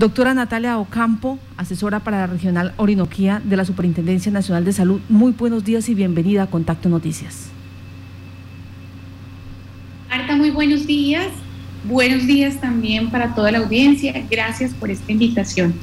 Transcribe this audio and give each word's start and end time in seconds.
Doctora 0.00 0.32
Natalia 0.32 0.78
Ocampo, 0.78 1.38
asesora 1.58 2.00
para 2.00 2.20
la 2.20 2.26
Regional 2.26 2.72
Orinoquía 2.78 3.42
de 3.44 3.54
la 3.54 3.66
Superintendencia 3.66 4.32
Nacional 4.32 4.64
de 4.64 4.72
Salud, 4.72 4.98
muy 5.10 5.32
buenos 5.32 5.62
días 5.62 5.90
y 5.90 5.94
bienvenida 5.94 6.44
a 6.44 6.46
Contacto 6.46 6.88
Noticias. 6.88 7.50
Marta, 10.08 10.36
muy 10.36 10.52
buenos 10.52 10.86
días. 10.86 11.26
Buenos 11.84 12.26
días 12.26 12.62
también 12.62 13.10
para 13.10 13.34
toda 13.34 13.52
la 13.52 13.58
audiencia. 13.58 14.14
Gracias 14.30 14.72
por 14.72 14.90
esta 14.90 15.12
invitación. 15.12 15.74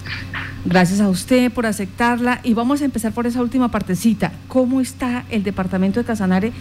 Gracias 0.65 0.99
a 0.99 1.09
usted 1.09 1.51
por 1.51 1.67
aceptarla 1.67 2.39
y 2.43 2.55
vamos 2.55 2.81
a 2.81 2.85
empezar 2.85 3.11
por 3.11 3.27
esa 3.27 3.43
última 3.43 3.69
partecita. 3.69 4.31
¿Cómo 4.47 4.81
está 4.81 5.25
el 5.29 5.43
departamento 5.43 5.99
de 5.99 6.07
Casanare 6.07 6.53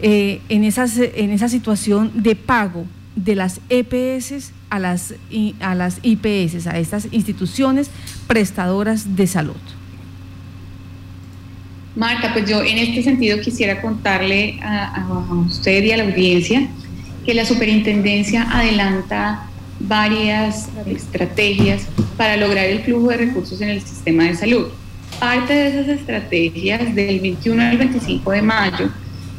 eh, 0.00 0.42
en, 0.48 0.62
esas, 0.62 0.96
en 0.98 1.30
esa 1.32 1.48
situación 1.48 2.12
de 2.14 2.36
pago 2.36 2.86
de 3.16 3.34
las 3.34 3.60
EPS 3.68 4.52
a 4.74 4.78
las, 4.80 5.14
a 5.60 5.74
las 5.74 6.00
IPS, 6.02 6.66
a 6.66 6.78
estas 6.78 7.06
instituciones 7.12 7.90
prestadoras 8.26 9.14
de 9.14 9.26
salud? 9.28 9.62
Marta, 11.94 12.32
pues 12.32 12.48
yo 12.48 12.62
en 12.62 12.78
este 12.78 13.04
sentido 13.04 13.40
quisiera 13.40 13.80
contarle 13.80 14.58
a, 14.62 14.96
a 14.96 15.34
usted 15.46 15.84
y 15.84 15.92
a 15.92 15.96
la 15.96 16.04
audiencia 16.04 16.66
que 17.24 17.34
la 17.34 17.44
superintendencia 17.44 18.48
adelanta 18.50 19.44
varias 19.78 20.68
estrategias 20.86 21.86
para 22.16 22.36
lograr 22.36 22.64
el 22.64 22.80
flujo 22.80 23.10
de 23.10 23.18
recursos 23.18 23.60
en 23.60 23.68
el 23.68 23.80
sistema 23.80 24.24
de 24.24 24.34
salud. 24.34 24.66
Parte 25.20 25.54
de 25.54 25.68
esas 25.68 25.88
estrategias, 25.88 26.94
del 26.96 27.20
21 27.20 27.62
al 27.62 27.78
25 27.78 28.30
de 28.32 28.42
mayo, 28.42 28.90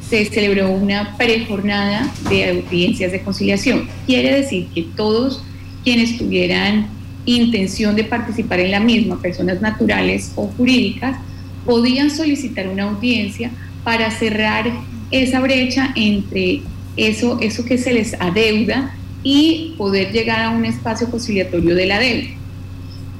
se 0.10 0.26
celebró 0.26 0.72
una 0.72 1.18
prejornada 1.18 2.12
de 2.30 2.50
audiencias 2.50 3.12
de 3.12 3.22
conciliación. 3.22 3.88
Quiere 4.06 4.36
decir 4.36 4.68
que 4.74 4.84
todos 4.96 5.44
quienes 5.84 6.18
tuvieran 6.18 6.88
intención 7.26 7.96
de 7.96 8.04
participar 8.04 8.60
en 8.60 8.72
la 8.72 8.80
misma, 8.80 9.20
personas 9.22 9.62
naturales 9.62 10.32
o 10.36 10.48
jurídicas, 10.48 11.18
podían 11.66 12.12
solicitar 12.12 12.68
una 12.68 12.84
audiencia 12.84 13.50
para 13.84 14.12
cerrar 14.12 14.72
esa 15.10 15.40
brecha 15.40 15.92
entre 15.96 16.62
eso, 16.98 17.40
eso 17.42 17.66
que 17.66 17.78
se 17.78 17.94
les 17.94 18.14
adeuda 18.16 18.96
y 19.24 19.74
poder 19.78 20.12
llegar 20.12 20.42
a 20.42 20.50
un 20.52 20.66
espacio 20.66 21.10
conciliatorio 21.10 21.74
de 21.74 21.86
la 21.88 22.00
deuda. 22.00 22.30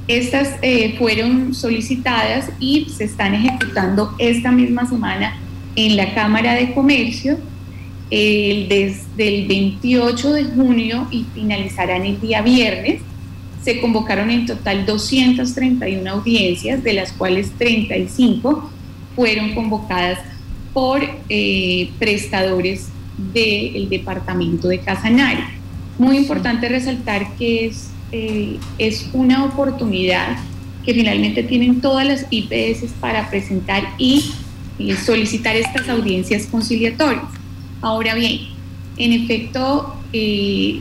Estas 0.06 0.50
eh, 0.62 0.94
fueron 0.98 1.52
solicitadas 1.52 2.48
y 2.60 2.86
se 2.96 3.04
están 3.04 3.34
ejecutando 3.34 4.14
esta 4.18 4.52
misma 4.52 4.88
semana 4.88 5.36
en 5.76 5.96
la 5.96 6.14
Cámara 6.14 6.54
de 6.54 6.72
Comercio 6.74 7.38
desde 8.10 8.96
el 9.18 9.48
28 9.48 10.32
de 10.32 10.44
junio 10.44 11.08
y 11.10 11.26
finalizarán 11.34 12.04
el 12.04 12.20
día 12.20 12.42
viernes. 12.42 13.00
Se 13.62 13.80
convocaron 13.80 14.30
en 14.30 14.46
total 14.46 14.86
231 14.86 16.08
audiencias, 16.10 16.84
de 16.84 16.92
las 16.92 17.12
cuales 17.12 17.50
35 17.58 18.70
fueron 19.16 19.54
convocadas 19.54 20.20
por 20.72 21.02
eh, 21.28 21.90
prestadores 21.98 22.88
del 23.32 23.88
departamento 23.88 24.68
de 24.68 24.78
Casanare. 24.78 25.44
Muy 25.98 26.18
importante 26.18 26.68
resaltar 26.68 27.34
que 27.36 27.66
es, 27.66 27.90
eh, 28.12 28.58
es 28.78 29.08
una 29.14 29.44
oportunidad 29.46 30.36
que 30.84 30.94
finalmente 30.94 31.42
tienen 31.42 31.80
todas 31.80 32.06
las 32.06 32.26
IPS 32.30 32.92
para 33.00 33.28
presentar 33.30 33.82
y, 33.98 34.30
solicitar 35.04 35.56
estas 35.56 35.88
audiencias 35.88 36.46
conciliatorias. 36.46 37.24
Ahora 37.80 38.14
bien, 38.14 38.40
en 38.96 39.12
efecto, 39.12 39.96
eh, 40.12 40.80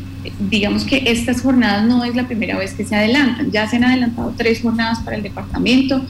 digamos 0.49 0.85
que 0.85 1.03
estas 1.05 1.41
jornadas 1.41 1.85
no 1.85 2.03
es 2.03 2.15
la 2.15 2.27
primera 2.27 2.57
vez 2.57 2.73
que 2.73 2.85
se 2.85 2.95
adelantan, 2.95 3.51
ya 3.51 3.67
se 3.67 3.77
han 3.77 3.83
adelantado 3.83 4.33
tres 4.37 4.61
jornadas 4.61 4.99
para 4.99 5.17
el 5.17 5.23
departamento. 5.23 6.01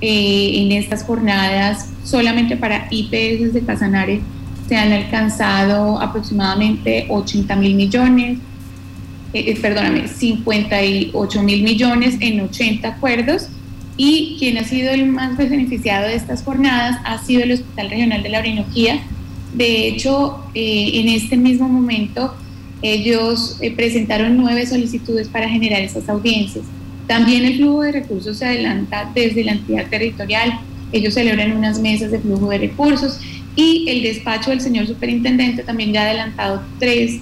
Eh, 0.00 0.62
en 0.62 0.72
estas 0.72 1.04
jornadas, 1.04 1.88
solamente 2.04 2.56
para 2.56 2.86
IPS 2.90 3.54
de 3.54 3.62
Casanare, 3.64 4.20
se 4.68 4.76
han 4.76 4.92
alcanzado 4.92 5.98
aproximadamente 6.00 7.06
80 7.08 7.56
mil 7.56 7.74
millones, 7.74 8.38
eh, 9.32 9.52
eh, 9.52 9.58
perdóname, 9.60 10.08
58 10.08 11.42
mil 11.42 11.62
millones 11.62 12.16
en 12.20 12.40
80 12.40 12.88
acuerdos 12.88 13.48
y 13.96 14.36
quien 14.38 14.58
ha 14.58 14.64
sido 14.64 14.90
el 14.90 15.06
más 15.06 15.36
beneficiado 15.36 16.06
de 16.06 16.16
estas 16.16 16.42
jornadas 16.42 16.98
ha 17.04 17.18
sido 17.24 17.42
el 17.42 17.52
Hospital 17.52 17.90
Regional 17.90 18.22
de 18.22 18.28
la 18.28 18.38
Orinoquía. 18.40 19.00
De 19.54 19.88
hecho, 19.88 20.44
eh, 20.54 20.90
en 20.94 21.08
este 21.08 21.36
mismo 21.36 21.68
momento 21.68 22.34
ellos 22.82 23.58
presentaron 23.74 24.36
nueve 24.36 24.66
solicitudes 24.66 25.28
para 25.28 25.48
generar 25.48 25.80
esas 25.80 26.08
audiencias. 26.08 26.64
También 27.06 27.44
el 27.44 27.56
flujo 27.56 27.82
de 27.82 27.92
recursos 27.92 28.36
se 28.38 28.46
adelanta 28.46 29.10
desde 29.14 29.44
la 29.44 29.52
entidad 29.52 29.88
territorial. 29.88 30.60
Ellos 30.92 31.14
celebran 31.14 31.56
unas 31.56 31.78
mesas 31.78 32.10
de 32.10 32.18
flujo 32.18 32.48
de 32.50 32.58
recursos 32.58 33.20
y 33.54 33.88
el 33.88 34.02
despacho 34.02 34.50
del 34.50 34.60
señor 34.60 34.86
superintendente 34.86 35.62
también 35.62 35.92
ya 35.92 36.02
ha 36.02 36.04
adelantado 36.06 36.62
tres 36.78 37.20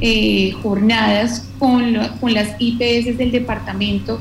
eh, 0.00 0.52
jornadas 0.62 1.48
con, 1.58 1.96
con 2.20 2.34
las 2.34 2.54
IPS 2.58 3.16
del 3.16 3.30
departamento, 3.32 4.20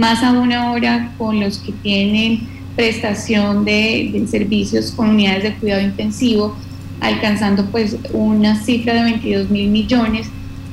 más 0.00 0.22
aún 0.22 0.50
ahora 0.50 1.12
con 1.18 1.40
los 1.40 1.58
que 1.58 1.72
tienen 1.72 2.40
prestación 2.74 3.66
de, 3.66 4.24
servicios 4.30 4.92
con 4.92 5.10
unidades 5.10 5.42
de 5.42 5.54
cuidado 5.56 5.82
intensivo, 5.82 6.56
alcanzando 7.00 7.66
pues 7.66 7.98
una 8.14 8.56
cifra 8.64 8.94
de 8.94 9.02
22 9.02 9.50
mil 9.50 9.68
millones 9.68 10.26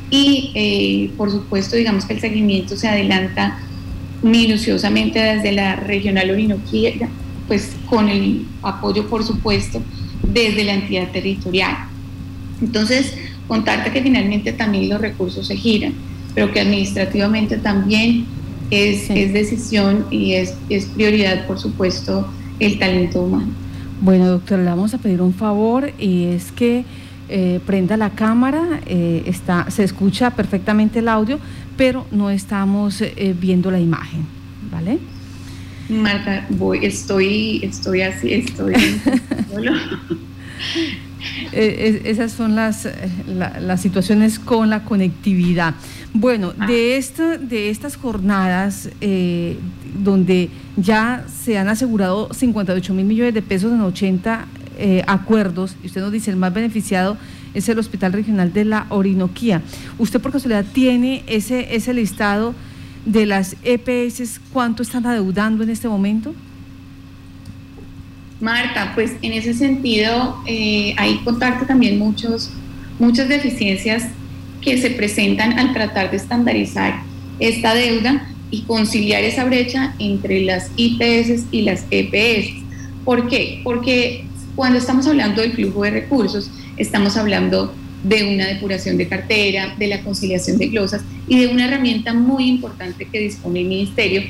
y 0.10 0.52
eh, 0.56 1.12
por 1.18 1.30
supuesto 1.30 1.76
digamos 1.76 2.06
que 2.06 2.14
el 2.14 2.22
seguimiento 2.22 2.78
se 2.78 2.88
adelanta 2.88 3.60
minuciosamente 4.24 5.20
desde 5.20 5.52
la 5.52 5.76
regional 5.76 6.32
Orinoquía, 6.32 6.94
pues 7.50 7.76
con 7.86 8.08
el 8.08 8.46
apoyo 8.64 9.10
por 9.10 9.26
supuesto 9.26 9.82
desde 10.24 10.64
la 10.64 10.76
entidad 10.76 11.12
territorial. 11.12 11.76
Entonces, 12.62 13.14
contarte 13.46 13.92
que 13.92 14.02
finalmente 14.02 14.54
también 14.54 14.88
los 14.88 15.02
recursos 15.02 15.48
se 15.48 15.58
giran, 15.58 15.94
pero 16.34 16.54
que 16.54 16.62
administrativamente 16.62 17.58
también 17.58 18.37
es, 18.72 19.10
es 19.10 19.34
decisión 19.34 20.06
y 20.12 20.34
es, 20.34 20.56
es 20.70 20.86
prioridad, 20.86 21.48
por 21.48 21.60
supuesto, 21.60 22.28
el 22.60 22.80
talento 22.80 23.22
humano. 23.22 23.48
Bueno, 24.02 24.28
doctora, 24.28 24.64
le 24.64 24.70
vamos 24.70 24.94
a 24.94 24.98
pedir 24.98 25.22
un 25.22 25.34
favor 25.34 25.92
y 25.98 26.26
es 26.26 26.52
que 26.52 26.86
eh, 27.30 27.60
prenda 27.66 27.98
la 27.98 28.12
cámara, 28.12 28.82
eh, 28.86 29.24
está, 29.26 29.70
se 29.70 29.84
escucha 29.84 30.32
perfectamente 30.32 31.00
el 31.00 31.08
audio, 31.08 31.40
pero 31.76 32.06
no 32.12 32.30
estamos 32.30 33.02
eh, 33.02 33.36
viendo 33.40 33.72
la 33.72 33.80
imagen, 33.80 34.26
¿vale? 34.72 35.00
Marta, 35.90 36.46
voy, 36.50 36.86
estoy, 36.86 37.62
estoy 37.64 38.02
así, 38.02 38.34
estoy. 38.34 38.74
Eh, 41.52 42.02
esas 42.06 42.32
son 42.32 42.56
las, 42.56 42.86
eh, 42.86 42.94
las 43.28 43.82
situaciones 43.82 44.40
con 44.40 44.70
la 44.70 44.84
conectividad. 44.84 45.76
Bueno, 46.14 46.54
ah. 46.60 46.68
de, 46.68 46.98
esta, 46.98 47.38
de 47.38 47.70
estas 47.70 47.96
jornadas 47.96 48.90
eh, 49.02 49.58
donde 50.04 50.50
ya 50.76 51.26
se 51.28 51.58
han 51.58 51.70
asegurado 51.70 52.34
58 52.34 52.94
mil 52.94 53.06
millones 53.06 53.34
de 53.34 53.42
pesos 53.42 53.72
en 53.72 53.82
80 53.82 54.48
acuerdos, 55.08 55.76
y 55.82 55.88
usted 55.88 56.02
nos 56.02 56.12
dice 56.12 56.30
el 56.30 56.38
más 56.38 56.54
beneficiado 56.54 57.18
es 57.56 57.68
el 57.68 57.80
Hospital 57.80 58.14
Regional 58.14 58.54
de 58.54 58.64
la 58.64 58.86
Orinoquía. 58.90 59.64
¿Usted 59.98 60.22
por 60.22 60.32
casualidad 60.32 60.66
tiene 60.72 61.24
ese, 61.26 61.76
ese 61.76 61.96
listado 61.96 62.54
de 63.06 63.26
las 63.26 63.56
EPS? 63.64 64.40
¿Cuánto 64.54 64.84
están 64.84 65.08
adeudando 65.08 65.64
en 65.64 65.72
este 65.72 65.88
momento? 65.88 66.36
Marta, 68.40 68.92
pues 68.94 69.14
en 69.22 69.34
ese 69.34 69.54
sentido 69.54 70.38
eh, 70.46 70.94
hay 70.98 71.18
contacto 71.20 71.66
también 71.66 71.98
muchos, 71.98 72.52
muchas 73.00 73.28
deficiencias 73.30 74.06
que 74.62 74.80
se 74.80 74.92
presentan 74.92 75.58
al 75.58 75.74
tratar 75.74 76.12
de 76.12 76.18
estandarizar 76.18 77.02
esta 77.40 77.74
deuda 77.74 78.28
y 78.52 78.62
conciliar 78.64 79.24
esa 79.24 79.46
brecha 79.46 79.94
entre 80.00 80.42
las 80.44 80.70
IPS 80.76 81.46
y 81.52 81.64
las 81.64 81.86
EPS. 81.90 82.64
¿Por 83.04 83.28
qué? 83.28 83.62
Porque 83.64 84.26
cuando 84.56 84.78
estamos 84.80 85.08
hablando 85.08 85.42
del 85.42 85.54
flujo 85.54 85.84
de 85.84 85.92
recursos, 85.92 86.52
estamos 86.78 87.18
hablando 87.18 87.74
de 88.04 88.36
una 88.36 88.46
depuración 88.46 88.98
de 88.98 89.08
cartera, 89.08 89.76
de 89.78 89.88
la 89.88 90.02
conciliación 90.02 90.58
de 90.58 90.68
glosas 90.68 91.02
y 91.28 91.40
de 91.40 91.48
una 91.48 91.66
herramienta 91.66 92.14
muy 92.14 92.48
importante 92.48 93.06
que 93.06 93.20
dispone 93.20 93.62
el 93.62 93.68
Ministerio, 93.68 94.22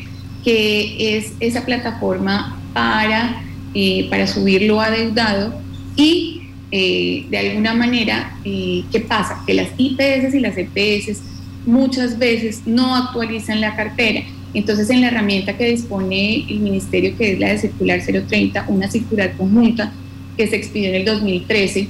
que 0.44 1.18
es 1.18 1.34
esa 1.40 1.66
plataforma 1.66 2.60
para 2.74 3.44
eh, 3.80 4.08
para 4.10 4.26
subirlo 4.26 4.82
adeudado 4.82 5.54
y 5.96 6.50
eh, 6.72 7.28
de 7.30 7.38
alguna 7.38 7.76
manera, 7.76 8.36
eh, 8.44 8.84
¿qué 8.92 9.02
pasa? 9.02 9.44
Que 9.46 9.54
las 9.54 9.70
IPS 9.78 10.34
y 10.34 10.40
las 10.40 10.56
EPS 10.58 11.22
muchas 11.64 12.18
veces 12.18 12.64
no 12.66 12.96
actualizan 12.96 13.62
la 13.62 13.76
cartera. 13.76 14.24
Entonces, 14.56 14.90
en 14.90 15.02
la 15.02 15.10
herramienta 15.10 15.56
que 15.60 15.70
dispone 15.70 16.48
el 16.50 16.62
Ministerio, 16.62 17.16
que 17.16 17.34
es 17.34 17.40
la 17.40 17.50
de 17.50 17.60
Circular 17.60 18.02
030, 18.04 18.66
una 18.68 18.90
circular 18.90 19.38
conjunta 19.38 19.94
que 20.36 20.48
se 20.48 20.56
expidió 20.56 20.90
en 20.90 20.96
el 20.96 21.06
2013, 21.06 21.88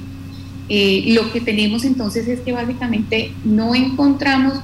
lo 1.13 1.31
que 1.31 1.39
tenemos 1.39 1.85
entonces 1.85 2.27
es 2.27 2.41
que 2.41 2.51
básicamente 2.51 3.31
no 3.45 3.73
encontramos 3.73 4.55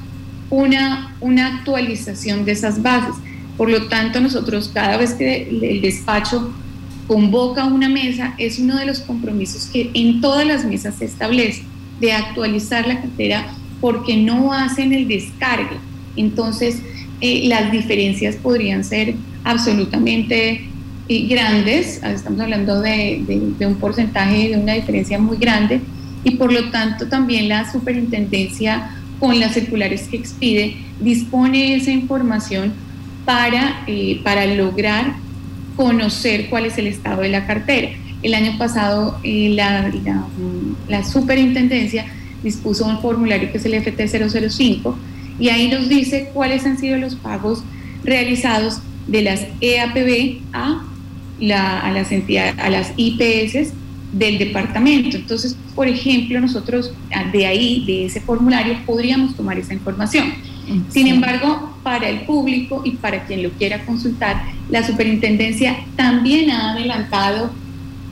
una, 0.50 1.16
una 1.22 1.60
actualización 1.60 2.44
de 2.44 2.52
esas 2.52 2.82
bases. 2.82 3.16
Por 3.56 3.70
lo 3.70 3.88
tanto, 3.88 4.20
nosotros 4.20 4.70
cada 4.74 4.98
vez 4.98 5.14
que 5.14 5.48
el 5.48 5.80
despacho 5.80 6.54
convoca 7.08 7.66
una 7.66 7.90
mesa, 7.90 8.34
es 8.38 8.60
uno 8.60 8.78
de 8.78 8.86
los 8.86 9.00
compromisos 9.00 9.68
que 9.68 9.92
en 9.94 10.22
todas 10.22 10.46
las 10.46 10.66
mesas 10.66 10.96
se 10.96 11.06
establece, 11.06 11.64
de 12.00 12.14
actualizar 12.14 12.88
la 12.88 13.02
cartera 13.02 13.54
porque 13.82 14.18
no 14.18 14.54
hacen 14.54 14.94
el 14.94 15.08
descargue. 15.08 15.78
Entonces, 16.16 16.82
eh, 17.22 17.48
las 17.48 17.72
diferencias 17.72 18.36
podrían 18.36 18.84
ser 18.84 19.16
absolutamente 19.44 20.68
eh, 21.10 21.28
grandes, 21.28 22.02
estamos 22.04 22.40
hablando 22.40 22.82
de, 22.82 23.24
de, 23.60 23.66
un 23.68 23.76
porcentaje, 23.76 24.50
de 24.50 24.58
una 24.58 24.74
diferencia 24.74 25.20
muy 25.20 25.38
grande, 25.38 25.82
y 26.24 26.32
por 26.32 26.52
lo 26.52 26.70
tanto 26.72 27.08
también 27.08 27.50
la 27.50 27.70
superintendencia 27.70 28.92
con 29.20 29.40
las 29.40 29.54
circulares 29.54 30.08
que 30.10 30.18
expide 30.18 30.78
dispone 31.02 31.76
esa 31.76 31.92
información 31.92 32.74
para, 33.26 33.84
eh, 33.88 34.22
para 34.24 34.46
lograr 34.46 35.16
conocer 35.76 36.50
cuál 36.50 36.66
es 36.66 36.78
el 36.78 36.88
estado 36.88 37.22
de 37.22 37.30
la 37.30 37.46
cartera. 37.46 37.90
El 38.22 38.34
año 38.34 38.58
pasado 38.58 39.20
eh, 39.24 39.50
la, 39.54 39.92
la, 40.88 41.04
superintendencia 41.04 42.06
dispuso 42.44 42.86
un 42.86 43.02
formulario 43.02 43.52
que 43.52 43.58
es 43.58 43.66
el 43.66 43.74
FT005 43.74 44.96
y 45.40 45.50
ahí 45.50 45.68
nos 45.68 45.90
dice 45.90 46.30
cuáles 46.34 46.66
han 46.66 46.78
sido 46.78 46.98
los 46.98 47.16
pagos 47.16 47.64
realizados 48.04 48.80
de 49.08 49.24
las 49.24 49.46
EAPB 49.60 50.42
a, 50.54 50.84
la, 51.40 51.80
a 51.82 51.92
las 51.92 52.12
entidades, 52.12 52.58
a 52.60 52.70
las 52.70 52.94
IPS 52.96 53.74
del 54.14 54.38
departamento. 54.38 55.18
Entonces, 55.18 55.58
por 55.76 55.88
ejemplo, 55.88 56.40
nosotros 56.40 56.94
de 57.32 57.46
ahí, 57.46 57.84
de 57.86 58.06
ese 58.06 58.22
formulario, 58.22 58.78
podríamos 58.86 59.36
tomar 59.36 59.58
esa 59.58 59.74
información. 59.74 60.34
Sin 60.90 61.08
embargo, 61.08 61.78
para 61.84 62.08
el 62.10 62.22
público 62.22 62.82
y 62.86 62.92
para 62.92 63.26
quien 63.26 63.44
lo 63.44 63.52
quiera 63.52 63.86
consultar, 63.86 64.44
la 64.70 64.86
superintendencia 64.86 65.78
también 65.96 66.50
ha 66.52 66.72
adelantado 66.72 67.52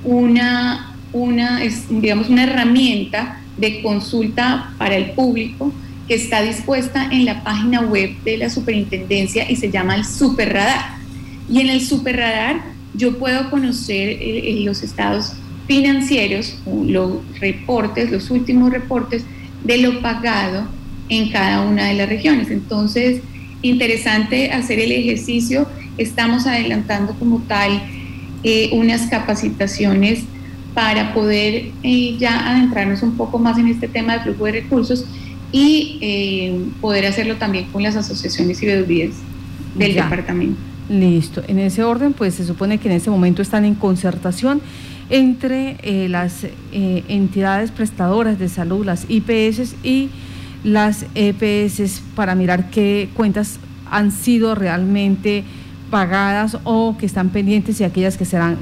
una, 0.03 0.95
una, 1.13 1.61
digamos, 1.89 2.29
una 2.29 2.43
herramienta 2.43 3.41
de 3.57 3.81
consulta 3.81 4.73
para 4.77 4.95
el 4.95 5.11
público 5.11 5.71
que 6.07 6.15
está 6.15 6.41
dispuesta 6.41 7.07
en 7.11 7.25
la 7.25 7.43
página 7.43 7.81
web 7.81 8.11
de 8.23 8.37
la 8.37 8.49
superintendencia 8.49 9.49
y 9.49 9.55
se 9.55 9.71
llama 9.71 9.95
el 9.95 10.05
Superradar. 10.05 10.97
Y 11.49 11.61
en 11.61 11.69
el 11.69 11.81
Superradar 11.81 12.61
yo 12.93 13.17
puedo 13.17 13.49
conocer 13.49 14.09
eh, 14.09 14.17
eh, 14.19 14.61
los 14.65 14.83
estados 14.83 15.33
financieros, 15.67 16.57
los 16.65 17.19
reportes, 17.39 18.11
los 18.11 18.29
últimos 18.29 18.71
reportes 18.71 19.23
de 19.63 19.77
lo 19.77 20.01
pagado 20.01 20.67
en 21.11 21.29
cada 21.29 21.61
una 21.61 21.87
de 21.87 21.93
las 21.93 22.09
regiones. 22.09 22.49
Entonces, 22.49 23.21
interesante 23.61 24.49
hacer 24.51 24.79
el 24.79 24.93
ejercicio. 24.93 25.67
Estamos 25.97 26.47
adelantando 26.47 27.13
como 27.19 27.39
tal 27.41 27.83
eh, 28.43 28.69
unas 28.71 29.07
capacitaciones 29.07 30.23
para 30.73 31.13
poder 31.13 31.71
eh, 31.83 32.15
ya 32.17 32.49
adentrarnos 32.49 33.03
un 33.03 33.17
poco 33.17 33.37
más 33.39 33.57
en 33.57 33.67
este 33.67 33.89
tema 33.89 34.13
de 34.13 34.19
flujo 34.21 34.45
de 34.45 34.53
recursos 34.53 35.05
y 35.51 35.97
eh, 35.99 36.57
poder 36.79 37.05
hacerlo 37.05 37.35
también 37.35 37.65
con 37.73 37.83
las 37.83 37.97
asociaciones 37.97 38.63
y 38.63 38.67
veedurías 38.67 39.15
del 39.75 39.95
departamento. 39.95 40.55
Listo. 40.87 41.43
En 41.45 41.59
ese 41.59 41.83
orden, 41.83 42.13
pues 42.13 42.35
se 42.35 42.45
supone 42.45 42.77
que 42.77 42.87
en 42.87 42.95
ese 42.95 43.09
momento 43.09 43.41
están 43.41 43.65
en 43.65 43.75
concertación 43.75 44.61
entre 45.09 46.07
las 46.07 46.45
entidades 46.71 47.69
prestadoras 47.71 48.39
de 48.39 48.47
salud, 48.47 48.85
las 48.85 49.05
IPS 49.09 49.75
y 49.83 50.09
las 50.63 51.05
EPS 51.15 52.01
para 52.15 52.35
mirar 52.35 52.69
qué 52.69 53.09
cuentas 53.15 53.59
han 53.89 54.11
sido 54.11 54.55
realmente 54.55 55.43
pagadas 55.89 56.57
o 56.63 56.95
que 56.97 57.05
están 57.05 57.29
pendientes 57.29 57.81
y 57.81 57.83
aquellas 57.83 58.17
que 58.17 58.25
serán, 58.25 58.57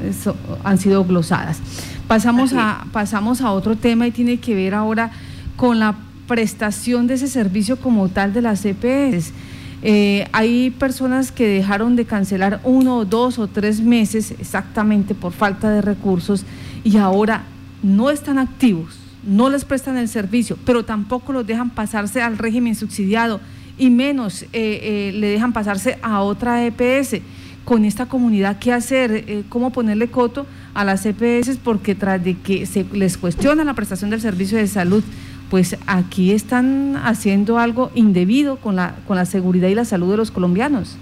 han 0.63 0.77
sido 0.77 1.03
glosadas. 1.05 1.59
Pasamos 2.07 2.53
a, 2.53 2.85
pasamos 2.91 3.41
a 3.41 3.51
otro 3.51 3.75
tema 3.75 4.07
y 4.07 4.11
tiene 4.11 4.37
que 4.37 4.55
ver 4.55 4.73
ahora 4.73 5.11
con 5.55 5.79
la 5.79 5.95
prestación 6.27 7.05
de 7.05 7.15
ese 7.15 7.27
servicio 7.27 7.77
como 7.77 8.09
tal 8.09 8.33
de 8.33 8.41
las 8.41 8.65
EPS. 8.65 9.31
Eh, 9.81 10.27
hay 10.33 10.71
personas 10.71 11.31
que 11.31 11.47
dejaron 11.47 11.95
de 11.95 12.05
cancelar 12.05 12.59
uno, 12.63 13.05
dos 13.05 13.39
o 13.39 13.47
tres 13.47 13.79
meses 13.79 14.31
exactamente 14.31 15.15
por 15.15 15.31
falta 15.31 15.69
de 15.69 15.81
recursos 15.81 16.43
y 16.83 16.97
ahora 16.97 17.43
no 17.81 18.09
están 18.09 18.39
activos 18.39 18.97
no 19.23 19.49
les 19.49 19.65
prestan 19.65 19.97
el 19.97 20.07
servicio, 20.07 20.57
pero 20.65 20.85
tampoco 20.85 21.33
los 21.33 21.45
dejan 21.45 21.69
pasarse 21.69 22.21
al 22.21 22.37
régimen 22.37 22.75
subsidiado 22.75 23.39
y 23.77 23.89
menos 23.89 24.43
eh, 24.43 24.47
eh, 24.53 25.11
le 25.15 25.27
dejan 25.27 25.53
pasarse 25.53 25.97
a 26.01 26.21
otra 26.21 26.65
EPS. 26.65 27.21
Con 27.65 27.85
esta 27.85 28.07
comunidad, 28.07 28.57
¿qué 28.57 28.73
hacer? 28.73 29.11
Eh, 29.27 29.43
¿Cómo 29.47 29.71
ponerle 29.71 30.07
coto 30.07 30.47
a 30.73 30.83
las 30.83 31.05
EPS? 31.05 31.57
Porque 31.63 31.93
tras 31.93 32.23
de 32.23 32.35
que 32.35 32.65
se 32.65 32.83
les 32.93 33.15
cuestiona 33.17 33.63
la 33.63 33.75
prestación 33.75 34.09
del 34.09 34.21
servicio 34.21 34.57
de 34.57 34.65
salud, 34.65 35.03
pues 35.51 35.77
aquí 35.85 36.31
están 36.31 36.99
haciendo 37.03 37.59
algo 37.59 37.91
indebido 37.93 38.57
con 38.57 38.75
la, 38.75 38.95
con 39.07 39.17
la 39.17 39.25
seguridad 39.25 39.67
y 39.67 39.75
la 39.75 39.85
salud 39.85 40.09
de 40.09 40.17
los 40.17 40.31
colombianos. 40.31 40.97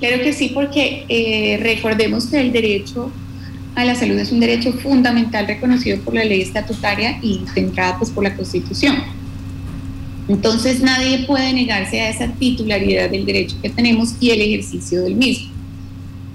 Claro 0.00 0.22
que 0.22 0.34
sí, 0.34 0.50
porque 0.52 1.58
recordemos 1.62 2.26
que 2.26 2.40
el 2.40 2.52
derecho 2.52 3.10
a 3.76 3.84
la 3.84 3.94
salud 3.94 4.18
es 4.18 4.32
un 4.32 4.40
derecho 4.40 4.72
fundamental 4.72 5.46
reconocido 5.46 6.00
por 6.00 6.14
la 6.14 6.24
ley 6.24 6.40
estatutaria 6.40 7.18
y 7.22 7.42
centrada 7.52 7.98
pues, 7.98 8.10
por 8.10 8.24
la 8.24 8.34
Constitución. 8.34 8.96
Entonces 10.28 10.80
nadie 10.80 11.24
puede 11.26 11.52
negarse 11.52 12.00
a 12.00 12.08
esa 12.08 12.26
titularidad 12.32 13.10
del 13.10 13.26
derecho 13.26 13.56
que 13.62 13.68
tenemos 13.68 14.14
y 14.18 14.30
el 14.30 14.40
ejercicio 14.40 15.02
del 15.02 15.14
mismo. 15.14 15.50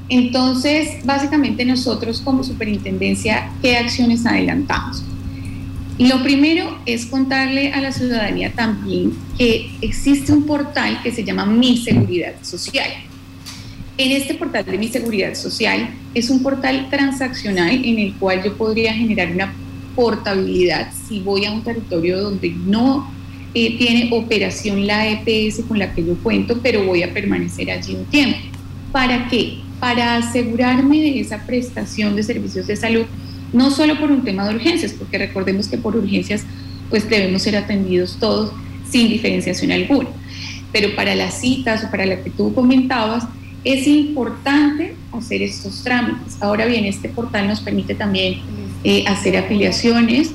Entonces, 0.08 1.04
básicamente 1.04 1.66
nosotros 1.66 2.22
como 2.22 2.44
superintendencia, 2.44 3.52
¿qué 3.62 3.76
acciones 3.76 4.26
adelantamos? 4.26 5.04
Lo 5.98 6.22
primero 6.22 6.80
es 6.86 7.08
contarle 7.08 7.74
a 7.74 7.82
la 7.82 7.92
ciudadanía 7.92 8.52
también 8.52 9.14
que 9.38 9.72
existe 9.82 10.32
un 10.32 10.44
portal 10.44 11.02
que 11.02 11.12
se 11.12 11.24
llama 11.24 11.46
Mi 11.46 11.78
Seguridad 11.78 12.34
Social. 12.44 13.11
En 13.98 14.12
este 14.12 14.36
portal 14.36 14.66
de 14.66 14.78
mi 14.78 14.88
seguridad 14.88 15.36
social 15.36 15.90
es 16.14 16.30
un 16.30 16.42
portal 16.42 16.88
transaccional 16.90 17.70
en 17.84 18.00
el 18.00 18.14
cual 18.16 18.42
yo 18.44 18.58
podría 18.58 18.94
generar 18.94 19.32
una 19.32 19.54
portabilidad 19.96 20.92
si 21.08 21.20
voy 21.20 21.46
a 21.46 21.52
un 21.52 21.64
territorio 21.64 22.22
donde 22.22 22.52
no 22.52 23.12
eh, 23.54 23.78
tiene 23.78 24.10
operación 24.14 24.88
la 24.88 25.10
EPS 25.10 25.66
con 25.68 25.78
la 25.78 25.94
que 25.94 26.06
yo 26.06 26.16
cuento, 26.16 26.60
pero 26.64 26.86
voy 26.86 27.04
a 27.04 27.14
permanecer 27.14 27.70
allí 27.70 27.96
un 27.96 28.06
tiempo. 28.06 28.40
¿Para 28.94 29.28
qué? 29.28 29.60
Para 29.80 30.16
asegurarme 30.16 31.02
de 31.02 31.20
esa 31.20 31.46
prestación 31.46 32.16
de 32.16 32.24
servicios 32.24 32.68
de 32.68 32.78
salud, 32.78 33.06
no 33.52 33.70
solo 33.72 34.00
por 34.00 34.10
un 34.10 34.24
tema 34.24 34.48
de 34.48 34.56
urgencias, 34.56 34.94
porque 34.94 35.18
recordemos 35.18 35.68
que 35.68 35.78
por 35.78 35.98
urgencias 35.98 36.46
pues 36.90 37.10
debemos 37.10 37.42
ser 37.42 37.58
atendidos 37.58 38.18
todos 38.20 38.54
sin 38.90 39.10
diferenciación 39.10 39.72
alguna, 39.72 40.10
pero 40.72 40.96
para 40.96 41.14
las 41.16 41.40
citas 41.42 41.84
o 41.84 41.92
para 41.92 42.06
la 42.06 42.24
que 42.24 42.30
tú 42.30 42.54
comentabas, 42.54 43.26
es 43.64 43.88
importante 43.88 44.96
hacer 45.12 45.42
estos 45.42 45.84
trámites. 45.84 46.38
Ahora 46.40 46.66
bien, 46.66 46.86
este 46.86 47.10
portal 47.10 47.48
nos 47.48 47.60
permite 47.60 47.96
también 47.96 48.42
eh, 48.84 49.04
hacer 49.08 49.38
afiliaciones 49.38 50.32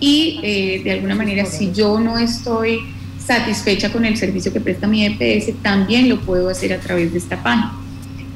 y 0.00 0.40
eh, 0.42 0.80
de 0.84 0.92
alguna 0.92 1.16
manera 1.16 1.44
si 1.44 1.72
yo 1.72 1.98
no 1.98 2.18
estoy 2.18 2.80
satisfecha 3.18 3.90
con 3.90 4.04
el 4.04 4.16
servicio 4.16 4.52
que 4.52 4.60
presta 4.60 4.86
mi 4.86 5.04
EPS, 5.04 5.52
también 5.60 6.08
lo 6.08 6.20
puedo 6.20 6.48
hacer 6.48 6.72
a 6.72 6.80
través 6.80 7.12
de 7.12 7.18
esta 7.18 7.42
página. 7.42 7.74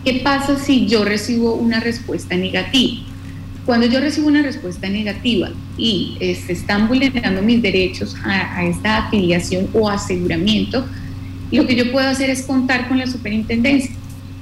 ¿Qué 0.05 0.15
pasa 0.25 0.59
si 0.59 0.87
yo 0.87 1.05
recibo 1.05 1.55
una 1.55 1.79
respuesta 1.79 2.37
negativa? 2.37 3.07
Cuando 3.65 3.87
yo 3.87 4.01
recibo 4.01 4.27
una 4.27 4.43
respuesta 4.43 4.89
negativa 4.89 5.51
y 5.79 6.17
se 6.19 6.33
este, 6.33 6.53
están 6.53 6.89
vulnerando 6.89 7.43
mis 7.43 7.63
derechos 7.63 8.17
a 8.25 8.65
esta 8.65 9.07
afiliación 9.07 9.69
o 9.73 9.89
aseguramiento, 9.89 10.85
lo 11.53 11.65
que 11.67 11.77
yo 11.77 11.93
puedo 11.93 12.09
hacer 12.09 12.29
es 12.29 12.43
contar 12.43 12.89
con 12.89 12.99
la 12.99 13.07
superintendencia 13.07 13.93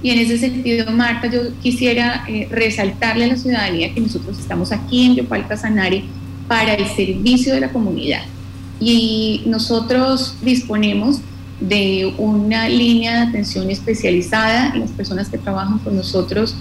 y 0.03 0.11
en 0.11 0.19
ese 0.19 0.39
sentido, 0.39 0.91
Marta, 0.93 1.29
yo 1.31 1.41
quisiera 1.63 2.25
eh, 2.29 2.49
resaltarle 2.51 3.25
a 3.25 3.29
la 3.29 3.37
ciudadanía 3.37 3.93
que 3.93 4.01
nosotros 4.01 4.39
estamos 4.39 4.73
aquí 4.73 5.07
en 5.07 5.17
Yopal 5.17 5.47
Casanare 5.47 6.05
para 6.49 6.75
el 6.75 6.87
servicio 6.87 7.55
de 7.55 7.61
la 7.61 7.71
comunidad. 7.71 8.23
Y 8.81 9.43
nosotros 9.47 10.37
disponemos 10.43 11.21
de 11.61 12.15
una 12.17 12.69
línea 12.69 13.17
de 13.17 13.29
atención 13.29 13.71
especializada 13.71 14.75
las 14.75 14.91
personas 14.93 15.29
que 15.29 15.37
trabajan 15.37 15.79
con 15.81 15.95
nosotros 15.95 16.55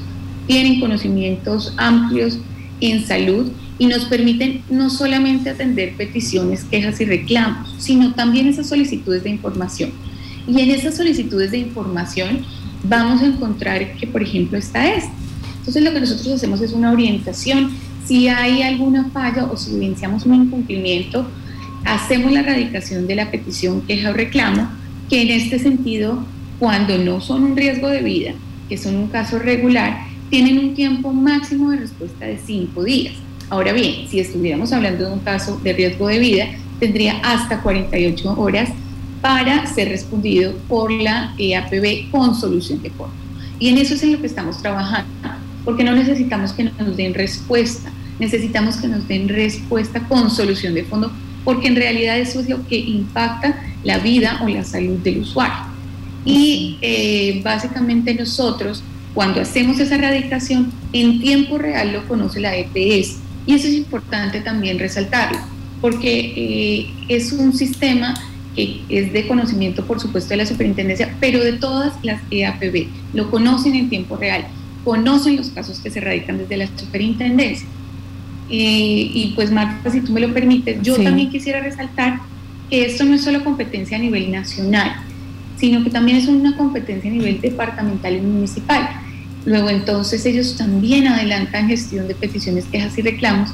tienen 0.46 0.80
conocimientos 0.82 1.74
amplios 1.78 2.40
en 2.82 3.06
salud 3.06 3.52
y 3.78 3.86
nos 3.86 4.06
permiten 4.06 4.64
no 4.70 4.90
solamente 4.90 5.50
atender 5.50 5.96
peticiones, 5.96 6.66
quejas 6.66 7.00
y 7.00 7.06
reclamos, 7.06 7.76
sino 7.78 8.14
también 8.14 8.48
esas 8.48 8.68
solicitudes 8.68 9.24
de 9.24 9.30
información. 9.30 9.92
Y 10.48 10.60
en 10.60 10.72
esas 10.72 10.98
solicitudes 10.98 11.52
de 11.52 11.60
información 11.60 12.46
vamos 12.84 13.22
a 13.22 13.28
encontrar 13.28 13.96
que, 13.98 14.08
por 14.08 14.22
ejemplo, 14.22 14.58
está 14.58 14.94
esto. 14.94 15.12
Entonces, 15.60 15.84
lo 15.84 15.94
que 15.94 16.00
nosotros 16.00 16.28
hacemos 16.28 16.62
es 16.62 16.74
una 16.74 16.92
orientación. 16.92 17.72
Si 18.06 18.28
hay 18.28 18.62
alguna 18.62 19.10
falla 19.12 19.46
o 19.46 19.58
si 19.58 19.76
evidenciamos 19.76 20.26
un 20.26 20.36
incumplimiento, 20.36 21.28
hacemos 21.86 22.32
la 22.32 22.42
erradicación 22.42 23.08
de 23.08 23.16
la 23.16 23.32
petición, 23.32 23.82
queja 23.82 24.10
o 24.10 24.14
reclamo, 24.14 24.70
que 25.10 25.22
en 25.22 25.30
este 25.30 25.60
sentido, 25.60 26.24
cuando 26.60 26.98
no 26.98 27.22
son 27.22 27.44
un 27.44 27.58
riesgo 27.58 27.90
de 27.90 28.02
vida, 28.02 28.34
que 28.68 28.78
son 28.78 28.96
un 28.96 29.08
caso 29.08 29.40
regular, 29.40 30.06
tienen 30.30 30.60
un 30.60 30.76
tiempo 30.76 31.12
máximo 31.12 31.72
de 31.72 31.78
respuesta 31.78 32.26
de 32.26 32.38
cinco 32.38 32.84
días. 32.84 33.16
Ahora 33.50 33.74
bien, 33.74 34.08
si 34.08 34.20
estuviéramos 34.20 34.72
hablando 34.72 35.08
de 35.08 35.14
un 35.14 35.20
caso 35.20 35.60
de 35.64 35.74
riesgo 35.74 36.08
de 36.08 36.20
vida, 36.20 36.46
tendría 36.80 37.20
hasta 37.24 37.62
48 37.62 38.40
horas 38.40 38.70
para 39.22 39.66
ser 39.68 39.90
respondido 39.90 40.54
por 40.68 40.92
la 40.92 41.34
EAPB 41.38 42.10
con 42.12 42.36
solución 42.36 42.82
de 42.82 42.90
fondo. 42.92 43.14
Y 43.60 43.70
en 43.70 43.78
eso 43.78 43.94
es 43.94 44.04
en 44.04 44.14
lo 44.14 44.22
que 44.22 44.28
estamos 44.28 44.62
trabajando, 44.62 45.12
porque 45.66 45.84
no 45.84 45.94
necesitamos 45.94 46.54
que 46.54 46.64
nos 46.64 46.96
den 46.96 47.14
respuesta, 47.14 47.92
necesitamos 48.20 48.78
que 48.78 48.88
nos 48.88 49.08
den 49.08 49.28
respuesta 49.28 50.00
con 50.08 50.30
solución 50.32 50.74
de 50.74 50.84
fondo, 50.84 51.12
porque 51.44 51.68
en 51.68 51.76
realidad 51.76 52.18
eso 52.18 52.40
es 52.40 52.50
lo 52.50 52.66
que 52.68 52.78
impacta 52.78 53.62
la 53.84 53.98
vida 53.98 54.40
o 54.42 54.48
la 54.48 54.64
salud 54.64 54.98
del 55.00 55.20
usuario. 55.20 55.68
Y 56.26 56.78
eh, 56.82 57.42
básicamente 57.44 58.14
nosotros, 58.14 58.84
cuando 59.14 59.42
hacemos 59.42 59.80
esa 59.80 59.96
erradicación, 59.96 60.72
en 60.94 61.20
tiempo 61.20 61.58
real 61.58 61.94
lo 61.94 62.08
conoce 62.08 62.40
la 62.40 62.56
EPS. 62.56 63.18
Y 63.46 63.56
eso 63.56 63.68
es 63.68 63.74
importante 63.74 64.42
también 64.42 64.80
resaltarlo, 64.80 65.40
porque 65.82 66.34
eh, 66.36 66.90
es 67.08 67.32
un 67.34 67.54
sistema 67.54 68.14
que 68.56 68.82
es 68.90 69.14
de 69.14 69.28
conocimiento, 69.28 69.86
por 69.86 70.00
supuesto, 70.00 70.30
de 70.30 70.38
la 70.38 70.46
superintendencia, 70.46 71.16
pero 71.20 71.44
de 71.44 71.54
todas 71.54 71.94
las 72.04 72.22
EAPB. 72.32 72.88
Lo 73.14 73.30
conocen 73.30 73.76
en 73.76 73.90
tiempo 73.90 74.16
real, 74.16 74.46
conocen 74.84 75.38
los 75.38 75.50
casos 75.50 75.80
que 75.80 75.90
se 75.90 76.00
radican 76.00 76.38
desde 76.38 76.58
la 76.58 76.68
superintendencia. 76.76 77.68
Eh, 78.50 79.12
y 79.14 79.34
pues 79.36 79.52
Marta, 79.52 79.92
si 79.92 80.02
tú 80.02 80.12
me 80.12 80.20
lo 80.20 80.34
permites, 80.34 80.82
yo 80.82 80.98
también 80.98 81.30
quisiera 81.30 81.62
resaltar 81.62 82.20
que 82.70 82.86
esto 82.86 83.06
no 83.06 83.14
es 83.14 83.22
solo 83.22 83.44
competencia 83.44 83.98
a 83.98 84.00
nivel 84.00 84.32
nacional, 84.32 84.96
sino 85.58 85.84
que 85.84 85.90
también 85.90 86.18
es 86.18 86.28
una 86.28 86.58
competencia 86.58 87.10
a 87.10 87.14
nivel 87.14 87.42
departamental 87.42 88.16
y 88.16 88.22
municipal. 88.22 88.90
Luego 89.46 89.70
entonces 89.70 90.26
ellos 90.26 90.58
también 90.58 91.08
adelantan 91.08 91.68
gestión 91.68 92.08
de 92.08 92.16
peticiones, 92.16 92.66
quejas 92.66 92.98
y 92.98 93.02
reclamos, 93.02 93.52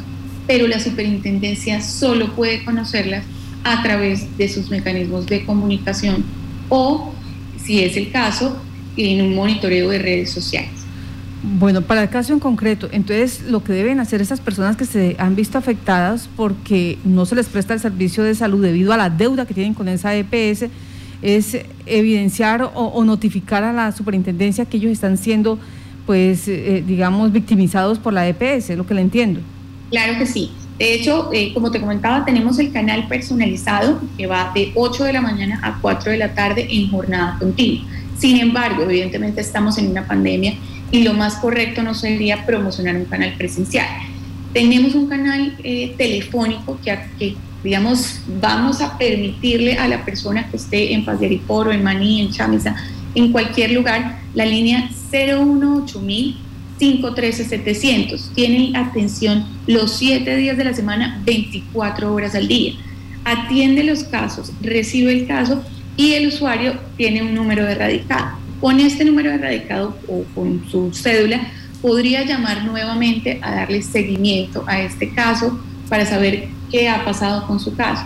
pero 0.48 0.68
la 0.68 0.80
superintendencia 0.80 1.82
solo 1.82 2.36
puede 2.36 2.64
conocerlas 2.64 3.24
a 3.66 3.82
través 3.82 4.38
de 4.38 4.48
sus 4.48 4.70
mecanismos 4.70 5.26
de 5.26 5.44
comunicación 5.44 6.24
o, 6.70 7.12
si 7.62 7.84
es 7.84 7.98
el 7.98 8.12
caso, 8.12 8.56
en 8.96 9.26
un 9.26 9.36
monitoreo 9.36 9.90
de 9.90 10.00
redes 10.00 10.30
sociales. 10.30 10.70
Bueno, 11.42 11.82
para 11.82 12.04
el 12.04 12.10
caso 12.10 12.32
en 12.32 12.40
concreto, 12.40 12.88
entonces 12.92 13.42
lo 13.50 13.64
que 13.64 13.74
deben 13.74 14.00
hacer 14.00 14.22
estas 14.22 14.40
personas 14.40 14.78
que 14.78 14.86
se 14.86 15.16
han 15.20 15.36
visto 15.36 15.58
afectadas 15.58 16.30
porque 16.36 17.00
no 17.04 17.26
se 17.26 17.36
les 17.36 17.48
presta 17.48 17.74
el 17.74 17.80
servicio 17.80 18.24
de 18.24 18.36
salud 18.36 18.64
debido 18.64 18.94
a 18.94 18.98
la 18.98 19.10
deuda 19.10 19.46
que 19.48 19.54
tienen 19.54 19.74
con 19.74 19.88
esa 19.88 20.16
EPS 20.16 20.66
es 21.24 21.58
evidenciar 21.88 22.72
o, 22.76 23.04
notificar 23.04 23.64
a 23.64 23.74
la 23.74 23.92
superintendencia 23.92 24.66
que 24.66 24.78
ellos 24.78 24.92
están 24.92 25.18
siendo, 25.18 25.58
pues, 26.06 26.48
eh, 26.48 26.84
digamos, 26.86 27.32
victimizados 27.32 27.98
por 27.98 28.14
la 28.14 28.28
EPS, 28.28 28.70
es 28.70 28.78
lo 28.78 28.86
que 28.86 28.94
le 28.94 29.02
entiendo. 29.02 29.40
Claro 29.90 30.20
que 30.20 30.28
sí. 30.28 30.52
De 30.78 30.94
hecho, 30.94 31.30
eh, 31.32 31.54
como 31.54 31.72
te 31.72 31.80
comentaba, 31.80 32.26
tenemos 32.26 32.60
el 32.60 32.72
canal 32.72 33.08
personalizado 33.08 34.02
que 34.18 34.28
va 34.28 34.52
de 34.54 34.72
8 34.76 35.06
de 35.06 35.14
la 35.14 35.22
mañana 35.22 35.60
a 35.64 35.80
4 35.80 36.12
de 36.12 36.18
la 36.18 36.34
tarde 36.34 36.68
en 36.70 36.90
jornada 36.90 37.38
continua. 37.40 37.86
Sin 38.18 38.40
embargo, 38.40 38.84
evidentemente 38.84 39.42
estamos 39.42 39.78
en 39.78 39.88
una 39.88 40.06
pandemia 40.06 40.56
y 40.92 41.04
lo 41.04 41.14
más 41.14 41.36
correcto 41.36 41.82
no 41.82 41.94
sería 41.94 42.46
promocionar 42.46 42.96
un 42.96 43.06
canal 43.06 43.34
presencial. 43.38 43.88
Tenemos 44.54 44.96
un 44.96 45.08
canal 45.08 45.56
eh, 45.64 45.94
telefónico 45.98 46.78
que, 46.84 46.98
que, 47.20 47.36
digamos, 47.64 48.22
vamos 48.42 48.82
a 48.82 48.98
permitirle 48.98 49.78
a 49.78 49.88
la 49.88 50.04
persona 50.04 50.50
que 50.50 50.58
esté 50.58 50.94
en 50.94 51.06
Paz 51.06 51.20
de 51.20 51.28
Ariporo, 51.28 51.72
en 51.72 51.84
Maní, 51.84 52.22
en 52.22 52.32
Chamisa, 52.32 52.76
en 53.16 53.32
cualquier 53.32 53.72
lugar, 53.72 54.20
la 54.34 54.46
línea 54.46 54.90
018000 55.10 56.45
513-700. 56.80 58.34
Tienen 58.34 58.76
atención 58.76 59.46
los 59.68 59.98
7 59.98 60.36
días 60.36 60.58
de 60.58 60.66
la 60.66 60.74
semana, 60.74 61.22
24 61.26 62.14
horas 62.14 62.36
al 62.36 62.48
día. 62.48 62.74
Atiende 63.24 63.84
los 63.84 64.04
casos, 64.04 64.52
recibe 64.62 65.14
el 65.14 65.28
caso 65.28 65.64
y 65.98 66.14
el 66.14 66.28
usuario 66.28 66.74
tiene 66.98 67.24
un 67.24 67.34
número 67.34 67.66
de 67.66 67.76
radicado. 67.76 68.38
Con 68.60 68.80
este 68.80 69.06
número 69.06 69.32
de 69.32 69.38
radicado 69.38 69.98
o 70.08 70.24
con 70.34 70.66
su 70.70 70.92
cédula 70.94 71.48
podría 71.82 72.26
llamar 72.26 72.64
nuevamente 72.64 73.40
a 73.42 73.56
darle 73.56 73.82
seguimiento 73.82 74.64
a 74.68 74.82
este 74.82 75.10
caso 75.10 75.60
para 75.90 76.06
saber 76.06 76.48
qué 76.72 76.90
ha 76.90 77.06
pasado 77.06 77.48
con 77.48 77.60
su 77.60 77.76
caso, 77.76 78.04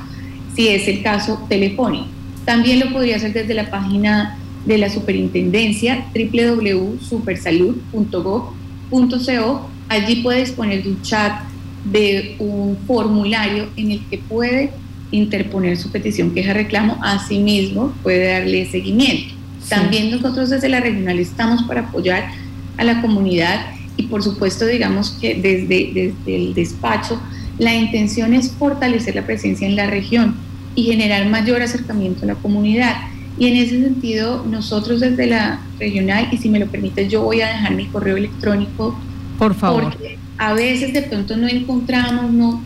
si 0.55 0.67
es 0.67 0.88
el 0.88 1.01
caso 1.01 1.45
telefónico. 1.49 2.07
También 2.45 2.79
lo 2.79 2.91
podría 2.91 3.17
hacer 3.17 3.33
desde 3.33 3.53
la 3.53 3.69
página 3.69 4.38
de 4.65 4.77
la 4.77 4.89
superintendencia 4.89 6.05
www.supersalud.gov 6.13 8.59
.co, 8.89 9.69
allí 9.88 10.17
puede 10.17 10.41
disponer 10.41 10.84
de 10.84 10.89
un 10.89 11.01
chat, 11.01 11.43
de 11.86 12.36
un 12.39 12.77
formulario 12.86 13.67
en 13.75 13.91
el 13.91 14.05
que 14.10 14.17
puede 14.17 14.72
interponer 15.12 15.77
su 15.77 15.91
petición, 15.91 16.34
queja, 16.34 16.53
reclamo, 16.53 16.98
asimismo 17.01 17.93
puede 18.03 18.31
darle 18.31 18.65
seguimiento. 18.65 19.34
También 19.67 20.12
nosotros 20.12 20.50
desde 20.50 20.69
la 20.69 20.79
regional 20.79 21.19
estamos 21.19 21.63
para 21.63 21.81
apoyar 21.81 22.29
a 22.77 22.84
la 22.84 23.01
comunidad 23.01 23.67
y 23.98 24.03
por 24.03 24.24
supuesto 24.24 24.65
digamos 24.65 25.12
que 25.19 25.36
desde, 25.36 25.91
desde 25.93 26.36
el 26.36 26.53
despacho 26.53 27.19
la 27.58 27.75
intención 27.75 28.34
es 28.34 28.51
fortalecer 28.51 29.15
la 29.15 29.25
presencia 29.25 29.67
en 29.67 29.75
la 29.75 29.88
región 29.88 30.36
y 30.75 30.84
generar 30.84 31.27
mayor 31.27 31.62
acercamiento 31.62 32.24
a 32.24 32.27
la 32.27 32.36
comunidad. 32.36 32.96
Y 33.39 33.48
en 33.48 33.55
ese 33.55 33.81
sentido, 33.81 34.46
nosotros 34.46 35.00
desde 35.00 35.25
la 35.25 35.62
regional, 35.79 36.27
y 36.29 36.38
si 36.38 36.50
me 36.50 36.60
lo 36.60 36.67
permite, 36.67 37.08
yo 37.08 37.24
voy 37.24 37.39
a 37.39 37.48
dejar 37.48 37.74
mi 37.74 37.86
correo 37.86 38.17
electrónico. 38.17 39.00
Por 39.38 39.55
favor. 39.55 39.84
Porque 39.84 40.19
a 40.38 40.53
veces 40.53 40.93
de 40.93 41.03
pronto 41.03 41.38
no 41.38 41.48
encontramos, 41.48 42.31
no. 42.34 42.62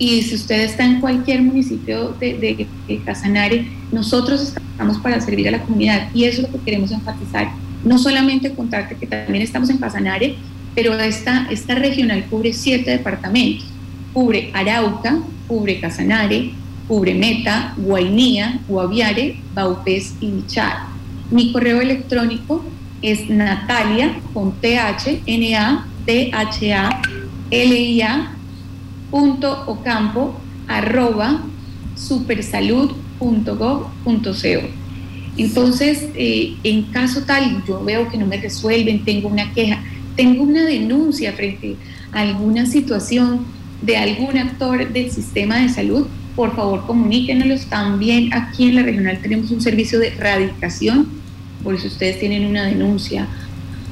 Y 0.00 0.22
si 0.22 0.34
usted 0.34 0.62
está 0.62 0.84
en 0.84 1.00
cualquier 1.00 1.42
municipio 1.42 2.14
de, 2.20 2.66
de, 2.88 2.98
Casanare, 3.04 3.66
nosotros 3.92 4.52
estamos 4.70 4.98
para 4.98 5.20
servir 5.20 5.48
a 5.48 5.52
la 5.52 5.62
comunidad 5.62 6.08
y 6.12 6.24
eso 6.24 6.42
es 6.42 6.48
lo 6.48 6.58
que 6.58 6.64
queremos 6.64 6.90
enfatizar. 6.90 7.50
No 7.84 7.96
solamente 7.96 8.52
contarte 8.52 8.96
que 8.96 9.06
también 9.06 9.42
estamos 9.42 9.70
en 9.70 9.78
Casanare, 9.78 10.34
pero 10.74 10.92
esta, 10.98 11.46
esta 11.50 11.76
regional 11.76 12.24
cubre 12.28 12.52
siete 12.52 12.90
departamentos. 12.90 13.66
Cubre 14.12 14.50
Arauca, 14.52 15.20
cubre 15.46 15.80
Casanare, 15.80 16.50
cubre 16.88 17.14
Meta, 17.14 17.74
Guainía, 17.76 18.60
Guaviare, 18.68 19.40
Baupés 19.54 20.14
y 20.20 20.30
Bichar. 20.30 20.86
Mi 21.30 21.52
correo 21.52 21.80
electrónico 21.80 22.64
es 23.02 23.28
natalia 23.28 24.18
con 24.32 24.52
th, 24.60 25.22
n 25.26 25.56
a 25.56 25.84
h 26.06 26.72
a 26.72 27.02
l 27.50 27.74
i 27.74 28.00
a 28.02 28.32
punto 29.10 29.64
ocampo 29.66 30.40
arroba 30.68 31.42
supersalud.gov.co. 31.96 33.90
Entonces, 35.38 36.08
eh, 36.14 36.56
en 36.62 36.84
caso 36.84 37.22
tal, 37.22 37.62
yo 37.66 37.84
veo 37.84 38.08
que 38.08 38.16
no 38.16 38.26
me 38.26 38.38
resuelven, 38.38 39.04
tengo 39.04 39.28
una 39.28 39.52
queja, 39.52 39.82
tengo 40.16 40.42
una 40.42 40.64
denuncia 40.64 41.32
frente 41.32 41.76
a 42.12 42.20
alguna 42.20 42.66
situación 42.66 43.44
de 43.82 43.98
algún 43.98 44.38
actor 44.38 44.90
del 44.90 45.10
sistema 45.10 45.58
de 45.58 45.68
salud, 45.68 46.06
por 46.36 46.54
favor 46.54 46.86
comuníquenos. 46.86 47.66
También 47.66 48.32
aquí 48.32 48.68
en 48.68 48.76
la 48.76 48.82
regional 48.82 49.18
tenemos 49.20 49.50
un 49.50 49.60
servicio 49.60 49.98
de 49.98 50.10
radicación, 50.10 51.08
por 51.64 51.80
si 51.80 51.88
ustedes 51.88 52.20
tienen 52.20 52.44
una 52.46 52.66
denuncia 52.66 53.26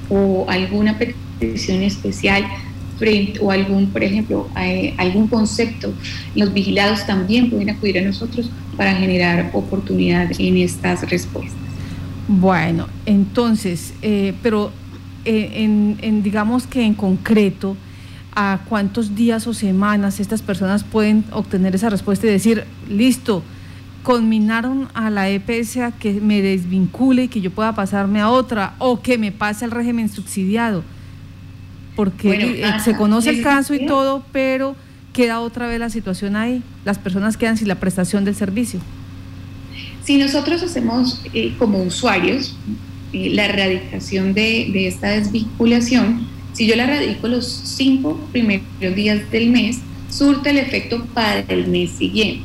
o 0.08 0.46
alguna 0.48 0.96
petición 0.98 1.82
especial 1.82 2.44
frente 2.98 3.40
o 3.40 3.50
algún, 3.50 3.88
por 3.88 4.04
ejemplo, 4.04 4.48
eh, 4.60 4.94
algún 4.98 5.26
concepto, 5.26 5.92
los 6.36 6.52
vigilados 6.52 7.04
también 7.06 7.50
pueden 7.50 7.70
acudir 7.70 7.98
a 7.98 8.02
nosotros 8.02 8.50
para 8.76 8.94
generar 8.94 9.50
oportunidad 9.52 10.30
en 10.38 10.58
estas 10.58 11.08
respuestas. 11.10 11.58
Bueno, 12.28 12.86
entonces, 13.04 13.94
eh, 14.02 14.34
pero 14.42 14.70
eh, 15.24 15.50
en, 15.54 15.98
en, 16.02 16.22
digamos 16.22 16.66
que 16.66 16.84
en 16.84 16.94
concreto, 16.94 17.76
a 18.34 18.60
cuántos 18.68 19.14
días 19.14 19.46
o 19.46 19.54
semanas 19.54 20.20
estas 20.20 20.42
personas 20.42 20.84
pueden 20.84 21.24
obtener 21.30 21.74
esa 21.74 21.90
respuesta 21.90 22.26
y 22.26 22.30
decir, 22.30 22.64
listo, 22.88 23.42
conminaron 24.02 24.88
a 24.94 25.10
la 25.10 25.30
EPS 25.30 25.78
a 25.78 25.92
que 25.92 26.12
me 26.12 26.42
desvincule 26.42 27.24
y 27.24 27.28
que 27.28 27.40
yo 27.40 27.50
pueda 27.50 27.74
pasarme 27.74 28.20
a 28.20 28.30
otra 28.30 28.74
o 28.78 29.00
que 29.00 29.18
me 29.18 29.32
pase 29.32 29.64
al 29.64 29.70
régimen 29.70 30.08
subsidiado. 30.08 30.84
Porque 31.96 32.62
eh, 32.62 32.80
se 32.84 32.96
conoce 32.96 33.30
el 33.30 33.42
caso 33.42 33.72
y 33.72 33.86
todo, 33.86 34.24
pero 34.32 34.76
queda 35.12 35.40
otra 35.40 35.68
vez 35.68 35.78
la 35.78 35.90
situación 35.90 36.36
ahí. 36.36 36.62
Las 36.84 36.98
personas 36.98 37.36
quedan 37.36 37.56
sin 37.56 37.68
la 37.68 37.76
prestación 37.76 38.24
del 38.24 38.34
servicio. 38.34 38.80
Si 40.02 40.18
nosotros 40.18 40.62
hacemos 40.62 41.22
eh, 41.32 41.54
como 41.58 41.82
usuarios 41.82 42.56
eh, 43.12 43.30
la 43.32 43.46
erradicación 43.46 44.34
de, 44.34 44.70
de 44.72 44.88
esta 44.88 45.08
desvinculación, 45.08 46.26
si 46.54 46.66
yo 46.66 46.76
la 46.76 46.86
radico 46.86 47.28
los 47.28 47.46
cinco 47.46 48.18
primeros 48.32 48.94
días 48.94 49.30
del 49.30 49.50
mes, 49.50 49.80
surte 50.08 50.50
el 50.50 50.58
efecto 50.58 51.04
para 51.12 51.40
el 51.40 51.66
mes 51.66 51.90
siguiente. 51.90 52.44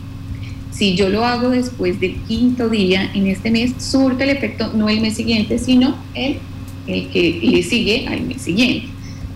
Si 0.71 0.95
yo 0.95 1.09
lo 1.09 1.25
hago 1.25 1.49
después 1.49 1.99
del 1.99 2.15
quinto 2.27 2.69
día 2.69 3.11
en 3.13 3.27
este 3.27 3.51
mes, 3.51 3.73
surte 3.77 4.23
el 4.23 4.31
efecto 4.31 4.71
no 4.73 4.89
el 4.89 5.01
mes 5.01 5.15
siguiente, 5.15 5.59
sino 5.59 5.95
el, 6.15 6.39
que 6.87 7.39
le 7.43 7.61
sigue 7.61 8.07
al 8.07 8.21
mes 8.21 8.41
siguiente. 8.41 8.87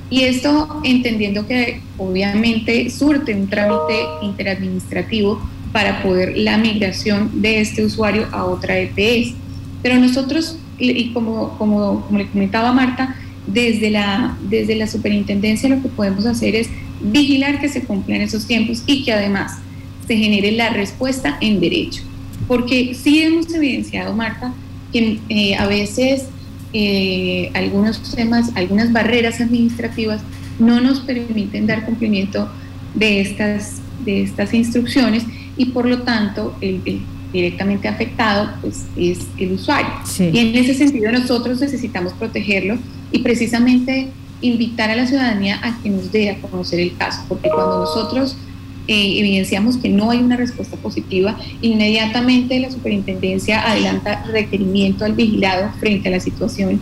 Y 0.09 0.23
esto 0.23 0.81
entendiendo 0.83 1.47
que 1.47 1.81
obviamente 1.97 2.89
surte 2.89 3.35
un 3.35 3.47
trámite 3.47 4.05
interadministrativo 4.23 5.39
para 5.71 6.01
poder 6.01 6.37
la 6.37 6.57
migración 6.57 7.41
de 7.41 7.61
este 7.61 7.85
usuario 7.85 8.27
a 8.31 8.45
otra 8.45 8.79
EPS. 8.79 9.33
Pero 9.83 9.99
nosotros, 9.99 10.57
y 10.79 11.09
como, 11.13 11.57
como, 11.57 12.05
como 12.07 12.17
le 12.17 12.27
comentaba 12.27 12.71
Marta, 12.73 13.15
desde 13.47 13.89
la, 13.91 14.37
desde 14.49 14.75
la 14.75 14.87
superintendencia 14.87 15.69
lo 15.69 15.81
que 15.81 15.89
podemos 15.89 16.25
hacer 16.25 16.55
es 16.55 16.69
vigilar 17.01 17.59
que 17.59 17.69
se 17.69 17.83
cumplan 17.83 18.21
esos 18.21 18.45
tiempos 18.45 18.83
y 18.85 19.03
que 19.03 19.11
además 19.11 19.59
se 20.07 20.17
genere 20.17 20.51
la 20.51 20.69
respuesta 20.69 21.37
en 21.41 21.59
derecho. 21.59 22.03
Porque 22.47 22.93
sí 22.93 23.21
hemos 23.21 23.53
evidenciado, 23.53 24.13
Marta, 24.13 24.53
que 24.91 25.19
eh, 25.29 25.55
a 25.55 25.65
veces 25.67 26.25
eh, 26.73 27.51
algunos 27.53 28.01
temas, 28.15 28.51
algunas 28.55 28.91
barreras 28.91 29.41
administrativas 29.41 30.21
no 30.59 30.81
nos 30.81 30.99
permiten 31.01 31.67
dar 31.67 31.85
cumplimiento 31.85 32.49
de 32.93 33.21
estas, 33.21 33.81
de 34.05 34.23
estas 34.23 34.53
instrucciones 34.53 35.23
y 35.57 35.65
por 35.65 35.85
lo 35.85 36.03
tanto 36.03 36.55
el, 36.61 36.81
directamente 37.31 37.87
afectado 37.87 38.53
pues, 38.61 38.85
es 38.95 39.19
el 39.37 39.53
usuario. 39.53 39.91
Y 40.19 40.37
en 40.37 40.55
ese 40.55 40.73
sentido 40.73 41.11
nosotros 41.11 41.59
necesitamos 41.59 42.13
protegerlo 42.13 42.77
y 43.13 43.19
precisamente 43.19 44.09
invitar 44.41 44.89
a 44.89 44.95
la 44.95 45.07
ciudadanía 45.07 45.59
a 45.63 45.81
que 45.81 45.89
nos 45.89 46.11
dé 46.11 46.29
a 46.29 46.37
conocer 46.41 46.81
el 46.81 46.97
caso, 46.97 47.21
porque 47.29 47.47
cuando 47.47 47.79
nosotros 47.79 48.35
eh, 48.87 49.19
evidenciamos 49.19 49.77
que 49.77 49.87
no 49.87 50.11
hay 50.11 50.19
una 50.19 50.35
respuesta 50.35 50.75
positiva, 50.75 51.37
inmediatamente 51.61 52.59
la 52.59 52.69
superintendencia 52.69 53.65
adelanta 53.65 54.25
requerimiento 54.25 55.05
al 55.05 55.13
vigilado 55.13 55.71
frente 55.79 56.09
a 56.09 56.11
la 56.11 56.19
situación 56.19 56.81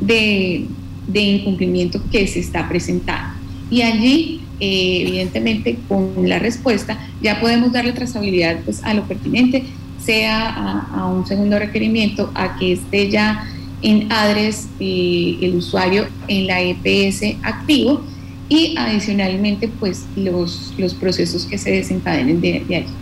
de, 0.00 0.64
de 1.06 1.20
incumplimiento 1.20 2.00
que 2.10 2.26
se 2.26 2.40
está 2.40 2.66
presentando. 2.66 3.34
Y 3.70 3.82
allí, 3.82 4.40
eh, 4.60 5.04
evidentemente, 5.06 5.76
con 5.88 6.26
la 6.26 6.38
respuesta 6.38 6.98
ya 7.20 7.40
podemos 7.40 7.72
darle 7.72 7.92
trazabilidad 7.92 8.60
pues, 8.64 8.82
a 8.82 8.94
lo 8.94 9.02
pertinente, 9.02 9.64
sea 10.02 10.48
a, 10.48 11.00
a 11.00 11.06
un 11.06 11.26
segundo 11.26 11.58
requerimiento, 11.58 12.30
a 12.34 12.56
que 12.56 12.72
esté 12.72 13.10
ya 13.10 13.46
en 13.84 14.10
ADRES 14.10 14.68
eh, 14.80 15.38
el 15.42 15.56
usuario 15.56 16.06
en 16.26 16.46
la 16.46 16.60
EPS 16.60 17.36
activo 17.42 18.02
y 18.48 18.74
adicionalmente 18.78 19.68
pues 19.68 20.06
los, 20.16 20.74
los 20.78 20.94
procesos 20.94 21.44
que 21.44 21.58
se 21.58 21.70
desencadenen 21.70 22.40
de, 22.40 22.64
de 22.66 22.76
allí. 22.76 22.92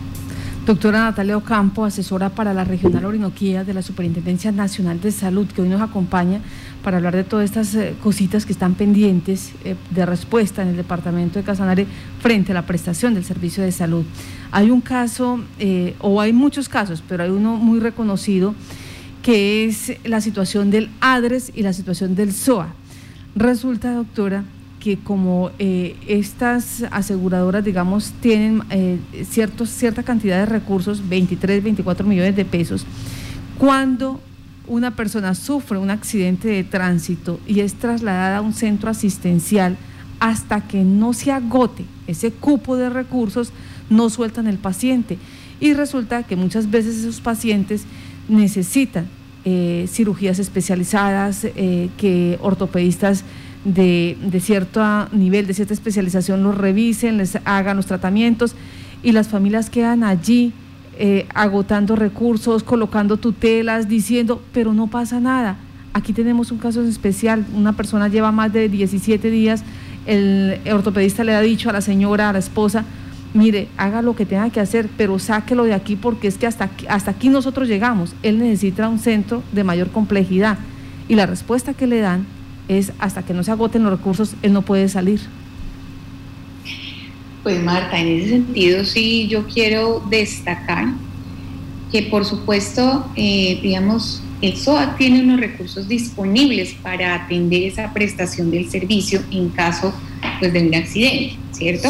Doctora 0.65 0.99
Natalia 0.99 1.35
Ocampo, 1.35 1.83
asesora 1.83 2.29
para 2.29 2.53
la 2.53 2.63
Regional 2.63 3.03
Orinoquía 3.03 3.65
de 3.65 3.73
la 3.73 3.81
Superintendencia 3.81 4.51
Nacional 4.51 5.01
de 5.01 5.11
Salud, 5.11 5.47
que 5.47 5.61
hoy 5.61 5.67
nos 5.67 5.81
acompaña 5.81 6.39
para 6.83 6.97
hablar 6.97 7.15
de 7.15 7.25
todas 7.25 7.45
estas 7.45 7.75
eh, 7.75 7.93
cositas 8.01 8.45
que 8.45 8.53
están 8.53 8.75
pendientes 8.75 9.51
eh, 9.63 9.75
de 9.91 10.05
respuesta 10.05 10.61
en 10.61 10.69
el 10.69 10.77
departamento 10.77 11.39
de 11.39 11.45
Casanare 11.45 11.85
frente 12.19 12.51
a 12.51 12.55
la 12.55 12.65
prestación 12.65 13.13
del 13.13 13.23
servicio 13.23 13.63
de 13.63 13.71
salud. 13.71 14.03
Hay 14.51 14.69
un 14.69 14.81
caso, 14.81 15.39
o 15.99 16.21
hay 16.21 16.31
muchos 16.31 16.69
casos, 16.69 17.03
pero 17.07 17.23
hay 17.23 17.31
uno 17.31 17.55
muy 17.55 17.79
reconocido 17.79 18.53
que 19.23 19.65
es 19.65 19.93
la 20.03 20.21
situación 20.21 20.69
del 20.69 20.89
ADRES 20.99 21.53
y 21.55 21.63
la 21.63 21.73
situación 21.73 22.13
del 22.13 22.33
SOA. 22.33 22.75
Resulta, 23.35 23.93
doctora, 23.93 24.43
que 24.81 24.97
como 24.97 25.49
eh, 25.59 25.95
estas 26.07 26.83
aseguradoras, 26.91 27.63
digamos, 27.63 28.11
tienen 28.19 28.63
eh, 28.69 28.99
cierta 29.23 30.03
cantidad 30.03 30.39
de 30.39 30.45
recursos, 30.45 31.07
23, 31.07 31.63
24 31.63 32.05
millones 32.05 32.35
de 32.35 32.43
pesos, 32.43 32.85
cuando 33.57 34.19
una 34.67 34.93
persona 34.95 35.35
sufre 35.35 35.77
un 35.77 35.89
accidente 35.89 36.49
de 36.49 36.65
tránsito 36.65 37.39
y 37.47 37.61
es 37.61 37.75
trasladada 37.75 38.37
a 38.37 38.41
un 38.41 38.53
centro 38.53 38.89
asistencial, 38.89 39.77
hasta 40.19 40.67
que 40.67 40.83
no 40.83 41.13
se 41.13 41.31
agote 41.31 41.85
ese 42.07 42.31
cupo 42.31 42.75
de 42.75 42.89
recursos, 42.89 43.53
no 43.89 44.09
sueltan 44.09 44.47
el 44.47 44.57
paciente. 44.57 45.17
Y 45.61 45.73
resulta 45.73 46.23
que 46.23 46.35
muchas 46.35 46.69
veces 46.69 46.97
esos 46.97 47.21
pacientes 47.21 47.85
necesitan 48.27 49.07
eh, 49.45 49.87
cirugías 49.89 50.39
especializadas, 50.39 51.43
eh, 51.43 51.89
que 51.97 52.37
ortopedistas 52.41 53.25
de, 53.65 54.17
cierto 54.41 54.81
nivel, 55.11 55.47
de 55.47 55.53
cierta 55.53 55.73
especialización 55.73 56.43
los 56.43 56.57
revisen, 56.57 57.17
les 57.17 57.37
hagan 57.43 57.75
los 57.75 57.85
tratamientos 57.85 58.55
y 59.03 59.11
las 59.11 59.27
familias 59.27 59.69
quedan 59.69 60.03
allí 60.03 60.53
eh, 60.97 61.27
agotando 61.33 61.95
recursos, 61.95 62.63
colocando 62.63 63.17
tutelas, 63.17 63.89
diciendo, 63.89 64.41
pero 64.53 64.73
no 64.73 64.87
pasa 64.87 65.19
nada. 65.19 65.57
Aquí 65.93 66.13
tenemos 66.13 66.51
un 66.51 66.57
caso 66.57 66.81
especial, 66.83 67.45
una 67.53 67.73
persona 67.73 68.07
lleva 68.07 68.31
más 68.31 68.53
de 68.53 68.69
17 68.69 69.29
días, 69.29 69.63
el 70.05 70.59
ortopedista 70.71 71.23
le 71.23 71.33
ha 71.33 71.41
dicho 71.41 71.69
a 71.69 71.73
la 71.73 71.81
señora, 71.81 72.29
a 72.29 72.33
la 72.33 72.39
esposa, 72.39 72.85
mire, 73.33 73.67
haga 73.77 74.01
lo 74.01 74.15
que 74.15 74.25
tenga 74.25 74.49
que 74.49 74.59
hacer, 74.59 74.89
pero 74.97 75.19
sáquelo 75.19 75.63
de 75.63 75.73
aquí 75.73 75.95
porque 75.95 76.27
es 76.27 76.37
que 76.37 76.47
hasta 76.47 76.65
aquí, 76.65 76.85
hasta 76.87 77.11
aquí 77.11 77.29
nosotros 77.29 77.67
llegamos. 77.67 78.13
Él 78.23 78.39
necesita 78.39 78.87
un 78.87 78.99
centro 78.99 79.43
de 79.51 79.63
mayor 79.63 79.91
complejidad 79.91 80.57
y 81.07 81.15
la 81.15 81.25
respuesta 81.25 81.73
que 81.73 81.87
le 81.87 81.99
dan 81.99 82.25
es 82.67 82.93
hasta 82.99 83.23
que 83.23 83.33
no 83.33 83.43
se 83.43 83.51
agoten 83.51 83.83
los 83.83 83.91
recursos, 83.91 84.35
él 84.41 84.53
no 84.53 84.61
puede 84.61 84.87
salir. 84.87 85.19
Pues 87.43 87.61
Marta, 87.61 87.99
en 87.99 88.07
ese 88.07 88.29
sentido 88.29 88.85
sí 88.85 89.27
yo 89.27 89.45
quiero 89.47 90.01
destacar 90.09 90.87
que 91.91 92.03
por 92.03 92.25
supuesto, 92.25 93.05
eh, 93.15 93.59
digamos, 93.61 94.23
el 94.41 94.57
SOA 94.57 94.95
tiene 94.97 95.21
unos 95.21 95.39
recursos 95.39 95.87
disponibles 95.87 96.73
para 96.81 97.15
atender 97.15 97.63
esa 97.63 97.93
prestación 97.93 98.49
del 98.49 98.69
servicio 98.69 99.21
en 99.31 99.49
caso 99.49 99.93
pues, 100.39 100.51
de 100.51 100.67
un 100.67 100.73
accidente, 100.73 101.37
¿cierto? 101.51 101.89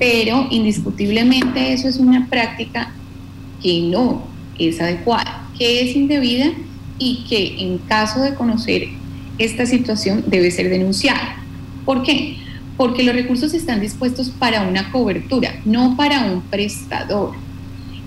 Pero 0.00 0.48
indiscutiblemente 0.50 1.74
eso 1.74 1.86
es 1.86 1.98
una 1.98 2.26
práctica 2.28 2.90
que 3.62 3.82
no 3.82 4.24
es 4.58 4.80
adecuada, 4.80 5.46
que 5.58 5.82
es 5.82 5.94
indebida 5.94 6.46
y 6.98 7.26
que 7.28 7.60
en 7.60 7.76
caso 7.78 8.20
de 8.20 8.34
conocer 8.34 8.88
esta 9.36 9.66
situación 9.66 10.24
debe 10.26 10.50
ser 10.50 10.70
denunciada. 10.70 11.36
¿Por 11.84 12.02
qué? 12.02 12.38
Porque 12.78 13.04
los 13.04 13.14
recursos 13.14 13.52
están 13.52 13.82
dispuestos 13.82 14.30
para 14.30 14.62
una 14.62 14.90
cobertura, 14.90 15.60
no 15.66 15.98
para 15.98 16.24
un 16.24 16.40
prestador. 16.42 17.32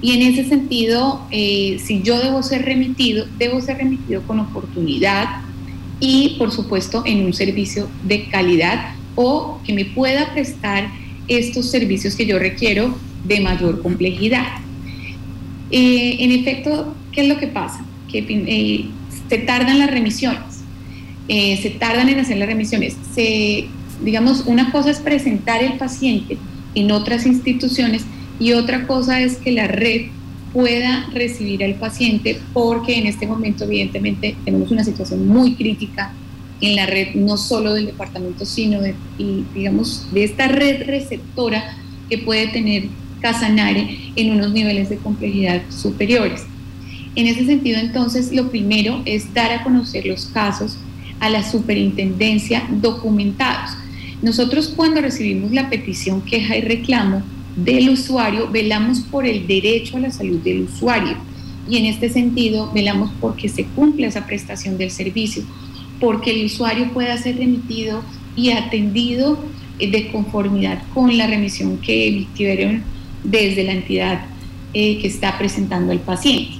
Y 0.01 0.13
en 0.13 0.33
ese 0.33 0.49
sentido, 0.49 1.21
eh, 1.29 1.79
si 1.79 2.01
yo 2.01 2.19
debo 2.19 2.41
ser 2.41 2.65
remitido, 2.65 3.27
debo 3.37 3.61
ser 3.61 3.77
remitido 3.77 4.23
con 4.23 4.39
oportunidad 4.39 5.41
y, 5.99 6.37
por 6.39 6.51
supuesto, 6.51 7.03
en 7.05 7.23
un 7.23 7.33
servicio 7.33 7.87
de 8.03 8.25
calidad 8.29 8.95
o 9.13 9.59
que 9.63 9.73
me 9.73 9.85
pueda 9.85 10.33
prestar 10.33 11.02
estos 11.27 11.69
servicios 11.69 12.15
que 12.15 12.25
yo 12.25 12.39
requiero 12.39 12.97
de 13.23 13.39
mayor 13.39 13.81
complejidad. 13.81 14.47
Eh, 15.71 16.17
en 16.19 16.31
efecto, 16.31 16.95
¿qué 17.11 17.21
es 17.21 17.27
lo 17.27 17.37
que 17.37 17.47
pasa? 17.47 17.85
Que 18.11 18.25
eh, 18.29 18.85
se 19.29 19.37
tardan 19.39 19.79
las 19.79 19.89
remisiones, 19.89 20.61
eh, 21.27 21.57
se 21.61 21.71
tardan 21.71 22.09
en 22.09 22.19
hacer 22.19 22.37
las 22.37 22.47
remisiones. 22.47 22.95
Se, 23.15 23.67
digamos, 24.03 24.43
una 24.45 24.71
cosa 24.71 24.91
es 24.91 24.99
presentar 24.99 25.63
el 25.63 25.73
paciente 25.73 26.37
en 26.75 26.91
otras 26.91 27.25
instituciones 27.25 28.03
y 28.39 28.53
otra 28.53 28.87
cosa 28.87 29.21
es 29.21 29.37
que 29.37 29.51
la 29.51 29.67
red 29.67 30.07
pueda 30.51 31.09
recibir 31.13 31.63
al 31.63 31.75
paciente 31.75 32.39
porque 32.53 32.97
en 32.97 33.07
este 33.07 33.25
momento 33.25 33.63
evidentemente 33.63 34.35
tenemos 34.45 34.69
una 34.69 34.83
situación 34.83 35.27
muy 35.27 35.55
crítica 35.55 36.13
en 36.63 36.77
la 36.77 36.85
red 36.85 37.13
no 37.13 37.35
solo 37.35 37.73
del 37.73 37.87
departamento, 37.87 38.45
sino 38.45 38.79
de, 38.79 38.95
y, 39.17 39.43
digamos, 39.53 40.07
de 40.13 40.23
esta 40.23 40.47
red 40.47 40.85
receptora 40.87 41.75
que 42.09 42.17
puede 42.17 42.47
tener 42.47 42.85
Casanare 43.19 43.97
en 44.15 44.31
unos 44.31 44.53
niveles 44.53 44.89
de 44.89 44.95
complejidad 44.95 45.61
superiores. 45.69 46.43
En 47.15 47.27
ese 47.27 47.45
sentido, 47.45 47.79
entonces, 47.79 48.31
lo 48.31 48.49
primero 48.49 49.01
es 49.03 49.33
dar 49.33 49.51
a 49.51 49.63
conocer 49.63 50.05
los 50.05 50.27
casos 50.27 50.77
a 51.19 51.29
la 51.29 51.43
superintendencia 51.43 52.65
documentados. 52.81 53.71
Nosotros 54.21 54.71
cuando 54.73 55.01
recibimos 55.01 55.51
la 55.51 55.69
petición, 55.69 56.21
queja 56.21 56.55
y 56.55 56.61
reclamo 56.61 57.23
del 57.57 57.89
usuario, 57.89 58.49
velamos 58.49 59.01
por 59.01 59.25
el 59.25 59.47
derecho 59.47 59.97
a 59.97 59.99
la 59.99 60.11
salud 60.11 60.39
del 60.39 60.61
usuario 60.61 61.17
y 61.69 61.77
en 61.77 61.85
este 61.85 62.09
sentido 62.09 62.71
velamos 62.73 63.11
porque 63.19 63.47
se 63.47 63.65
cumpla 63.65 64.07
esa 64.07 64.25
prestación 64.25 64.77
del 64.77 64.91
servicio 64.91 65.43
porque 65.99 66.31
el 66.31 66.45
usuario 66.45 66.91
pueda 66.93 67.17
ser 67.17 67.37
remitido 67.37 68.03
y 68.35 68.51
atendido 68.51 69.39
eh, 69.79 69.89
de 69.89 70.11
conformidad 70.11 70.81
con 70.93 71.17
la 71.17 71.27
remisión 71.27 71.77
que 71.77 72.07
emitieron 72.07 72.83
desde 73.23 73.63
la 73.63 73.73
entidad 73.73 74.25
eh, 74.73 74.99
que 74.99 75.07
está 75.07 75.37
presentando 75.37 75.91
el 75.91 75.99
paciente. 75.99 76.53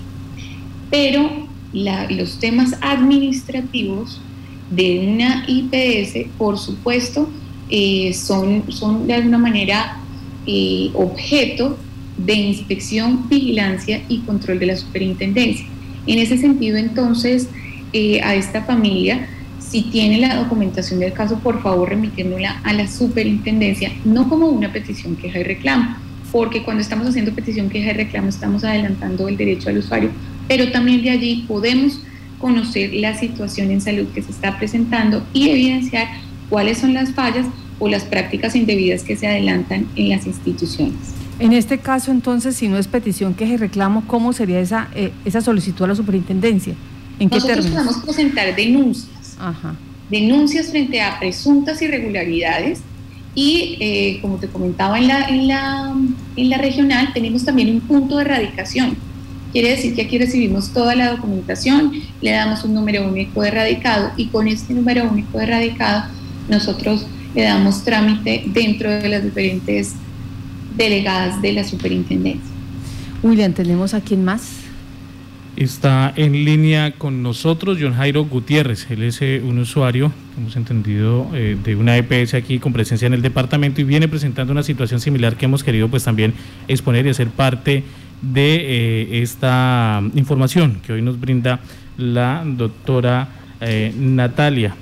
Pero 0.89 1.48
los 1.74 2.39
temas 2.39 2.76
administrativos 2.82 4.22
de 4.69 5.08
una 5.08 5.43
IPS, 5.48 6.30
por 6.38 6.60
supuesto, 6.60 7.28
eh, 7.69 8.13
son, 8.13 8.63
son 8.69 9.08
de 9.08 9.15
alguna 9.15 9.39
manera 9.39 9.98
objeto 10.93 11.78
de 12.17 12.34
inspección, 12.34 13.28
vigilancia 13.28 14.04
y 14.08 14.19
control 14.19 14.60
de 14.60 14.67
la 14.67 14.76
superintendencia. 14.76 15.65
En 16.06 16.19
ese 16.19 16.38
sentido, 16.38 16.78
entonces, 16.78 17.50
eh, 17.93 18.21
a 18.21 18.36
esta 18.36 18.63
familia, 18.63 19.27
si 19.60 19.84
tiene 19.84 20.19
la 20.19 20.36
documentación 20.36 20.99
del 20.99 21.13
caso, 21.13 21.39
por 21.39 21.62
favor 21.62 21.89
remitiéndola 21.89 22.60
a 22.63 22.73
la 22.73 22.88
superintendencia, 22.88 23.91
no 24.03 24.27
como 24.29 24.47
una 24.47 24.71
petición, 24.71 25.15
queja 25.15 25.39
y 25.39 25.43
reclamo, 25.43 25.95
porque 26.32 26.63
cuando 26.63 26.82
estamos 26.82 27.08
haciendo 27.08 27.34
petición, 27.34 27.69
queja 27.69 27.91
y 27.91 27.93
reclamo 27.93 28.29
estamos 28.29 28.63
adelantando 28.63 29.27
el 29.27 29.38
derecho 29.38 29.69
al 29.69 29.77
usuario, 29.77 30.10
pero 30.47 30.71
también 30.71 31.01
de 31.03 31.12
allí 31.12 31.45
podemos 31.47 32.01
conocer 32.39 32.93
la 32.93 33.15
situación 33.17 33.71
en 33.71 33.79
salud 33.79 34.08
que 34.13 34.21
se 34.21 34.32
está 34.32 34.58
presentando 34.58 35.25
y 35.34 35.49
evidenciar 35.49 36.08
cuáles 36.49 36.77
son 36.77 36.93
las 36.93 37.12
fallas 37.13 37.45
o 37.79 37.88
las 37.88 38.03
prácticas 38.03 38.56
indebidas 38.56 39.03
que 39.03 39.15
se 39.15 39.27
adelantan 39.27 39.88
en 39.95 40.10
las 40.10 40.27
instituciones. 40.27 41.13
En 41.39 41.53
este 41.53 41.79
caso, 41.79 42.12
entonces, 42.12 42.56
si 42.56 42.67
no 42.67 42.77
es 42.77 42.88
petición, 42.88 43.34
queja 43.34 43.53
y 43.53 43.58
reclamo, 43.58 44.03
¿cómo 44.08 44.34
sería 44.34 44.60
esa, 44.60 44.89
eh, 44.93 45.12
esa 45.25 45.41
solicitud 45.41 45.86
a 45.86 45.88
la 45.88 45.95
superintendencia? 45.95 46.75
¿En 47.19 47.30
qué 47.30 47.36
Nosotros 47.36 47.67
podemos 47.67 47.97
presentar 47.97 48.56
denuncias. 48.56 49.38
Denuncias 50.10 50.69
frente 50.69 51.02
a 51.02 51.19
presuntas 51.19 51.82
irregularidades 51.82 52.82
y, 53.36 53.78
eh, 53.80 54.19
como 54.21 54.38
te 54.38 54.47
comentaba 54.47 54.99
en 54.99 55.08
la, 55.08 55.28
en, 55.28 55.47
la, 55.47 55.93
en 56.36 56.49
la 56.49 56.58
regional, 56.58 57.12
tenemos 57.13 57.43
también 57.43 57.69
un 57.69 57.82
punto 57.82 58.17
de 58.17 58.23
erradicación. 58.23 58.95
Quiere 59.52 59.71
decir 59.71 59.95
que 59.95 60.04
aquí 60.04 60.17
recibimos 60.17 60.71
toda 60.71 60.95
la 60.95 61.12
documentación, 61.12 61.91
le 62.21 62.32
damos 62.32 62.63
un 62.63 62.73
número 62.73 63.08
único 63.08 63.41
de 63.41 63.52
radicado 63.52 64.12
y 64.17 64.28
con 64.28 64.47
este 64.47 64.73
número 64.73 65.08
único 65.10 65.38
de 65.38 65.45
radicado 65.45 66.06
nosotros 66.49 67.06
le 67.36 67.43
damos 67.43 67.84
trámite 67.84 68.43
dentro 68.47 68.89
de 68.89 69.10
las 69.10 69.23
diferentes 69.23 69.93
delegadas 70.76 71.41
de 71.41 71.54
la 71.54 71.63
superintendencia. 71.63 72.52
William, 73.21 73.54
¿tenemos 73.54 73.93
a 73.93 74.02
quién 74.02 74.23
más? 74.26 74.62
Está 75.56 76.12
en 76.16 76.46
línea 76.46 76.94
con 76.98 77.22
nosotros 77.22 77.78
John 77.80 77.94
Jairo 77.94 78.26
Gutiérrez. 78.26 78.89
Él 78.89 79.04
es 79.04 79.22
eh, 79.22 79.39
un 79.46 79.60
usuario, 79.60 80.12
hemos 80.36 80.56
entendido, 80.56 81.30
eh, 81.36 81.56
de 81.63 81.76
una 81.76 81.96
EPS 81.96 82.34
aquí 82.34 82.58
con 82.58 82.74
presencia 82.74 83.06
en 83.06 83.13
el 83.13 83.22
departamento 83.22 83.80
y 83.80 83.84
viene 83.84 84.08
presentando 84.08 84.52
una 84.52 84.63
situación 84.63 85.00
similar 85.00 85.36
que 85.36 85.46
hemos 85.46 85.63
querido 85.63 85.89
pues 85.89 86.04
también 86.04 86.34
exponer 86.68 87.06
y 87.06 87.10
hacer 87.10 87.28
parte 87.28 87.84
de 88.24 88.56
eh, 88.56 89.22
esta 89.22 90.02
información 90.16 90.80
que 90.84 90.94
hoy 90.94 91.04
nos 91.04 91.20
brinda 91.20 91.60
la 91.98 92.44
doctora 92.46 93.30
Natalia 93.96 94.76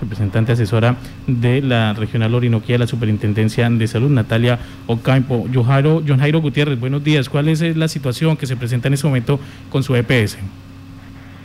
representante 0.00 0.52
asesora 0.52 0.96
de 1.26 1.62
la 1.62 1.92
Regional 1.92 2.34
Orinoquía 2.34 2.74
de 2.74 2.80
la 2.80 2.86
Superintendencia 2.86 3.68
de 3.68 3.86
Salud, 3.86 4.10
Natalia 4.10 4.58
Ocampo. 4.86 5.46
John 5.52 6.18
Jairo, 6.18 6.40
Gutiérrez, 6.40 6.80
buenos 6.80 7.04
días. 7.04 7.28
¿Cuál 7.28 7.48
es 7.48 7.60
la 7.76 7.88
situación 7.88 8.36
que 8.36 8.46
se 8.46 8.56
presenta 8.56 8.88
en 8.88 8.94
este 8.94 9.06
momento 9.06 9.38
con 9.70 9.82
su 9.82 9.94
EPS? 9.94 10.38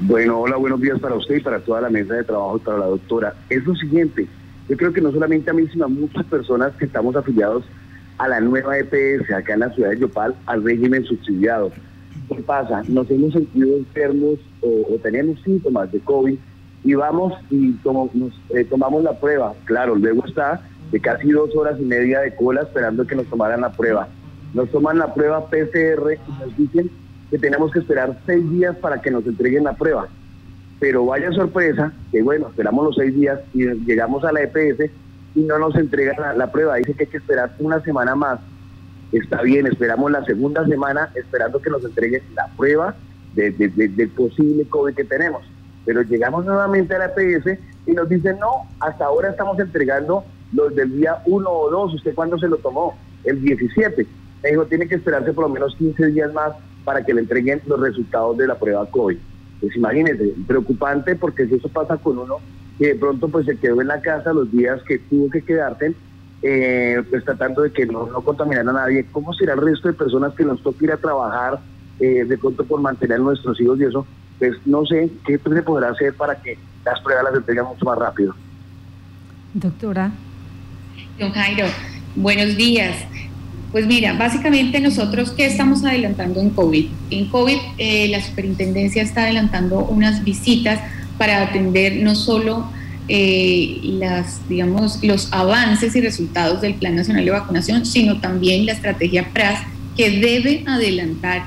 Bueno, 0.02 0.40
hola, 0.40 0.58
buenos 0.58 0.82
días 0.82 1.00
para 1.00 1.16
usted 1.16 1.36
y 1.36 1.40
para 1.40 1.60
toda 1.60 1.82
la 1.82 1.90
mesa 1.90 2.16
de 2.16 2.24
trabajo 2.24 2.60
para 2.60 2.80
la 2.80 2.86
doctora. 2.86 3.34
Es 3.50 3.64
lo 3.66 3.76
siguiente, 3.76 4.28
yo 4.68 4.78
creo 4.78 4.92
que 4.92 5.02
no 5.02 5.12
solamente 5.12 5.50
a 5.50 5.54
mí, 5.54 5.68
sino 5.72 5.86
a 5.86 5.88
muchas 5.88 6.26
personas 6.26 6.74
que 6.76 6.86
estamos 6.86 7.16
afiliados 7.16 7.64
a 8.18 8.28
la 8.28 8.40
nueva 8.40 8.78
EPS 8.78 9.32
acá 9.32 9.54
en 9.54 9.60
la 9.60 9.70
ciudad 9.72 9.92
de 9.92 10.00
Yopal, 10.00 10.36
al 10.46 10.64
régimen 10.64 11.04
subsidiado. 11.06 11.72
¿Qué 12.30 12.42
pasa? 12.42 12.82
Nos 12.88 13.10
hemos 13.12 13.34
sentido 13.34 13.78
enfermos 13.78 14.40
o 14.62 14.98
tenemos 15.04 15.40
síntomas 15.44 15.92
de 15.92 16.00
COVID 16.00 16.36
y 16.86 16.94
vamos 16.94 17.34
y 17.50 17.76
nos, 17.84 18.34
eh, 18.52 18.64
tomamos 18.64 19.04
la 19.04 19.20
prueba. 19.20 19.54
Claro, 19.66 19.96
luego 19.96 20.24
está 20.26 20.62
de 20.92 21.02
casi 21.02 21.32
dos 21.32 21.54
horas 21.56 21.80
y 21.80 21.84
media 21.84 22.22
de 22.22 22.36
cola 22.36 22.62
esperando 22.62 23.08
que 23.08 23.16
nos 23.16 23.26
tomaran 23.26 23.62
la 23.62 23.72
prueba. 23.72 24.08
Nos 24.54 24.70
toman 24.70 25.00
la 25.00 25.12
prueba 25.14 25.50
PCR 25.50 26.14
y 26.14 26.40
nos 26.40 26.56
dicen 26.56 26.92
que 27.32 27.40
tenemos 27.40 27.72
que 27.72 27.80
esperar 27.80 28.16
seis 28.28 28.50
días 28.52 28.76
para 28.78 29.02
que 29.02 29.10
nos 29.10 29.26
entreguen 29.26 29.64
la 29.64 29.74
prueba. 29.74 30.08
Pero 30.80 31.08
vaya 31.08 31.32
sorpresa, 31.32 31.92
que 32.12 32.22
bueno, 32.22 32.50
esperamos 32.50 32.86
los 32.86 32.96
seis 32.96 33.16
días 33.16 33.40
y 33.56 33.66
llegamos 33.66 34.24
a 34.24 34.32
la 34.32 34.44
EPS 34.44 34.92
y 35.34 35.40
no 35.40 35.58
nos 35.58 35.76
entregan 35.76 36.38
la, 36.38 36.52
prueba. 36.52 36.76
Dice 36.76 36.94
que 36.94 37.06
hay 37.06 37.10
que 37.10 37.18
esperar 37.18 37.56
una 37.58 37.82
semana 37.82 38.14
más. 38.14 38.40
Está 39.12 39.42
bien, 39.42 39.66
esperamos 39.66 40.12
la 40.12 40.24
segunda 40.24 40.64
semana 40.68 41.10
esperando 41.16 41.60
que 41.60 41.72
nos 41.72 41.84
entreguen 41.84 42.22
la 42.36 42.48
prueba 42.56 42.96
del 43.34 44.12
posible 44.16 44.66
COVID 44.70 44.94
que 44.94 45.04
tenemos 45.04 45.42
pero 45.86 46.02
llegamos 46.02 46.46
nuevamente 46.46 46.96
a 46.96 47.00
la 47.00 47.14
PS 47.14 47.58
y 47.86 47.92
nos 47.92 48.10
dicen, 48.10 48.40
no, 48.40 48.68
hasta 48.80 49.06
ahora 49.06 49.30
estamos 49.30 49.60
entregando 49.60 50.24
los 50.54 50.76
del 50.76 50.98
día 50.98 51.22
1 51.26 51.50
o 51.50 51.70
2, 51.70 51.96
¿usted 51.96 52.16
cuándo 52.16 52.38
se 52.40 52.48
lo 52.48 52.58
tomó? 52.58 52.98
El 53.24 53.42
17. 53.42 54.08
Me 54.44 54.50
dijo, 54.50 54.66
tiene 54.66 54.88
que 54.88 54.96
esperarse 54.96 55.34
por 55.34 55.46
lo 55.46 55.50
menos 55.50 55.76
15 55.76 56.08
días 56.08 56.34
más 56.34 56.54
para 56.84 57.04
que 57.04 57.14
le 57.14 57.22
entreguen 57.22 57.62
los 57.66 57.80
resultados 57.80 58.38
de 58.38 58.48
la 58.48 58.56
prueba 58.56 58.86
COVID. 58.90 59.18
Pues 59.60 59.76
imagínense, 59.76 60.34
preocupante 60.48 61.16
porque 61.16 61.48
si 61.48 61.56
eso 61.56 61.70
pasa 61.70 61.98
con 61.98 62.20
uno 62.20 62.38
que 62.78 62.88
de 62.88 62.96
pronto 62.96 63.30
pues 63.30 63.46
se 63.46 63.58
quedó 63.58 63.82
en 63.82 63.88
la 63.88 64.02
casa 64.02 64.34
los 64.34 64.52
días 64.52 64.82
que 64.84 65.00
tuvo 65.00 65.30
que 65.30 65.42
quedarse, 65.42 65.94
eh, 66.42 67.02
pues 67.10 67.24
tratando 67.24 67.62
de 67.62 67.72
que 67.72 67.86
no, 67.86 68.06
no 68.08 68.22
contaminar 68.22 68.68
a 68.68 68.74
nadie, 68.74 69.06
¿cómo 69.12 69.34
será 69.34 69.54
el 69.54 69.62
resto 69.62 69.88
de 69.88 69.94
personas 69.94 70.34
que 70.34 70.44
nos 70.44 70.62
toca 70.62 70.84
ir 70.84 70.92
a 70.92 70.98
trabajar 70.98 71.60
eh, 72.00 72.26
de 72.26 72.38
pronto 72.38 72.66
por 72.66 72.82
mantener 72.82 73.18
a 73.18 73.24
nuestros 73.24 73.60
hijos 73.60 73.80
y 73.80 73.86
eso? 73.86 74.06
Pues 74.40 74.54
no 74.66 74.86
sé 74.86 75.10
qué 75.26 75.38
se 75.38 75.62
podrá 75.62 75.90
hacer 75.90 76.14
para 76.14 76.36
que 76.42 76.58
las 76.84 77.00
pruebas 77.02 77.26
las 77.26 77.36
entreguen 77.36 77.66
mucho 77.66 77.86
más 77.86 77.98
rápido. 77.98 78.36
Doctora. 79.54 80.12
Don 81.20 81.32
Jairo, 81.32 81.66
buenos 82.16 82.58
días. 82.58 82.96
Pues 83.72 83.88
mira, 83.88 84.14
básicamente 84.14 84.80
nosotros, 84.80 85.32
¿qué 85.32 85.46
estamos 85.46 85.84
adelantando 85.84 86.40
en 86.40 86.50
COVID? 86.50 86.88
En 87.10 87.30
COVID 87.30 87.58
eh, 87.78 88.08
la 88.10 88.22
superintendencia 88.22 89.02
está 89.02 89.24
adelantando 89.24 89.80
unas 89.80 90.24
visitas 90.24 90.80
para 91.18 91.42
atender 91.42 92.02
no 92.02 92.16
solo 92.16 92.70
eh, 93.08 93.80
las, 93.84 94.48
digamos, 94.50 95.04
los 95.04 95.32
avances 95.32 95.96
y 95.96 96.02
resultados 96.02 96.62
del 96.62 96.76
Plan 96.76 96.96
Nacional 96.96 97.26
de 97.26 97.32
Vacunación, 97.32 97.86
sino 97.86 98.20
también 98.20 98.66
la 98.66 98.72
estrategia 98.72 99.30
PRAS 99.34 99.60
que 99.96 100.10
debe 100.10 100.64
adelantar 100.68 101.46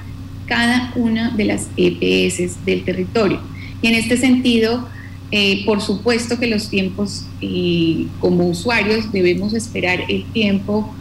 cada 0.49 0.93
una 0.97 1.31
de 1.31 1.45
las 1.45 1.69
EPS 1.77 2.65
del 2.65 2.83
territorio. 2.85 3.41
Y 3.83 3.89
en 3.89 3.95
este 3.95 4.17
sentido, 4.17 4.89
eh, 5.31 5.65
por 5.67 5.83
supuesto 5.83 6.39
que 6.39 6.47
los 6.47 6.71
tiempos 6.71 7.27
eh, 7.41 8.07
como 8.19 8.49
usuarios 8.49 9.13
debemos 9.13 9.53
esperar 9.53 10.05
el 10.09 10.25
tiempo 10.33 10.93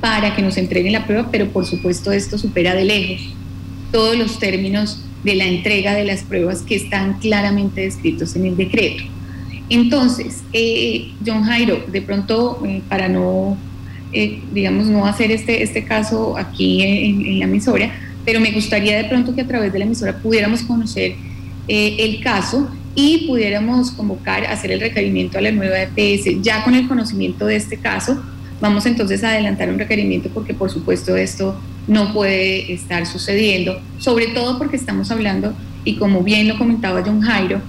para 0.00 0.34
que 0.34 0.42
nos 0.42 0.56
entreguen 0.56 0.92
la 0.92 1.06
prueba, 1.06 1.28
pero 1.30 1.48
por 1.50 1.66
supuesto 1.66 2.10
esto 2.10 2.38
supera 2.38 2.74
de 2.74 2.84
lejos 2.84 3.34
todos 3.92 4.16
los 4.16 4.38
términos 4.38 5.00
de 5.22 5.36
la 5.36 5.44
entrega 5.44 5.94
de 5.94 6.04
las 6.04 6.22
pruebas 6.22 6.62
que 6.62 6.74
están 6.74 7.20
claramente 7.20 7.82
descritos 7.82 8.34
en 8.34 8.46
el 8.46 8.56
decreto. 8.56 9.04
Entonces, 9.70 10.42
eh, 10.52 11.12
John 11.24 11.44
Jairo, 11.44 11.84
de 11.86 12.02
pronto, 12.02 12.60
para 12.88 13.08
no, 13.08 13.56
digamos, 14.52 14.88
no 14.88 15.06
hacer 15.06 15.30
este, 15.30 15.62
este 15.62 15.84
caso 15.84 16.36
aquí 16.36 16.82
en, 16.82 17.38
la 17.38 17.44
emisora, 17.44 17.92
pero 18.24 18.40
me 18.40 18.52
gustaría 18.52 18.96
de 18.96 19.04
pronto 19.04 19.34
que 19.34 19.42
a 19.42 19.46
través 19.46 19.72
de 19.72 19.78
la 19.78 19.84
emisora 19.84 20.18
pudiéramos 20.18 20.62
conocer 20.62 21.14
eh, 21.68 21.96
el 21.98 22.22
caso 22.22 22.68
y 22.94 23.26
pudiéramos 23.26 23.90
convocar, 23.90 24.46
hacer 24.46 24.70
el 24.70 24.80
requerimiento 24.80 25.38
a 25.38 25.40
la 25.40 25.50
nueva 25.50 25.76
EPS. 25.82 26.42
Ya 26.42 26.62
con 26.62 26.74
el 26.74 26.86
conocimiento 26.86 27.46
de 27.46 27.56
este 27.56 27.76
caso, 27.76 28.22
vamos 28.60 28.86
entonces 28.86 29.24
a 29.24 29.30
adelantar 29.30 29.68
un 29.68 29.78
requerimiento 29.78 30.28
porque 30.32 30.54
por 30.54 30.70
supuesto 30.70 31.16
esto 31.16 31.58
no 31.86 32.12
puede 32.12 32.72
estar 32.72 33.04
sucediendo, 33.06 33.80
sobre 33.98 34.28
todo 34.28 34.58
porque 34.58 34.76
estamos 34.76 35.10
hablando, 35.10 35.54
y 35.84 35.96
como 35.96 36.22
bien 36.22 36.48
lo 36.48 36.56
comentaba 36.56 37.02
John 37.04 37.20
Jairo, 37.20 37.60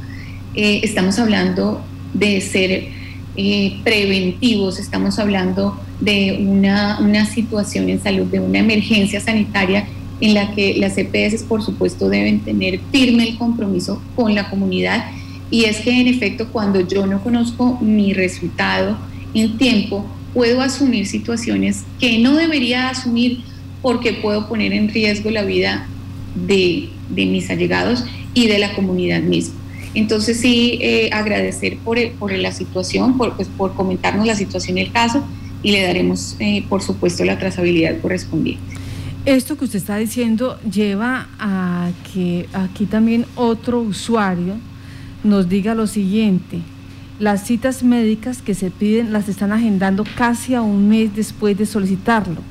eh, 0.53 0.79
estamos 0.83 1.19
hablando 1.19 1.83
de 2.13 2.39
ser 2.39 2.87
eh, 3.35 3.79
preventivos, 3.83 4.79
estamos 4.79 5.19
hablando 5.19 5.77
de 5.99 6.45
una, 6.47 6.99
una 7.01 7.25
situación 7.25 7.89
en 7.89 8.01
salud, 8.01 8.25
de 8.27 8.39
una 8.39 8.59
emergencia 8.59 9.19
sanitaria 9.19 9.85
en 10.21 10.33
la 10.33 10.53
que 10.53 10.75
las 10.77 10.97
EPS, 10.97 11.43
por 11.43 11.63
supuesto, 11.63 12.09
deben 12.09 12.39
tener 12.39 12.79
firme 12.91 13.27
el 13.29 13.37
compromiso 13.37 14.01
con 14.15 14.33
la 14.33 14.49
comunidad. 14.49 15.05
Y 15.51 15.65
es 15.65 15.77
que, 15.81 15.99
en 15.99 16.07
efecto, 16.07 16.47
cuando 16.51 16.81
yo 16.81 17.05
no 17.05 17.21
conozco 17.21 17.77
mi 17.81 18.13
resultado 18.13 18.97
en 19.33 19.57
tiempo, 19.57 20.05
puedo 20.33 20.61
asumir 20.61 21.07
situaciones 21.07 21.83
que 21.99 22.19
no 22.19 22.35
debería 22.35 22.89
asumir 22.89 23.41
porque 23.81 24.13
puedo 24.13 24.47
poner 24.47 24.73
en 24.73 24.89
riesgo 24.89 25.29
la 25.31 25.43
vida 25.43 25.87
de, 26.35 26.89
mis 27.09 27.49
allegados 27.49 28.03
y 28.33 28.47
de 28.47 28.59
la 28.59 28.73
comunidad 28.73 29.21
misma. 29.21 29.55
Entonces 29.93 30.41
sí, 30.41 30.77
eh, 30.81 31.09
agradecer 31.13 31.77
por, 31.77 31.97
la 32.31 32.51
situación, 32.51 33.17
por, 33.17 33.35
pues, 33.35 33.47
por 33.47 33.73
comentarnos 33.75 34.25
la 34.25 34.35
situación 34.35 34.77
y 34.77 34.81
el 34.81 34.91
caso 34.91 35.23
y 35.63 35.71
le 35.71 35.83
daremos, 35.83 36.35
eh, 36.39 36.63
por 36.67 36.81
supuesto, 36.81 37.23
la 37.23 37.39
trazabilidad 37.39 37.99
correspondiente. 38.01 38.61
Esto 39.25 39.57
que 39.57 39.65
usted 39.65 39.79
está 39.79 39.97
diciendo 39.97 40.59
lleva 40.71 41.27
a 41.39 41.89
que 42.13 42.47
aquí 42.53 42.85
también 42.85 43.25
otro 43.35 43.79
usuario 43.81 44.53
nos 45.23 45.49
diga 45.49 45.73
lo 45.73 45.87
siguiente. 45.87 46.59
Las 47.17 47.43
citas 47.43 47.81
médicas 47.81 48.43
que 48.43 48.53
se 48.53 48.69
piden 48.69 49.11
las 49.11 49.27
están 49.27 49.51
agendando 49.51 50.03
casi 50.15 50.53
a 50.53 50.61
un 50.61 50.87
mes 50.89 51.15
después 51.15 51.57
de 51.57 51.65
solicitarlo. 51.65 52.41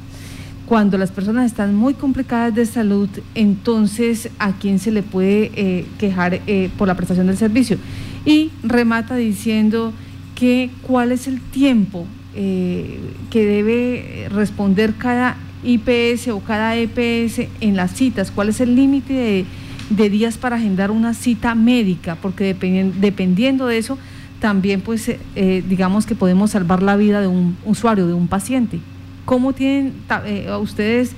cuando 0.67 0.97
las 0.97 1.13
personas 1.13 1.45
están 1.45 1.75
muy 1.75 1.93
complicadas 1.93 2.55
de 2.55 2.65
salud, 2.65 3.11
entonces 3.35 4.31
a 4.39 4.53
quién 4.53 4.79
se 4.79 4.91
le 4.91 5.03
puede 5.03 5.53
eh, 5.55 5.85
quejar 5.99 6.41
eh, 6.47 6.71
por 6.79 6.89
la 6.89 6.95
prestación 6.95 7.27
del 7.27 7.37
servicio. 7.37 7.77
Y 8.25 8.51
remata 8.63 9.15
diciendo 9.15 9.93
que 10.35 10.71
cuál 10.83 11.13
es 11.13 11.29
el 11.29 11.41
tiempo 11.41 12.07
eh, 12.35 12.99
que 13.31 13.45
debe 13.45 14.29
responder 14.31 14.95
cada 14.95 15.37
IPS 15.65 16.29
o 16.29 16.41
cada 16.41 16.77
EPS 16.77 17.49
en 17.61 17.77
las 17.77 17.93
citas, 17.93 18.31
cuál 18.31 18.49
es 18.49 18.61
el 18.61 18.75
límite 18.75 19.47
de, 19.91 20.11
días 20.11 20.39
para 20.39 20.57
agendar 20.57 20.91
una 20.91 21.15
cita 21.15 21.55
médica, 21.55 22.17
porque 22.17 22.55
dependiendo 22.55 23.67
de 23.67 23.79
eso, 23.79 23.99
también 24.41 24.81
pues 24.81 25.11
digamos 25.35 26.07
que 26.07 26.15
podemos 26.15 26.53
salvar 26.53 26.83
la 26.83 26.97
vida 26.97 27.21
de 27.21 27.27
un 27.27 27.57
usuario, 27.65 28.07
de 28.07 28.15
un 28.15 28.29
paciente. 28.29 28.81
¿Cómo 29.25 29.53
tienen 29.55 29.95
eh, 30.27 30.51
ustedes 30.61 31.13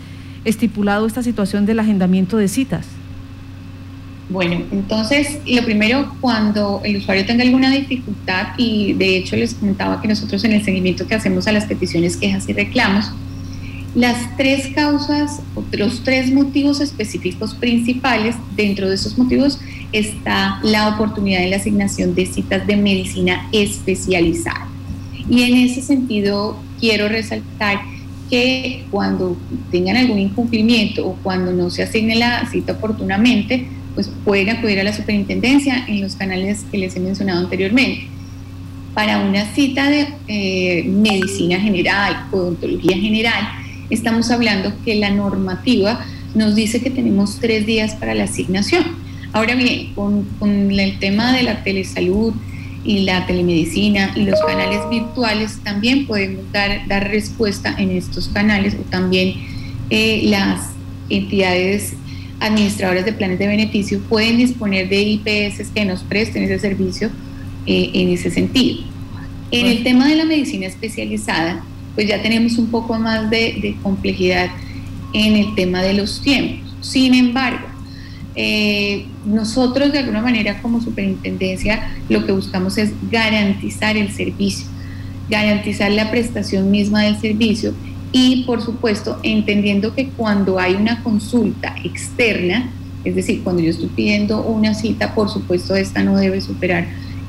estipulado 0.45 1.07
esta 1.07 1.23
situación 1.23 1.67
del 1.67 1.81
agendamiento 1.81 2.37
de 2.37 2.49
citas? 2.49 2.87
Bueno, 4.29 4.61
entonces, 4.73 5.39
lo 5.47 5.63
primero, 5.65 6.13
cuando 6.21 6.81
el 6.85 6.97
usuario 6.97 7.25
tenga 7.27 7.45
alguna 7.45 7.71
dificultad, 7.71 8.49
y 8.57 8.93
de 8.95 9.19
hecho 9.19 9.37
les 9.37 9.55
comentaba 9.55 10.01
que 10.01 10.09
nosotros 10.09 10.43
en 10.45 10.53
el 10.53 10.65
seguimiento 10.65 11.07
que 11.07 11.15
hacemos 11.15 11.47
a 11.47 11.53
las 11.53 11.67
peticiones, 11.67 12.17
quejas 12.17 12.49
y 12.49 12.53
reclamos, 12.53 13.13
las 13.97 14.37
tres 14.37 14.69
causas, 14.75 15.41
los 15.73 16.05
tres 16.05 16.31
motivos 16.31 16.83
específicos 16.83 17.55
principales, 17.55 18.37
dentro 18.55 18.91
de 18.91 18.95
esos 18.95 19.17
motivos 19.17 19.59
está 19.91 20.61
la 20.63 20.89
oportunidad 20.89 21.41
de 21.41 21.49
la 21.49 21.57
asignación 21.57 22.15
de 22.15 22.27
citas 22.27 22.67
de 22.67 22.77
medicina 22.77 23.49
especializada. 23.53 24.69
Y 25.31 25.45
en 25.45 25.57
ese 25.57 25.81
sentido, 25.81 26.59
quiero 26.79 27.09
resaltar 27.09 27.81
que 28.29 28.85
cuando 28.91 29.35
tengan 29.71 29.97
algún 29.97 30.19
incumplimiento 30.19 31.07
o 31.07 31.15
cuando 31.23 31.53
no 31.53 31.71
se 31.71 31.83
asigne 31.83 32.17
la 32.17 32.47
cita 32.51 32.75
oportunamente, 32.75 33.67
pues 33.95 34.11
pueden 34.27 34.51
acudir 34.51 34.79
a 34.79 34.85
la 34.85 34.93
superintendencia 34.93 35.87
en 35.89 36.03
los 36.03 36.17
canales 36.17 36.67
que 36.71 36.77
les 36.77 36.95
he 36.97 37.01
mencionado 37.01 37.41
anteriormente. 37.41 38.09
Para 38.93 39.21
una 39.21 39.47
cita 39.55 39.89
de 39.89 40.09
eh, 40.29 40.85
medicina 40.85 41.59
general, 41.59 42.27
odontología 42.31 42.99
general, 42.99 43.66
estamos 43.91 44.31
hablando 44.31 44.73
que 44.85 44.97
la 44.97 45.11
normativa 45.11 46.05
nos 46.35 46.55
dice 46.55 46.81
que 46.81 46.91
tenemos 46.91 47.39
tres 47.41 47.67
días 47.67 47.95
para 47.95 48.15
la 48.15 48.25
asignación. 48.25 48.85
Ahora 49.33 49.55
bien, 49.55 49.93
con, 49.95 50.25
con 50.39 50.71
el 50.71 50.99
tema 50.99 51.33
de 51.33 51.43
la 51.43 51.63
telesalud, 51.63 52.35
y 52.87 53.01
la 53.01 53.27
telemedicina 53.27 54.13
y 54.15 54.23
los 54.23 54.41
canales 54.41 54.81
virtuales 54.89 55.59
también 55.65 56.07
podemos 56.07 56.51
dar, 56.53 56.87
dar 56.87 57.09
respuesta 57.09 57.75
en 57.77 57.91
estos 57.91 58.29
canales 58.29 58.75
o 58.75 58.89
también 58.89 59.35
eh, 59.91 60.23
las 60.25 60.71
entidades 61.09 61.95
administradoras 62.39 63.05
de 63.05 63.13
planes 63.13 63.39
de 63.39 63.49
beneficio 63.49 64.01
pueden 64.09 64.37
disponer 64.39 64.89
de 64.89 65.03
IPS 65.03 65.71
que 65.75 65.85
nos 65.85 66.05
presten 66.05 66.45
ese 66.45 66.61
servicio 66.61 67.11
eh, 67.67 67.91
en 67.93 68.11
ese 68.11 68.31
sentido. 68.31 68.85
En 69.51 69.67
el 69.67 69.83
tema 69.83 70.09
de 70.09 70.17
la 70.17 70.25
medicina 70.25 70.67
especializada, 70.67 71.65
pues 71.97 72.07
ya 72.07 72.23
tenemos 72.23 72.59
un 72.59 72.69
poco 72.69 72.97
más 72.99 73.29
de, 73.31 73.75
complejidad 73.83 74.51
en 75.13 75.35
el 75.35 75.55
tema 75.57 75.83
de 75.83 75.95
los 75.95 76.21
tiempos. 76.21 76.77
Sin 76.83 77.15
embargo, 77.15 77.67
eh, 78.37 79.07
nosotros 79.25 79.91
de 79.93 80.01
alguna 80.01 80.21
manera 80.21 80.61
como 80.61 80.81
superintendencia 80.81 81.91
lo 82.11 82.25
que 82.27 82.33
buscamos 82.33 82.77
es 82.77 82.93
garantizar 83.11 83.97
el 83.97 84.13
servicio, 84.13 84.67
garantizar 85.31 85.91
la 85.91 86.11
prestación 86.11 86.71
misma 86.71 87.03
del 87.03 87.19
servicio 87.19 87.73
y 88.13 88.45
por 88.45 88.63
supuesto 88.63 89.19
entendiendo 89.23 89.95
que 89.95 90.11
cuando 90.11 90.59
hay 90.59 90.75
una 90.75 91.03
consulta 91.03 91.75
externa, 91.83 92.71
es 93.05 93.17
decir, 93.17 93.43
cuando 93.43 93.63
yo 93.63 93.71
estoy 93.71 93.89
pidiendo 93.89 94.43
una 94.43 94.75
cita, 94.75 95.15
por 95.15 95.31
supuesto 95.31 95.75
esta 95.75 96.05
no 96.05 96.17
debe 96.19 96.43
superar 96.43 96.87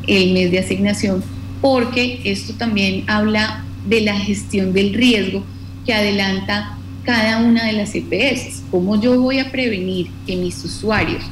el 0.08 0.34
mes 0.34 0.52
de 0.52 0.60
asignación 0.60 1.24
porque 1.62 2.20
esto 2.26 2.54
también 2.54 3.06
habla 3.08 3.64
de 3.88 4.02
la 4.02 4.20
gestión 4.20 4.74
del 4.74 4.94
riesgo 4.94 5.44
que 5.86 5.94
adelanta 5.94 6.78
cada 7.04 7.40
una 7.40 7.66
de 7.66 7.74
las 7.74 7.96
EPS. 7.96 8.64
¿Cómo 8.70 9.00
yo 9.00 9.20
voy 9.20 9.40
a 9.40 9.50
prevenir 9.50 10.08
que 10.26 10.36
mis 10.36 10.64
usuarios 10.64 11.24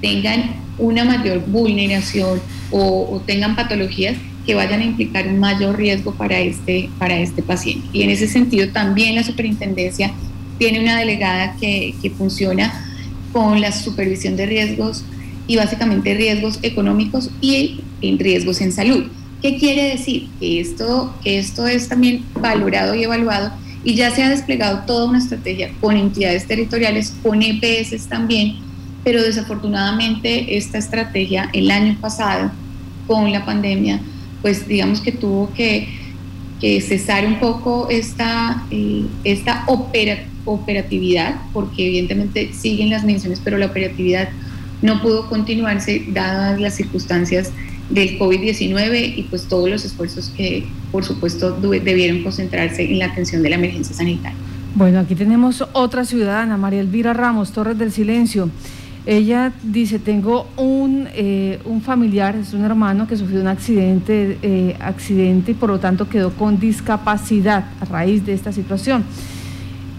tengan 0.00 0.56
una 0.76 1.04
mayor 1.04 1.44
vulneración 1.46 2.40
o, 2.70 3.22
tengan 3.26 3.56
patologías 3.56 4.16
que 4.44 4.54
vayan 4.54 4.80
a 4.80 4.84
implicar 4.84 5.26
un 5.26 5.38
mayor 5.38 5.78
riesgo 5.78 6.14
para 6.14 6.38
este, 6.40 6.90
para 6.98 7.18
este 7.18 7.42
paciente? 7.42 7.88
Y 7.92 8.02
en 8.02 8.10
ese 8.10 8.28
sentido 8.28 8.68
también 8.68 9.14
la 9.14 9.24
superintendencia 9.24 10.12
tiene 10.58 10.80
una 10.80 10.98
delegada 10.98 11.56
que, 11.58 11.94
que 12.02 12.10
funciona 12.10 12.72
con 13.32 13.60
la 13.60 13.72
supervisión 13.72 14.36
de 14.36 14.46
riesgos 14.46 15.04
y 15.46 15.56
básicamente 15.56 16.14
riesgos 16.14 16.58
económicos 16.62 17.30
y 17.40 17.80
en 18.02 18.18
riesgos 18.18 18.60
en 18.60 18.72
salud. 18.72 19.04
¿Qué 19.44 19.58
quiere 19.58 19.90
decir? 19.90 20.30
Que 20.40 20.58
esto, 20.58 21.14
esto 21.22 21.66
es 21.66 21.86
también 21.90 22.24
valorado 22.32 22.94
y 22.94 23.04
evaluado 23.04 23.52
y 23.84 23.94
ya 23.94 24.10
se 24.10 24.22
ha 24.22 24.30
desplegado 24.30 24.86
toda 24.86 25.04
una 25.04 25.18
estrategia 25.18 25.70
con 25.82 25.98
entidades 25.98 26.46
territoriales, 26.46 27.14
con 27.22 27.42
EPS 27.42 28.06
también, 28.06 28.56
pero 29.04 29.22
desafortunadamente 29.22 30.56
esta 30.56 30.78
estrategia 30.78 31.50
el 31.52 31.70
año 31.70 31.94
pasado 32.00 32.52
con 33.06 33.30
la 33.30 33.44
pandemia, 33.44 34.00
pues 34.40 34.66
digamos 34.66 35.02
que 35.02 35.12
tuvo 35.12 35.52
que, 35.52 35.88
cesar 36.80 37.26
un 37.26 37.38
poco 37.38 37.88
esta, 37.90 38.64
eh, 38.70 39.04
esta 39.24 39.66
operatividad, 40.46 41.34
porque 41.52 41.88
evidentemente 41.88 42.54
siguen 42.54 42.88
las 42.88 43.04
menciones, 43.04 43.42
pero 43.44 43.58
la 43.58 43.66
operatividad 43.66 44.30
no 44.80 45.02
pudo 45.02 45.28
continuarse 45.28 46.02
dadas 46.08 46.58
las 46.58 46.76
circunstancias 46.76 47.52
del 47.94 48.18
COVID-19 48.18 49.14
y 49.16 49.22
pues 49.22 49.44
todos 49.44 49.70
los 49.70 49.84
esfuerzos 49.84 50.32
que 50.36 50.64
por 50.90 51.04
supuesto 51.04 51.52
debieron 51.52 52.22
concentrarse 52.22 52.82
en 52.82 52.98
la 52.98 53.06
atención 53.06 53.42
de 53.42 53.50
la 53.50 53.56
emergencia 53.56 53.94
sanitaria. 53.94 54.36
Bueno, 54.74 54.98
aquí 54.98 55.14
tenemos 55.14 55.64
otra 55.72 56.04
ciudadana, 56.04 56.56
María 56.56 56.80
Elvira 56.80 57.12
Ramos, 57.12 57.52
Torres 57.52 57.78
del 57.78 57.92
Silencio. 57.92 58.50
Ella 59.06 59.52
dice, 59.62 59.98
tengo 59.98 60.48
un, 60.56 61.06
eh, 61.14 61.60
un 61.64 61.82
familiar, 61.82 62.34
es 62.36 62.54
un 62.54 62.64
hermano 62.64 63.06
que 63.06 63.16
sufrió 63.16 63.40
un 63.40 63.46
accidente, 63.46 64.38
eh, 64.42 64.76
accidente 64.80 65.52
y 65.52 65.54
por 65.54 65.68
lo 65.68 65.78
tanto 65.78 66.08
quedó 66.08 66.32
con 66.32 66.58
discapacidad 66.58 67.66
a 67.80 67.84
raíz 67.84 68.26
de 68.26 68.32
esta 68.32 68.50
situación. 68.50 69.04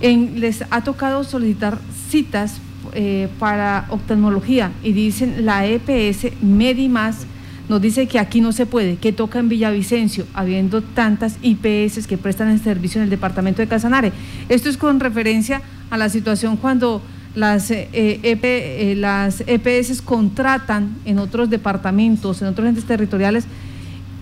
Les 0.01 0.63
ha 0.69 0.83
tocado 0.83 1.23
solicitar 1.23 1.79
citas 2.09 2.59
eh, 2.93 3.29
para 3.39 3.85
oftalmología 3.89 4.71
y 4.83 4.91
dicen 4.91 5.45
la 5.45 5.65
EPS 5.65 6.31
Medimás 6.41 7.27
nos 7.67 7.81
dice 7.81 8.07
que 8.07 8.19
aquí 8.19 8.41
no 8.41 8.51
se 8.51 8.65
puede, 8.65 8.97
que 8.97 9.11
toca 9.11 9.39
en 9.39 9.49
Villavicencio, 9.49 10.27
habiendo 10.33 10.81
tantas 10.81 11.37
IPS 11.41 12.05
que 12.07 12.17
prestan 12.17 12.49
el 12.49 12.59
servicio 12.59 12.99
en 12.99 13.05
el 13.05 13.09
departamento 13.09 13.61
de 13.61 13.67
Casanare. 13.67 14.11
Esto 14.49 14.69
es 14.69 14.77
con 14.77 14.99
referencia 14.99 15.61
a 15.89 15.97
la 15.97 16.09
situación 16.09 16.57
cuando 16.57 17.01
las, 17.33 17.71
eh, 17.71 17.89
eh, 17.91 18.93
las 18.97 19.43
EPS 19.47 20.01
contratan 20.01 20.95
en 21.05 21.17
otros 21.19 21.49
departamentos, 21.49 22.41
en 22.41 22.49
otros 22.49 22.67
entes 22.67 22.85
territoriales, 22.85 23.45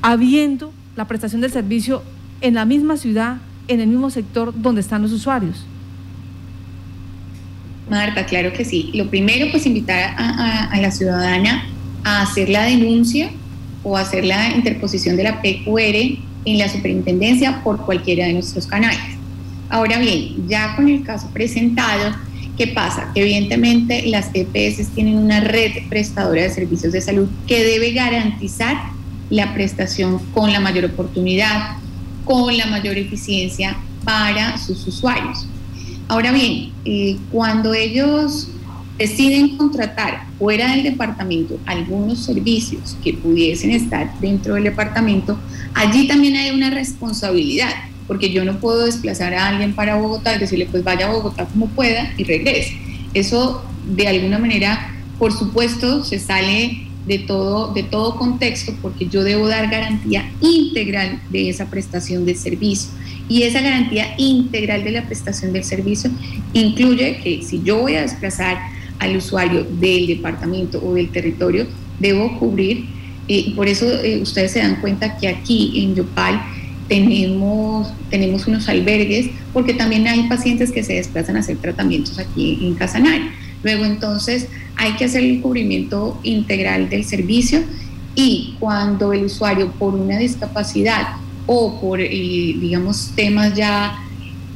habiendo 0.02 0.72
la 0.96 1.06
prestación 1.08 1.42
del 1.42 1.52
servicio 1.52 2.02
en 2.42 2.56
la 2.56 2.66
misma 2.66 2.98
ciudad, 2.98 3.38
en 3.68 3.82
el 3.82 3.88
mismo 3.88 4.10
sector 4.10 4.54
donde 4.56 4.82
están 4.82 5.02
los 5.02 5.12
usuarios. 5.12 5.66
Marta, 7.90 8.26
claro 8.26 8.54
que 8.54 8.64
sí. 8.64 8.92
Lo 8.94 9.10
primero, 9.10 9.48
pues 9.52 9.66
invitar 9.66 10.16
a 10.18 10.80
la 10.80 10.90
ciudadana 10.90 11.64
a 12.04 12.22
hacer 12.22 12.50
la 12.50 12.64
denuncia 12.64 13.30
o 13.84 13.98
hacer 13.98 14.26
la 14.26 14.56
interposición 14.56 15.16
de 15.18 15.24
la 15.24 15.42
PQR 15.42 16.18
en 16.46 16.58
la 16.58 16.70
superintendencia 16.70 17.64
por 17.64 17.86
cualquiera 17.86 18.28
de 18.28 18.34
nuestros 18.34 18.68
canales. 18.68 19.00
Ahora 19.70 19.98
bien, 19.98 20.48
ya 20.48 20.76
con 20.76 20.88
el 20.90 21.04
caso 21.04 21.30
presentado, 21.34 22.16
¿qué 22.58 22.68
pasa? 22.68 23.12
Que 23.14 23.22
evidentemente 23.22 24.06
las 24.08 24.30
EPS 24.34 24.90
tienen 24.90 25.18
una 25.18 25.40
red 25.40 25.72
prestadora 25.90 26.44
de 26.44 26.50
servicios 26.50 26.94
de 26.94 27.02
salud 27.02 27.28
que 27.48 27.64
debe 27.64 27.92
garantizar 27.92 28.78
la 29.30 29.54
prestación 29.54 30.20
con 30.34 30.52
la 30.54 30.60
mayor 30.60 30.86
oportunidad, 30.86 31.78
con 32.26 32.56
la 32.56 32.68
mayor 32.68 32.98
eficiencia 32.98 33.78
para 34.04 34.58
sus 34.58 34.86
usuarios. 34.86 35.48
Ahora 36.08 36.32
bien, 36.32 36.72
eh, 36.86 37.18
cuando 37.32 37.74
ellos 37.74 38.50
deciden 38.98 39.58
contratar 39.58 40.26
fuera 40.38 40.72
del 40.72 40.84
departamento 40.84 41.60
algunos 41.66 42.24
servicios 42.24 42.96
que 43.04 43.14
pudiesen 43.14 43.72
estar 43.72 44.20
dentro 44.20 44.56
del 44.56 44.66
departamento, 44.66 45.38
allí 45.74 46.08
también 46.08 46.36
hay 46.36 46.52
una 46.52 46.70
responsabilidad, 46.70 47.72
porque 48.08 48.32
yo 48.32 48.46
no 48.46 48.60
puedo 48.60 48.86
desplazar 48.86 49.34
a 49.34 49.48
alguien 49.48 49.74
para 49.74 49.96
Bogotá 49.96 50.36
y 50.36 50.40
decirle 50.40 50.68
pues 50.70 50.84
vaya 50.84 51.08
a 51.08 51.12
Bogotá 51.14 51.46
como 51.46 51.68
pueda 51.68 52.14
y 52.18 52.24
regrese. 52.24 52.76
Eso 53.14 53.64
de 53.86 54.08
alguna 54.08 54.40
manera, 54.40 54.94
por 55.18 55.32
supuesto, 55.32 56.04
se 56.04 56.20
sale 56.20 56.88
de 57.06 57.20
todo, 57.20 57.74
de 57.74 57.84
todo 57.84 58.16
contexto 58.16 58.74
porque 58.82 59.08
yo 59.08 59.24
debo 59.24 59.48
dar 59.48 59.70
garantía 59.70 60.30
integral 60.42 61.22
de 61.30 61.50
esa 61.50 61.70
prestación 61.70 62.26
de 62.26 62.36
servicio. 62.36 62.92
Y 63.30 63.44
esa 63.44 63.62
garantía 63.62 64.14
integral 64.18 64.84
de 64.84 64.92
la 64.92 65.06
prestación 65.06 65.54
del 65.54 65.64
servicio 65.64 66.12
incluye 66.54 67.18
que 67.24 67.42
si 67.42 67.62
yo 67.64 67.80
voy 67.80 67.96
a 67.96 68.02
desplazar 68.02 68.58
al 69.00 69.18
usuario 69.18 69.64
del 69.64 70.08
departamento 70.08 70.82
o 70.84 70.94
del 70.94 71.10
territorio, 71.10 71.68
debo 72.00 72.40
cubrir, 72.40 72.86
eh, 73.28 73.46
y 73.48 73.52
por 73.52 73.68
eso 73.68 73.86
eh, 73.86 74.22
ustedes 74.22 74.52
se 74.52 74.60
dan 74.60 74.82
cuenta 74.82 75.18
que 75.18 75.28
aquí 75.28 75.84
en 75.84 75.96
Yopal 75.96 76.42
tenemos, 76.88 77.94
tenemos 78.10 78.48
unos 78.48 78.68
albergues, 78.68 79.30
porque 79.54 79.74
también 79.74 80.08
hay 80.08 80.28
pacientes 80.28 80.72
que 80.72 80.84
se 80.84 80.94
desplazan 80.94 81.38
a 81.38 81.40
hacer 81.40 81.58
tratamientos 81.58 82.20
aquí 82.20 82.60
en 82.62 82.76
Casanare. 82.76 83.32
Luego 83.64 83.86
entonces 83.86 84.48
hay 84.76 84.94
que 84.94 85.06
hacer 85.06 85.24
el 85.24 85.42
cubrimiento 85.42 86.20
integral 86.24 86.90
del 86.90 87.06
servicio 87.06 87.62
y 88.16 88.56
cuando 88.60 89.14
el 89.14 89.26
usuario 89.26 89.72
por 89.72 89.96
una 89.96 90.18
discapacidad 90.18 91.16
o 91.46 91.80
por, 91.80 92.00
eh, 92.02 92.10
digamos, 92.10 93.12
temas 93.16 93.56
ya 93.56 93.98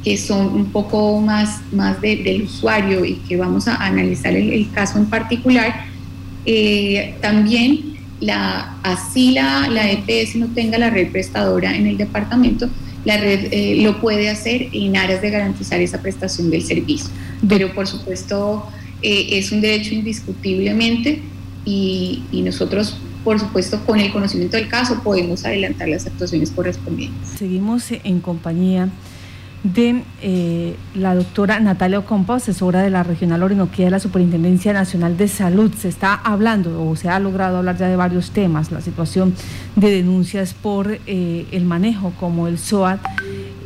que 0.03 0.17
son 0.17 0.53
un 0.53 0.65
poco 0.65 1.19
más, 1.19 1.62
más 1.71 1.99
del 2.01 2.43
usuario 2.43 3.03
y 3.03 3.15
que 3.27 3.38
vamos 3.38 3.67
a 3.67 3.75
analizar 3.75 4.36
el, 4.36 4.69
caso 4.71 4.97
en 4.97 5.07
particular, 5.07 5.86
eh, 6.45 7.15
también 7.21 7.97
la, 8.19 8.77
así 8.83 9.31
la, 9.31 9.67
la, 9.69 9.91
EPS 9.91 10.36
no 10.38 10.47
tenga 10.47 10.77
la 10.77 10.89
red 10.89 11.12
prestadora 11.12 11.75
en 11.75 11.88
el 11.88 11.97
departamento, 11.97 12.69
la 13.05 13.17
red 13.17 13.47
eh, 13.51 13.81
lo 13.81 14.01
puede 14.01 14.29
hacer 14.29 14.67
en 14.71 14.97
aras 14.97 15.21
de 15.21 15.29
garantizar 15.29 15.79
esa 15.79 16.01
prestación 16.01 16.49
del 16.49 16.63
servicio. 16.63 17.10
Pero 17.47 17.73
por 17.73 17.88
supuesto 17.88 18.67
eh, 19.01 19.29
es 19.31 19.51
un 19.51 19.62
derecho 19.62 19.93
indiscutiblemente 19.93 21.21
y, 21.65 22.23
nosotros, 22.31 22.97
por 23.23 23.39
supuesto, 23.39 23.83
con 23.86 23.99
el 23.99 24.12
conocimiento 24.12 24.57
del 24.57 24.69
caso 24.69 25.01
podemos 25.03 25.45
adelantar 25.45 25.89
las 25.89 26.05
actuaciones 26.05 26.51
correspondientes. 26.51 27.29
Seguimos 27.38 27.86
en 27.91 28.19
compañía 28.21 28.89
de 29.63 30.04
eh, 30.22 30.76
la 30.93 31.15
doctora 31.15 31.60
Natalia 31.60 32.00
Ocampo, 32.00 32.34
asesora 32.34 32.82
de 32.82 32.89
la 32.89 33.04
Regional 33.04 33.43
Orinoquía 33.43 33.86
de 33.86 33.91
la 33.91 34.00
Superintendencia 34.00 34.74
Nacional 34.74 35.17
de 35.17 35.28
Salud. 35.28 35.74
Se 35.74 35.89
está 35.89 36.13
hablando 36.13 36.88
o 36.88 36.96
se 36.96 37.10
ha 37.10 37.20
logrado 37.20 37.58
hablar 37.58 37.78
ya 37.78 37.88
de 37.88 37.96
varios 37.96 38.32
temas, 38.32 38.72
la 38.72 38.82
situación 38.82 39.34
de 39.76 39.91
denuncias 39.91 40.54
por 40.54 41.00
eh, 41.06 41.46
el 41.52 41.65
manejo 41.65 42.13
como 42.20 42.48
el 42.48 42.58
SOAT 42.58 43.00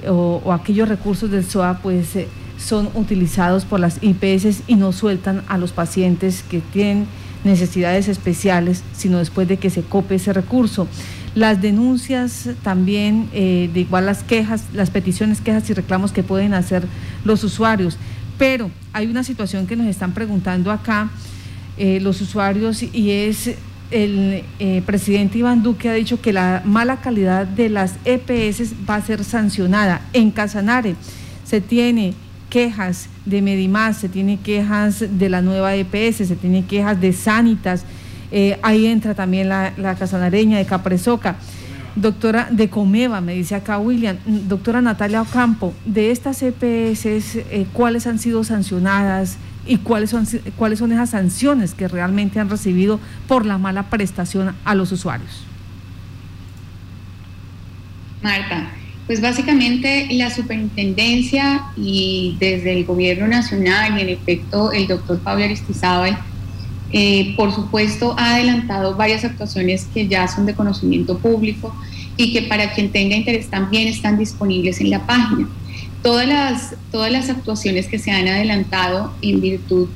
o, 0.07 0.51
aquellos 0.51 0.89
recursos 0.89 1.29
del 1.29 1.45
SOAT, 1.45 1.79
pues 1.81 2.17
son 2.57 2.89
utilizados 2.93 3.65
por 3.65 3.79
las 3.79 3.99
IPS 4.01 4.63
y 4.67 4.75
no 4.75 4.91
sueltan 4.91 5.43
a 5.47 5.57
los 5.57 5.71
pacientes 5.71 6.43
que 6.43 6.59
tienen 6.59 7.07
necesidades 7.43 8.07
especiales, 8.07 8.83
sino 8.93 9.17
después 9.17 9.47
de 9.47 9.57
que 9.57 9.69
se 9.69 9.81
cope 9.81 10.15
ese 10.15 10.33
recurso. 10.33 10.87
Las 11.33 11.61
denuncias 11.61 12.49
también, 12.61 13.29
eh, 13.33 13.69
de 13.73 13.81
igual 13.81 14.05
las 14.05 14.23
quejas, 14.23 14.65
las 14.73 14.89
peticiones, 14.89 15.39
quejas 15.39 15.69
y 15.69 15.73
reclamos 15.73 16.11
que 16.11 16.23
pueden 16.23 16.53
hacer 16.53 16.83
los 17.23 17.43
usuarios. 17.43 17.97
Pero 18.37 18.69
hay 18.91 19.07
una 19.07 19.23
situación 19.23 19.67
que 19.67 19.75
nos 19.75 19.87
están 19.87 20.13
preguntando 20.13 20.71
acá 20.71 21.09
eh, 21.77 21.99
los 22.01 22.19
usuarios 22.21 22.83
y 22.83 23.11
es 23.11 23.55
el 23.91 24.43
eh, 24.59 24.81
presidente 24.85 25.37
Iván 25.37 25.63
Duque 25.63 25.89
ha 25.89 25.93
dicho 25.93 26.21
que 26.21 26.33
la 26.33 26.61
mala 26.65 27.01
calidad 27.01 27.45
de 27.45 27.69
las 27.69 27.95
EPS 28.05 28.73
va 28.89 28.95
a 28.95 29.01
ser 29.01 29.23
sancionada. 29.23 30.01
En 30.13 30.31
Casanare 30.31 30.95
se 31.43 31.61
tiene 31.61 32.13
quejas 32.49 33.07
de 33.25 33.41
Medimás, 33.41 33.97
se 33.97 34.09
tiene 34.09 34.39
quejas 34.39 35.03
de 35.17 35.29
la 35.29 35.41
nueva 35.41 35.75
EPS, 35.75 36.27
se 36.27 36.35
tiene 36.35 36.65
quejas 36.65 36.99
de 36.99 37.13
Sanitas, 37.13 37.85
eh, 38.31 38.59
ahí 38.61 38.85
entra 38.87 39.13
también 39.13 39.49
la, 39.49 39.73
la 39.77 39.95
casanareña 39.95 40.57
de 40.57 40.65
Capresoca. 40.65 41.35
Doctora 41.95 42.47
de 42.49 42.69
Comeva, 42.69 43.19
me 43.19 43.33
dice 43.33 43.53
acá 43.53 43.77
William, 43.77 44.15
doctora 44.25 44.81
Natalia 44.81 45.21
Ocampo, 45.21 45.73
de 45.85 46.11
estas 46.11 46.41
EPS, 46.41 47.05
eh, 47.05 47.67
¿cuáles 47.73 48.07
han 48.07 48.17
sido 48.17 48.45
sancionadas 48.45 49.37
y 49.67 49.77
cuáles 49.77 50.09
son, 50.09 50.25
cuáles 50.55 50.79
son 50.79 50.93
esas 50.93 51.09
sanciones 51.09 51.73
que 51.73 51.89
realmente 51.89 52.39
han 52.39 52.49
recibido 52.49 53.01
por 53.27 53.45
la 53.45 53.57
mala 53.57 53.89
prestación 53.89 54.55
a 54.63 54.73
los 54.73 54.93
usuarios? 54.93 55.43
Marta, 58.23 58.69
pues 59.05 59.19
básicamente 59.19 60.07
la 60.11 60.29
superintendencia 60.29 61.63
y 61.75 62.37
desde 62.39 62.71
el 62.71 62.85
gobierno 62.85 63.27
nacional 63.27 63.99
en 63.99 64.07
efecto 64.07 64.71
el 64.71 64.87
doctor 64.87 65.19
Pablo 65.19 65.43
Aristizábal, 65.43 66.17
eh, 66.93 67.33
por 67.37 67.53
supuesto 67.53 68.15
ha 68.17 68.35
adelantado 68.35 68.95
varias 68.95 69.23
actuaciones 69.23 69.87
que 69.93 70.07
ya 70.07 70.27
son 70.27 70.45
de 70.45 70.53
conocimiento 70.53 71.17
público 71.17 71.73
y 72.17 72.33
que 72.33 72.43
para 72.43 72.73
quien 72.73 72.91
tenga 72.91 73.15
interés 73.15 73.49
también 73.49 73.87
están 73.87 74.17
disponibles 74.17 74.81
en 74.81 74.89
la 74.89 75.05
página. 75.05 75.47
Todas 76.03 76.27
las, 76.27 76.75
todas 76.91 77.11
las 77.11 77.29
actuaciones 77.29 77.87
que 77.87 77.99
se 77.99 78.11
han 78.11 78.27
adelantado 78.27 79.13
en 79.21 79.39
virtud 79.39 79.87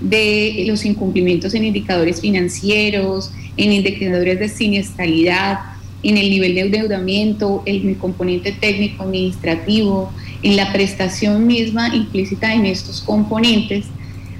de 0.00 0.64
los 0.66 0.84
incumplimientos 0.84 1.54
en 1.54 1.64
indicadores 1.64 2.20
financieros, 2.20 3.32
en 3.56 3.72
indicadores 3.72 4.38
de 4.38 4.48
siniestralidad, 4.48 5.58
en 6.02 6.16
el 6.16 6.30
nivel 6.30 6.54
de 6.54 6.60
endeudamiento, 6.60 7.62
en 7.66 7.88
el 7.88 7.98
componente 7.98 8.52
técnico 8.52 9.02
administrativo, 9.02 10.12
en 10.42 10.56
la 10.56 10.72
prestación 10.72 11.46
misma 11.46 11.94
implícita 11.94 12.54
en 12.54 12.66
estos 12.66 13.02
componentes, 13.02 13.86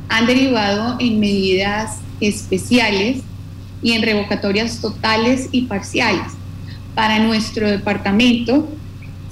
han 0.09 0.27
derivado 0.27 0.97
en 0.99 1.21
medidas 1.21 1.99
especiales 2.21 3.18
y 3.83 3.92
en 3.92 4.03
revocatorias 4.03 4.81
totales 4.81 5.49
y 5.53 5.62
parciales. 5.62 6.33
Para 6.94 7.18
nuestro 7.18 7.71
departamento 7.71 8.68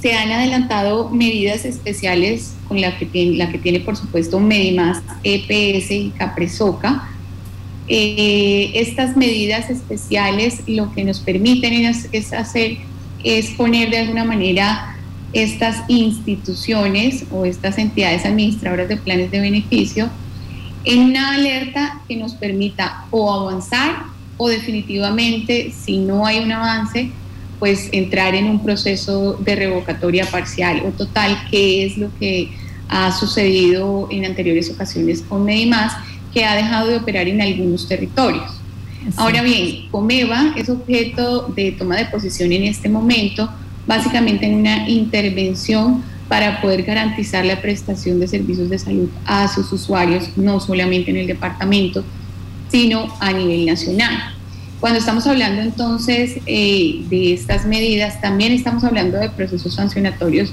se 0.01 0.13
han 0.15 0.31
adelantado 0.31 1.11
medidas 1.11 1.65
especiales 1.65 2.55
con 2.69 2.81
la 2.81 2.97
que 2.99 3.07
tiene, 3.07 3.37
la 3.37 3.51
que 3.51 3.59
tiene 3.59 3.81
por 3.81 3.97
supuesto 3.97 4.39
Medimás, 4.39 5.03
EPS 5.25 5.91
y 5.91 6.13
Capresoca, 6.17 7.09
eh, 7.89 8.73
estas 8.75 9.17
medidas 9.17 9.71
especiales 9.71 10.63
lo 10.67 10.93
que 10.93 11.05
nos 11.05 11.21
permiten 11.21 11.73
es, 11.73 12.33
hacer, 12.33 12.79
es 13.23 13.51
poner 13.51 13.91
de 13.91 13.99
alguna 13.99 14.25
manera 14.25 14.97
estas 15.33 15.85
instituciones 15.89 17.25
o 17.31 17.45
estas 17.45 17.79
entidades 17.79 18.25
administradoras 18.25 18.89
de 18.89 18.97
planes 18.97 19.31
de 19.31 19.41
beneficio 19.41 20.11
en 20.87 21.01
una 21.01 21.35
alerta 21.35 22.01
que 22.09 22.17
nos 22.17 22.35
permita 22.35 23.05
o 23.11 23.31
avanzar 23.33 24.05
o 24.39 24.49
definitivamente, 24.49 25.73
si 25.77 25.99
no 25.99 26.25
hay 26.25 26.39
un 26.39 26.53
avance, 26.53 27.11
pues 27.59 27.89
entrar 27.93 28.35
en 28.35 28.47
un 28.47 28.63
proceso 28.63 29.35
de 29.35 29.57
revocatoria 29.57 30.25
parcial 30.27 30.83
o 30.87 30.91
total, 30.91 31.37
que 31.51 31.85
es 31.87 31.99
lo 31.99 32.09
que 32.19 32.51
ha 32.89 33.11
sucedido 33.13 34.09
en 34.11 34.25
anteriores 34.25 34.71
ocasiones 34.71 35.23
con 35.23 35.45
Medimás 35.45 35.93
que 36.33 36.45
ha 36.45 36.55
dejado 36.55 36.89
de 36.89 36.97
operar 36.97 37.27
en 37.29 37.41
algunos 37.41 37.89
territorios. 37.89 38.61
Ahora 39.17 39.43
bien, 39.43 39.89
Comeva 39.91 40.53
es 40.57 40.69
objeto 40.69 41.49
de 41.57 41.73
toma 41.73 41.97
de 41.97 42.07
posición 42.07 42.53
en 42.53 42.65
este 42.65 42.89
momento, 42.89 43.49
básicamente 43.87 44.47
en 44.47 44.55
una 44.57 44.89
intervención 44.89 46.03
para 46.29 46.61
poder 46.61 46.83
garantizar 46.83 47.45
la 47.45 47.61
prestación 47.61 48.19
de 48.19 48.29
servicios 48.29 48.69
de 48.69 48.79
salud 48.79 49.09
a 49.25 49.49
sus 49.49 49.73
usuarios, 49.73 50.31
no 50.37 50.61
solamente 50.61 51.11
en 51.11 51.19
el 51.19 51.27
departamento, 51.27 52.05
sino 52.71 53.15
a 53.21 53.33
nivel 53.33 53.67
nacional. 53.67 54.35
Cuando 54.81 54.99
estamos 54.99 55.27
hablando 55.27 55.63
entonces 55.63 56.39
eh, 56.47 57.05
de 57.09 57.33
estas 57.33 57.65
medidas, 57.65 58.21
también 58.21 58.53
estamos 58.53 58.85
hablando 58.85 59.19
de 59.19 59.31
procesos 59.31 59.75
sancionatorios 59.75 60.53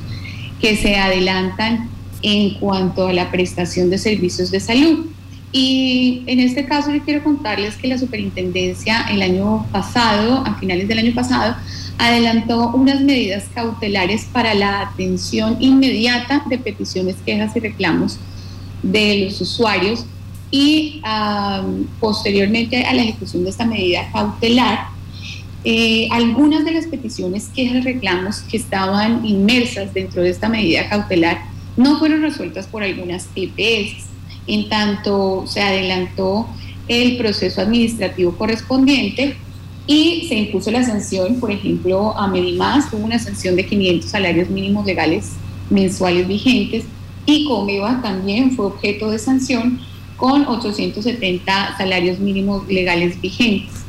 que 0.62 0.78
se 0.78 0.96
adelantan 0.96 1.90
en 2.22 2.54
cuanto 2.56 3.08
a 3.08 3.14
la 3.14 3.32
prestación 3.32 3.90
de 3.90 3.98
servicios 3.98 4.50
de 4.50 4.60
salud. 4.60 5.08
Y 5.52 6.24
en 6.26 6.40
este 6.40 6.66
caso 6.66 6.92
yo 6.92 7.04
quiero 7.04 7.24
contarles 7.24 7.76
que 7.76 7.88
la 7.88 7.98
superintendencia 7.98 9.06
el 9.12 9.22
año 9.22 9.68
pasado, 9.72 10.44
a 10.46 10.56
finales 10.56 10.88
del 10.88 11.00
año 11.00 11.14
pasado, 11.14 11.56
adelantó 11.98 12.72
unas 12.72 13.02
medidas 13.02 13.46
cautelares 13.54 14.26
para 14.26 14.54
la 14.54 14.82
atención 14.82 15.58
inmediata 15.60 16.44
de 16.48 16.58
peticiones, 16.58 17.16
quejas 17.26 17.56
y 17.56 17.60
reclamos 17.60 18.18
de 18.82 19.26
los 19.26 19.40
usuarios 19.42 20.06
y 20.52 21.02
posteriormente 22.00 22.86
a 22.86 22.94
la 22.94 23.02
ejecución 23.02 23.44
de 23.44 23.50
esta 23.50 23.66
medida 23.66 24.12
cautelar, 24.12 24.88
eh, 25.64 26.08
algunas 26.12 26.66
de 26.66 26.74
las 26.74 26.88
peticiones, 26.88 27.50
quejas 27.56 27.78
y 27.78 27.82
reclamos 27.82 28.40
que 28.42 28.58
estaban 28.58 29.26
inmersas 29.26 29.94
dentro 29.94 30.22
de 30.22 30.30
esta 30.30 30.50
medida 30.50 30.90
cautelar 30.90 31.42
no 31.78 31.98
fueron 31.98 32.22
resueltas 32.22 32.68
por 32.68 32.84
algunas 32.84 33.28
EPS 33.36 34.06
en 34.48 34.70
tanto 34.70 35.46
se 35.48 35.62
adelantó 35.62 36.48
el 36.88 37.18
proceso 37.18 37.62
administrativo 37.62 38.38
correspondiente 38.38 39.38
y 39.86 40.28
se 40.30 40.36
impuso 40.36 40.72
la 40.72 40.84
sanción, 40.84 41.40
por 41.40 41.52
ejemplo, 41.52 42.18
a 42.18 42.28
Medimás 42.28 42.90
tuvo 42.90 43.04
una 43.04 43.20
sanción 43.20 43.56
de 43.56 43.66
500 43.66 44.10
salarios 44.10 44.50
mínimos 44.50 44.86
legales 44.86 45.32
mensuales 45.70 46.28
vigentes 46.28 46.86
y 47.26 47.46
Comeva 47.46 48.02
también 48.02 48.56
fue 48.56 48.68
objeto 48.68 49.12
de 49.12 49.20
sanción 49.20 49.80
con 50.18 50.46
870 50.46 51.78
salarios 51.78 52.20
mínimos 52.20 52.68
legales 52.68 53.20
vigentes. 53.20 53.84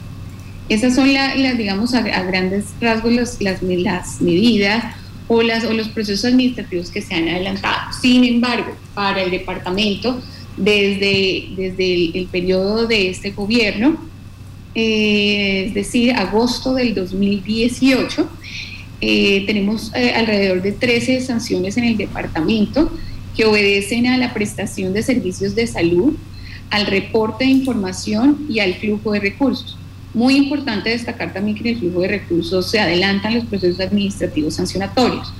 Esas 0.68 0.94
son, 0.94 1.12
las, 1.12 1.34
digamos, 1.58 1.94
a, 1.94 2.00
grandes 2.00 2.64
rasgos 2.80 3.12
las, 3.12 3.40
las, 3.40 3.62
medidas 3.62 4.96
o, 5.28 5.42
las, 5.42 5.64
o 5.64 5.72
los 5.72 5.88
procesos 5.88 6.24
administrativos 6.24 6.90
que 6.90 7.02
se 7.02 7.14
han 7.14 7.28
adelantado. 7.28 7.92
Sin 8.00 8.24
embargo, 8.24 8.74
para 8.94 9.22
el 9.22 9.30
departamento, 9.30 10.20
desde, 10.56 11.48
desde 11.56 12.18
el, 12.18 12.26
periodo 12.26 12.86
de 12.86 13.10
este 13.10 13.32
gobierno, 13.32 13.96
es 14.74 15.74
decir, 15.74 16.12
agosto 16.12 16.74
del 16.74 16.94
2018, 16.94 18.28
eh, 19.00 19.44
tenemos 19.46 19.92
eh, 19.94 20.12
alrededor 20.14 20.62
de 20.62 20.72
13 20.72 21.20
sanciones 21.20 21.76
en 21.76 21.84
el 21.84 21.96
departamento 21.96 22.90
que 23.36 23.44
obedecen 23.44 24.06
a 24.06 24.16
la 24.16 24.32
prestación 24.32 24.92
de 24.92 25.02
servicios 25.02 25.54
de 25.54 25.66
salud, 25.66 26.14
al 26.70 26.86
reporte 26.86 27.44
de 27.44 27.50
información 27.50 28.46
y 28.48 28.60
al 28.60 28.74
flujo 28.74 29.12
de 29.12 29.20
recursos. 29.20 29.76
Muy 30.14 30.36
importante 30.36 30.90
destacar 30.90 31.32
también 31.32 31.56
que 31.56 31.68
en 31.68 31.74
el 31.74 31.80
flujo 31.80 32.00
de 32.00 32.08
recursos 32.08 32.70
se 32.70 32.80
adelantan 32.80 33.34
los 33.34 33.44
procesos 33.44 33.80
administrativos 33.80 34.54
sancionatorios, 34.54 35.32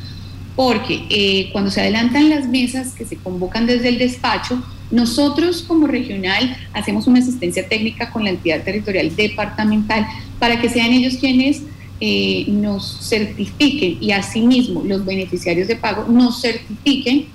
porque 0.57 1.07
eh, 1.11 1.49
cuando 1.53 1.71
se 1.71 1.81
adelantan 1.81 2.29
las 2.29 2.49
mesas 2.49 2.93
que 2.93 3.05
se 3.05 3.17
convocan 3.17 3.67
desde 3.67 3.89
el 3.89 3.99
despacho, 3.99 4.63
nosotros 4.91 5.63
como 5.63 5.87
regional 5.87 6.57
hacemos 6.73 7.07
una 7.07 7.21
asistencia 7.21 7.69
técnica 7.69 8.11
con 8.11 8.25
la 8.25 8.31
entidad 8.31 8.63
territorial 8.63 9.15
departamental 9.17 10.07
para 10.39 10.61
que 10.61 10.69
sean 10.69 10.93
ellos 10.93 11.17
quienes 11.17 11.63
eh, 12.01 12.47
nos 12.49 13.09
certifiquen 13.09 13.99
y 14.01 14.13
asimismo 14.13 14.83
los 14.85 15.05
beneficiarios 15.05 15.69
de 15.69 15.77
pago 15.77 16.11
nos 16.11 16.41
certifiquen 16.41 17.27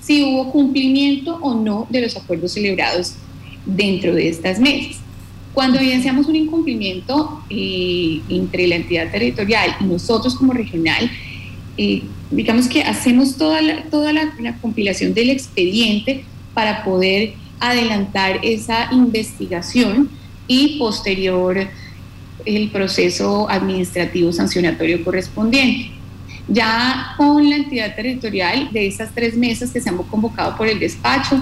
si 0.00 0.22
hubo 0.22 0.52
cumplimiento 0.52 1.36
o 1.36 1.54
no 1.54 1.86
de 1.90 2.02
los 2.02 2.16
acuerdos 2.16 2.52
celebrados 2.52 3.14
dentro 3.66 4.14
de 4.14 4.28
estas 4.28 4.60
mesas. 4.60 5.00
Cuando 5.54 5.78
evidenciamos 5.78 6.26
un 6.26 6.36
incumplimiento 6.36 7.42
eh, 7.48 8.20
entre 8.28 8.66
la 8.66 8.76
entidad 8.76 9.10
territorial 9.10 9.76
y 9.80 9.84
nosotros 9.84 10.34
como 10.34 10.52
regional, 10.52 11.10
eh, 11.76 12.02
digamos 12.30 12.68
que 12.68 12.82
hacemos 12.82 13.36
toda, 13.36 13.62
la, 13.62 13.84
toda 13.84 14.12
la, 14.12 14.34
compilación 14.60 15.14
del 15.14 15.30
expediente 15.30 16.24
para 16.54 16.84
poder 16.84 17.34
adelantar 17.60 18.40
esa 18.42 18.88
investigación 18.92 20.08
y 20.46 20.78
posterior 20.78 21.68
el 22.46 22.70
proceso 22.70 23.48
administrativo 23.50 24.32
sancionatorio 24.32 25.04
correspondiente. 25.04 25.90
Ya 26.46 27.14
con 27.16 27.48
la 27.48 27.56
entidad 27.56 27.94
territorial 27.94 28.68
de 28.72 28.86
esas 28.86 29.14
tres 29.14 29.36
mesas 29.36 29.70
que 29.70 29.80
se 29.80 29.88
han 29.88 29.96
convocado 29.96 30.56
por 30.56 30.66
el 30.66 30.78
despacho, 30.78 31.40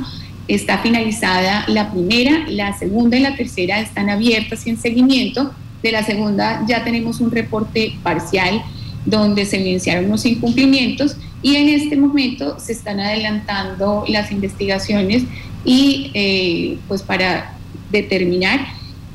Está 0.48 0.78
finalizada 0.78 1.64
la 1.68 1.92
primera, 1.92 2.44
la 2.48 2.76
segunda 2.76 3.16
y 3.16 3.20
la 3.20 3.36
tercera 3.36 3.80
están 3.80 4.10
abiertas 4.10 4.66
y 4.66 4.70
en 4.70 4.78
seguimiento. 4.78 5.52
De 5.82 5.92
la 5.92 6.02
segunda 6.02 6.64
ya 6.66 6.84
tenemos 6.84 7.20
un 7.20 7.30
reporte 7.30 7.94
parcial 8.02 8.62
donde 9.06 9.46
se 9.46 9.60
evidenciaron 9.60 10.08
los 10.08 10.26
incumplimientos 10.26 11.16
y 11.42 11.56
en 11.56 11.68
este 11.68 11.96
momento 11.96 12.58
se 12.58 12.72
están 12.72 13.00
adelantando 13.00 14.04
las 14.08 14.30
investigaciones 14.30 15.24
y 15.64 16.10
eh, 16.14 16.78
pues 16.88 17.02
para 17.02 17.56
determinar 17.90 18.60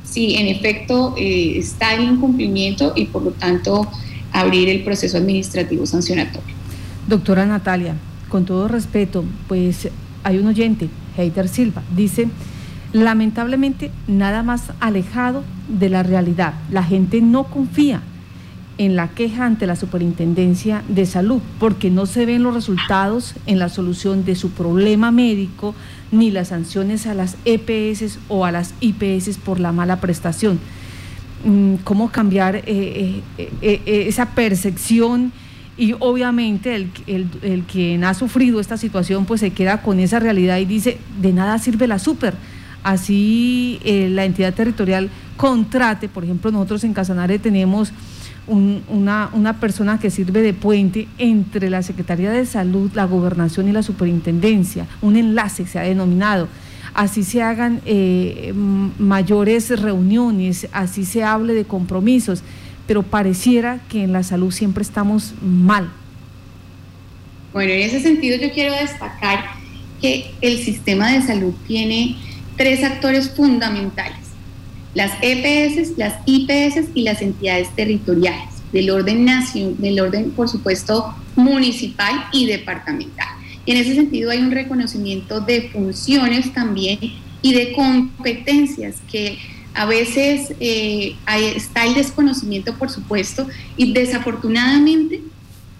si 0.04 0.36
en 0.36 0.48
efecto 0.48 1.16
eh, 1.18 1.58
está 1.58 1.94
el 1.94 2.04
incumplimiento 2.04 2.94
y 2.96 3.06
por 3.06 3.24
lo 3.24 3.32
tanto 3.32 3.88
abrir 4.32 4.70
el 4.70 4.84
proceso 4.84 5.18
administrativo 5.18 5.86
sancionatorio. 5.86 6.56
Doctora 7.08 7.46
Natalia, 7.46 7.96
con 8.30 8.46
todo 8.46 8.68
respeto, 8.68 9.24
pues 9.48 9.90
hay 10.24 10.38
un 10.38 10.48
oyente 10.48 10.90
Heiter 11.18 11.48
Silva. 11.48 11.84
Dice, 11.96 12.28
lamentablemente 12.94 13.92
nada 14.08 14.44
más 14.44 14.64
alejado 14.80 15.44
de 15.68 15.90
la 15.90 16.04
realidad. 16.04 16.54
La 16.72 16.84
gente 16.84 17.22
no 17.22 17.46
confía 17.46 18.02
en 18.78 18.96
la 18.96 19.10
queja 19.10 19.46
ante 19.46 19.66
la 19.66 19.76
Superintendencia 19.76 20.84
de 20.88 21.06
Salud 21.06 21.42
porque 21.60 21.90
no 21.90 22.06
se 22.06 22.26
ven 22.26 22.44
los 22.44 22.54
resultados 22.54 23.34
en 23.46 23.60
la 23.60 23.70
solución 23.70 24.24
de 24.24 24.36
su 24.36 24.52
problema 24.52 25.12
médico 25.12 25.74
ni 26.12 26.32
las 26.32 26.50
sanciones 26.50 27.08
a 27.08 27.14
las 27.14 27.38
EPS 27.46 28.20
o 28.28 28.46
a 28.46 28.52
las 28.52 28.74
IPS 28.80 29.38
por 29.38 29.60
la 29.60 29.72
mala 29.72 30.00
prestación. 30.00 30.60
Mm, 31.44 31.76
¿Cómo 31.84 32.10
cambiar 32.12 32.58
eh, 32.58 33.22
eh, 33.38 33.52
eh, 33.62 34.06
esa 34.08 34.28
percepción? 34.32 35.32
y 35.80 35.94
obviamente 36.00 36.74
el, 36.74 36.90
el, 37.06 37.30
el, 37.44 37.62
quien 37.62 38.04
ha 38.04 38.16
sufrido 38.16 38.60
esta 38.60 38.78
situación 38.78 39.26
pues 39.26 39.42
se 39.42 39.52
queda 39.52 39.84
con 39.84 40.00
esa 40.00 40.20
realidad 40.20 40.58
y 40.58 40.66
dice, 40.66 40.98
de 41.22 41.32
nada 41.32 41.60
sirve 41.60 41.86
la 41.86 42.00
super. 42.00 42.34
Así 42.82 43.80
la 43.86 44.26
entidad 44.26 44.56
territorial 44.56 45.12
contrate, 45.36 46.10
por 46.10 46.24
ejemplo, 46.24 46.52
nosotros 46.52 46.84
en 46.84 46.94
Casanare 46.94 47.38
tenemos 47.38 47.94
una, 48.48 49.30
una, 49.34 49.60
persona 49.60 50.00
que 50.00 50.10
sirve 50.10 50.42
de 50.42 50.54
puente 50.54 51.08
entre 51.18 51.70
la 51.70 51.84
Secretaría 51.84 52.32
de 52.32 52.46
Salud, 52.46 52.92
la 52.94 53.06
Gobernación 53.06 53.68
y 53.68 53.72
la 53.72 53.84
Superintendencia, 53.84 54.88
un 55.02 55.18
enlace 55.18 55.66
se 55.66 55.80
ha 55.80 55.84
denominado. 55.84 56.48
Así 56.94 57.24
se 57.24 57.44
hagan 57.44 57.82
eh, 57.86 58.54
mayores 58.98 59.70
reuniones, 59.80 60.68
así 60.72 61.06
se 61.06 61.24
hable 61.24 61.54
de 61.54 61.66
compromisos 61.66 62.44
pero 62.88 63.04
pareciera 63.04 63.80
que 63.90 64.04
en 64.04 64.14
la 64.14 64.24
salud 64.24 64.52
siempre 64.52 64.82
estamos 64.82 65.34
mal. 65.42 65.92
Bueno, 67.54 67.74
en 67.74 67.82
ese 67.82 68.00
sentido 68.00 68.38
yo 68.38 68.52
quiero 68.52 68.74
destacar 68.74 69.44
que 70.02 70.32
el 70.42 70.60
sistema 70.60 71.12
de 71.12 71.22
salud 71.22 71.54
tiene 71.68 72.16
tres 72.56 72.84
actores 72.84 73.30
fundamentales, 73.30 74.27
las 74.94 75.12
EPS, 75.22 75.98
las 75.98 76.16
IPS 76.26 76.90
y 76.94 77.04
las 77.04 77.22
entidades 77.22 77.70
territoriales, 77.76 78.50
del 78.72 78.90
orden 78.90 79.26
nacional, 79.26 79.76
del 79.78 80.00
orden, 80.00 80.32
por 80.32 80.50
supuesto, 80.50 81.14
municipal 81.36 82.26
y 82.32 82.46
departamental. 82.46 83.28
En 83.66 83.78
ese 83.78 83.96
sentido 83.96 84.32
hay 84.32 84.40
un 84.40 84.52
reconocimiento 84.52 85.42
de 85.42 85.70
funciones 85.70 86.54
también 86.54 87.00
y 87.42 87.54
de 87.54 87.74
competencias 87.74 88.96
que 89.12 89.38
a 89.74 89.86
veces 89.86 90.54
eh, 90.60 91.16
está 91.56 91.86
el 91.86 91.94
desconocimiento, 91.94 92.74
por 92.76 92.90
supuesto, 92.90 93.48
y 93.76 93.94
desafortunadamente 93.94 95.22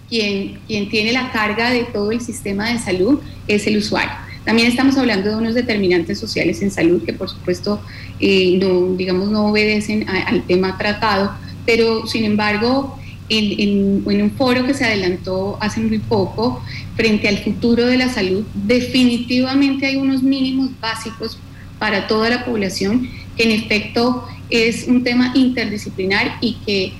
quien, 0.08 0.60
quien 0.66 0.88
tiene 0.88 1.12
la 1.12 1.32
carga 1.32 1.70
de 1.70 1.84
todo 1.84 2.12
el 2.12 2.20
sistema 2.20 2.70
de 2.70 2.78
salud 2.78 3.20
es 3.48 3.66
el 3.66 3.78
usuario. 3.78 4.27
También 4.48 4.68
estamos 4.68 4.96
hablando 4.96 5.28
de 5.28 5.36
unos 5.36 5.52
determinantes 5.52 6.18
sociales 6.18 6.62
en 6.62 6.70
salud 6.70 7.04
que, 7.04 7.12
por 7.12 7.28
supuesto, 7.28 7.82
eh, 8.18 8.58
no, 8.58 8.96
digamos, 8.96 9.28
no 9.28 9.48
obedecen 9.48 10.08
al 10.08 10.42
tema 10.44 10.78
tratado, 10.78 11.32
pero 11.66 12.06
sin 12.06 12.24
embargo, 12.24 12.98
en, 13.28 14.00
en, 14.10 14.22
un 14.22 14.30
foro 14.30 14.64
que 14.64 14.72
se 14.72 14.86
adelantó 14.86 15.58
hace 15.60 15.80
muy 15.80 15.98
poco 15.98 16.62
frente 16.96 17.28
al 17.28 17.44
futuro 17.44 17.84
de 17.84 17.98
la 17.98 18.08
salud, 18.08 18.42
definitivamente 18.54 19.84
hay 19.84 19.96
unos 19.96 20.22
mínimos 20.22 20.70
básicos 20.80 21.38
para 21.78 22.06
toda 22.06 22.30
la 22.30 22.46
población 22.46 23.06
en 23.36 23.50
efecto 23.50 24.26
es 24.48 24.88
un 24.88 25.04
tema 25.04 25.30
interdisciplinar 25.34 26.38
y 26.40 26.54
que 26.64 26.94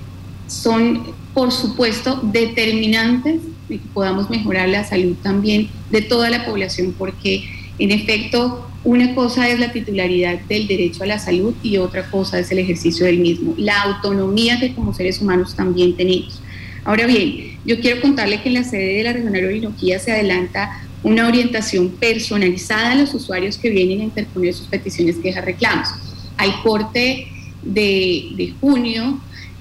son, 0.49 1.14
por 1.32 1.51
supuesto, 1.51 2.20
determinantes 2.24 3.40
de 3.69 3.79
que 3.79 3.89
podamos 3.93 4.31
mejorar 4.31 4.69
la 4.69 4.85
salud 4.85 5.16
también 5.23 5.69
de 5.91 6.03
toda 6.03 6.31
la 6.31 6.45
población, 6.45 6.95
porque 6.97 7.45
en 7.79 7.91
efecto 7.91 8.69
una 8.85 9.14
cosa 9.14 9.49
es 9.49 9.59
la 9.59 9.73
titularidad 9.73 10.41
del 10.49 10.66
derecho 10.66 11.03
a 11.03 11.07
la 11.07 11.19
salud 11.19 11.55
y 11.62 11.77
otra 11.79 12.11
cosa 12.11 12.39
es 12.39 12.51
el 12.51 12.59
ejercicio 12.59 13.07
del 13.07 13.19
mismo, 13.19 13.55
la 13.57 13.83
autonomía 13.83 14.59
que 14.59 14.75
como 14.75 14.95
seres 14.95 15.21
humanos 15.21 15.55
también 15.55 15.97
tenemos. 15.97 16.41
Ahora 16.85 17.07
bien, 17.07 17.59
yo 17.64 17.81
quiero 17.81 18.01
contarle 18.01 18.41
que 18.41 18.49
en 18.49 18.55
la 18.55 18.64
sede 18.64 18.97
de 18.97 19.03
la 19.03 19.12
Regional 19.12 19.45
Orinoquía 19.45 19.99
se 19.99 20.12
adelanta 20.12 20.83
una 21.03 21.29
orientación 21.29 21.91
personalizada 21.91 22.93
a 22.93 22.95
los 22.95 23.14
usuarios 23.14 23.59
que 23.59 23.71
vienen 23.71 24.01
a 24.01 24.05
interponer 24.05 24.55
sus 24.55 24.66
peticiones, 24.66 25.16
quejas, 25.16 25.45
reclamos 25.45 25.89
al 26.37 26.62
corte 26.62 27.29
de, 27.62 28.55
junio 28.61 29.21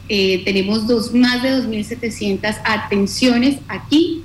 eh, 0.09 0.41
tenemos 0.45 0.87
dos, 0.87 1.13
más 1.13 1.43
de 1.43 1.51
2.700 1.51 2.57
atenciones 2.63 3.57
aquí 3.67 4.23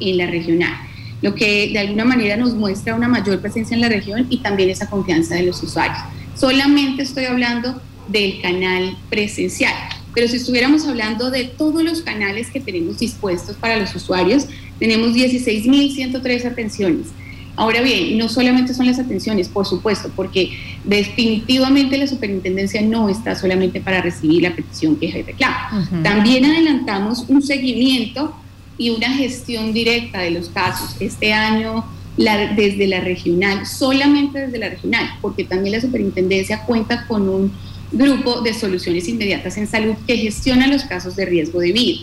en 0.00 0.18
la 0.18 0.26
regional, 0.26 0.74
lo 1.22 1.34
que 1.34 1.70
de 1.72 1.78
alguna 1.78 2.04
manera 2.04 2.36
nos 2.36 2.54
muestra 2.54 2.94
una 2.94 3.08
mayor 3.08 3.40
presencia 3.40 3.74
en 3.74 3.80
la 3.80 3.88
región 3.88 4.26
y 4.28 4.38
también 4.38 4.70
esa 4.70 4.90
confianza 4.90 5.34
de 5.34 5.44
los 5.44 5.62
usuarios. 5.62 5.98
Solamente 6.34 7.02
estoy 7.02 7.24
hablando 7.24 7.80
del 8.08 8.40
canal 8.42 8.96
presencial, 9.08 9.74
pero 10.14 10.28
si 10.28 10.36
estuviéramos 10.36 10.86
hablando 10.86 11.30
de 11.30 11.44
todos 11.44 11.82
los 11.82 12.02
canales 12.02 12.50
que 12.50 12.60
tenemos 12.60 12.98
dispuestos 12.98 13.56
para 13.56 13.78
los 13.78 13.94
usuarios, 13.94 14.46
tenemos 14.78 15.14
16.103 15.14 16.44
atenciones 16.46 17.06
Ahora 17.54 17.82
bien, 17.82 18.16
no 18.16 18.28
solamente 18.28 18.72
son 18.72 18.86
las 18.86 18.98
atenciones, 18.98 19.48
por 19.48 19.66
supuesto, 19.66 20.10
porque 20.16 20.56
definitivamente 20.84 21.98
la 21.98 22.06
superintendencia 22.06 22.80
no 22.80 23.08
está 23.08 23.34
solamente 23.34 23.80
para 23.80 24.00
recibir 24.00 24.42
la 24.42 24.56
petición, 24.56 24.96
queja 24.96 25.18
y 25.18 25.22
reclamo. 25.22 25.56
También 26.02 26.44
adelantamos 26.46 27.26
un 27.28 27.42
seguimiento 27.42 28.34
y 28.78 28.90
una 28.90 29.10
gestión 29.10 29.72
directa 29.74 30.20
de 30.20 30.30
los 30.30 30.48
casos. 30.48 30.96
Este 30.98 31.32
año 31.32 31.84
desde 32.16 32.86
la 32.86 33.00
regional, 33.00 33.66
solamente 33.66 34.40
desde 34.40 34.58
la 34.58 34.68
regional, 34.70 35.06
porque 35.20 35.44
también 35.44 35.74
la 35.76 35.80
superintendencia 35.80 36.64
cuenta 36.64 37.06
con 37.06 37.28
un 37.28 37.52
grupo 37.90 38.40
de 38.40 38.54
soluciones 38.54 39.08
inmediatas 39.08 39.56
en 39.56 39.66
salud 39.66 39.94
que 40.06 40.16
gestiona 40.16 40.66
los 40.66 40.84
casos 40.84 41.16
de 41.16 41.26
riesgo 41.26 41.60
de 41.60 41.72
vida. 41.72 42.00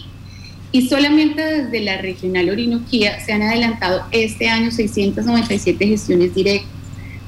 Y 0.71 0.87
solamente 0.87 1.41
desde 1.41 1.79
la 1.81 1.97
regional 1.97 2.49
Orinoquía 2.49 3.19
se 3.25 3.33
han 3.33 3.41
adelantado 3.41 4.03
este 4.11 4.49
año 4.49 4.71
697 4.71 5.87
gestiones 5.87 6.35
directas. 6.35 6.69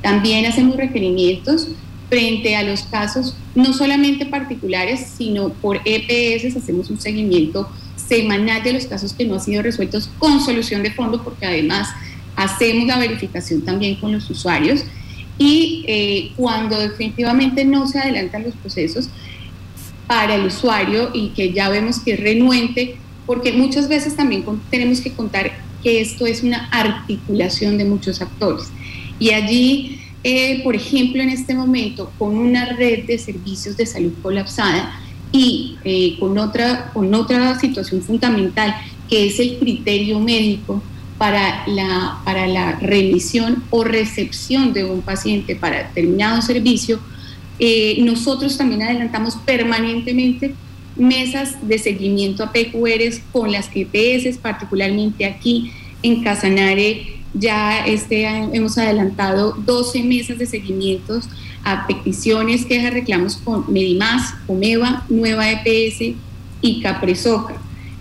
También 0.02 0.46
hacemos 0.46 0.78
requerimientos 0.78 1.70
frente 2.10 2.56
a 2.56 2.64
los 2.64 2.84
casos 2.84 3.36
no 3.56 3.74
solamente 3.74 4.26
particulares, 4.26 5.14
sino 5.18 5.50
por 5.50 5.80
EPS 5.86 6.56
hacemos 6.56 6.90
un 6.90 7.00
seguimiento 7.00 7.70
semanal 7.96 8.62
de 8.64 8.74
los 8.74 8.86
casos 8.86 9.14
que 9.14 9.26
no 9.26 9.36
han 9.36 9.42
sido 9.42 9.62
resueltos 9.62 10.10
con 10.20 10.42
solución 10.42 10.84
de 10.84 10.92
fondo, 10.92 11.24
porque 11.24 11.46
además 11.46 11.88
hacemos 12.36 12.86
la 12.86 12.98
verificación 12.98 13.62
también 13.62 13.96
con 13.96 14.12
los 14.12 14.30
usuarios. 14.30 14.84
Y 15.38 15.86
eh, 15.88 16.32
cuando 16.36 16.78
definitivamente 16.78 17.64
no 17.64 17.88
se 17.88 18.00
adelantan 18.00 18.44
los 18.44 18.54
procesos 18.56 19.10
para 20.06 20.36
el 20.36 20.46
usuario 20.46 21.12
y 21.14 21.30
que 21.30 21.54
ya 21.54 21.70
vemos 21.70 22.00
que 22.00 22.14
es 22.14 22.20
renuente, 22.20 22.98
porque 23.32 23.54
muchas 23.54 23.88
veces 23.88 24.18
también 24.18 24.44
tenemos 24.70 25.00
que 25.00 25.14
contar 25.14 25.54
que 25.82 26.02
esto 26.02 26.26
es 26.26 26.44
una 26.44 26.68
articulación 26.70 27.78
de 27.78 27.86
muchos 27.86 28.22
actores. 28.22 28.68
Y 29.20 29.30
allí 29.30 30.02
eh, 30.22 30.62
por 30.66 30.76
ejemplo, 30.76 31.24
en 31.24 31.30
este 31.30 31.56
momento, 31.56 32.12
con 32.20 32.38
una 32.38 32.66
red 32.74 33.06
de 33.06 33.18
servicios 33.18 33.78
de 33.78 33.86
salud 33.86 34.12
colapsada 34.22 35.00
y 35.32 35.78
eh, 35.86 36.18
con, 36.20 36.38
otra, 36.38 36.92
con 36.92 37.14
otra 37.14 37.58
situación 37.58 38.02
fundamental, 38.02 38.76
que 39.10 39.28
es 39.28 39.40
el 39.40 39.60
criterio 39.60 40.20
médico 40.20 40.84
para 41.18 41.66
la, 41.68 42.20
para 42.26 42.48
la 42.48 42.74
remisión 42.74 43.64
o 43.70 43.86
recepción 43.86 44.74
de 44.74 44.84
un 44.84 45.02
paciente 45.02 45.56
para 45.56 45.88
determinado 45.88 46.42
servicio, 46.42 47.00
eh, 47.60 47.98
nosotros 48.02 48.58
también 48.58 48.82
adelantamos 48.82 49.38
permanentemente 49.38 50.54
mesas 50.96 51.56
de 51.68 51.78
seguimiento 51.78 52.44
a 52.44 52.52
PQRs 52.52 53.22
con 53.32 53.52
las 53.52 53.70
EPS, 53.74 54.38
particularmente 54.38 55.26
aquí 55.26 55.72
en 56.04 56.24
Casanare 56.24 57.22
ya 57.34 57.86
este 57.86 58.26
hemos 58.26 58.78
adelantado 58.78 59.54
12 59.66 60.04
mesas 60.04 60.38
de 60.38 60.46
seguimientos 60.46 61.30
a 61.64 61.88
peticiones, 61.88 62.66
quejas, 62.66 62.94
reclamos 62.94 63.38
con 63.38 63.72
Medimás, 63.72 64.34
Comeva, 64.48 65.06
Nueva 65.10 65.50
EPS 65.50 66.16
y 66.62 66.82
Capresoca. 66.82 67.56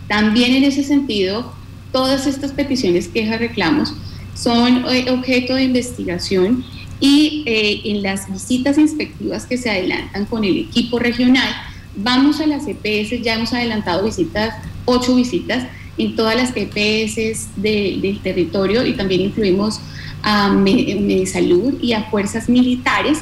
También 0.09 0.55
en 0.55 0.64
ese 0.64 0.82
sentido, 0.82 1.53
todas 1.93 2.26
estas 2.26 2.53
peticiones, 2.53 3.09
quejas, 3.09 3.38
reclamos 3.38 3.95
son 4.34 4.84
eh, 4.88 5.11
objeto 5.11 5.55
de 5.55 5.64
investigación 5.64 6.64
y 6.99 7.43
eh, 7.47 7.82
en 7.84 8.03
las 8.03 8.30
visitas 8.32 8.78
inspectivas 8.78 9.47
que 9.47 9.59
se 9.59 9.70
adelantan 9.70 10.24
con 10.24 10.45
el 10.45 10.57
equipo 10.57 10.99
regional, 10.99 11.49
vamos 11.97 12.41
a 12.41 12.47
las 12.47 12.66
EPS, 12.66 13.22
ya 13.22 13.34
hemos 13.34 13.53
adelantado 13.53 14.05
visitas, 14.05 14.55
ocho 14.84 15.14
visitas, 15.14 15.66
en 15.99 16.16
todas 16.16 16.36
las 16.36 16.53
EPS 16.55 17.49
del 17.57 18.20
territorio 18.22 18.86
y 18.86 18.95
también 18.95 19.20
incluimos 19.20 19.80
a 20.22 20.51
Medisalud 20.51 21.74
y 21.82 21.93
a 21.93 22.05
fuerzas 22.05 22.49
militares. 22.49 23.18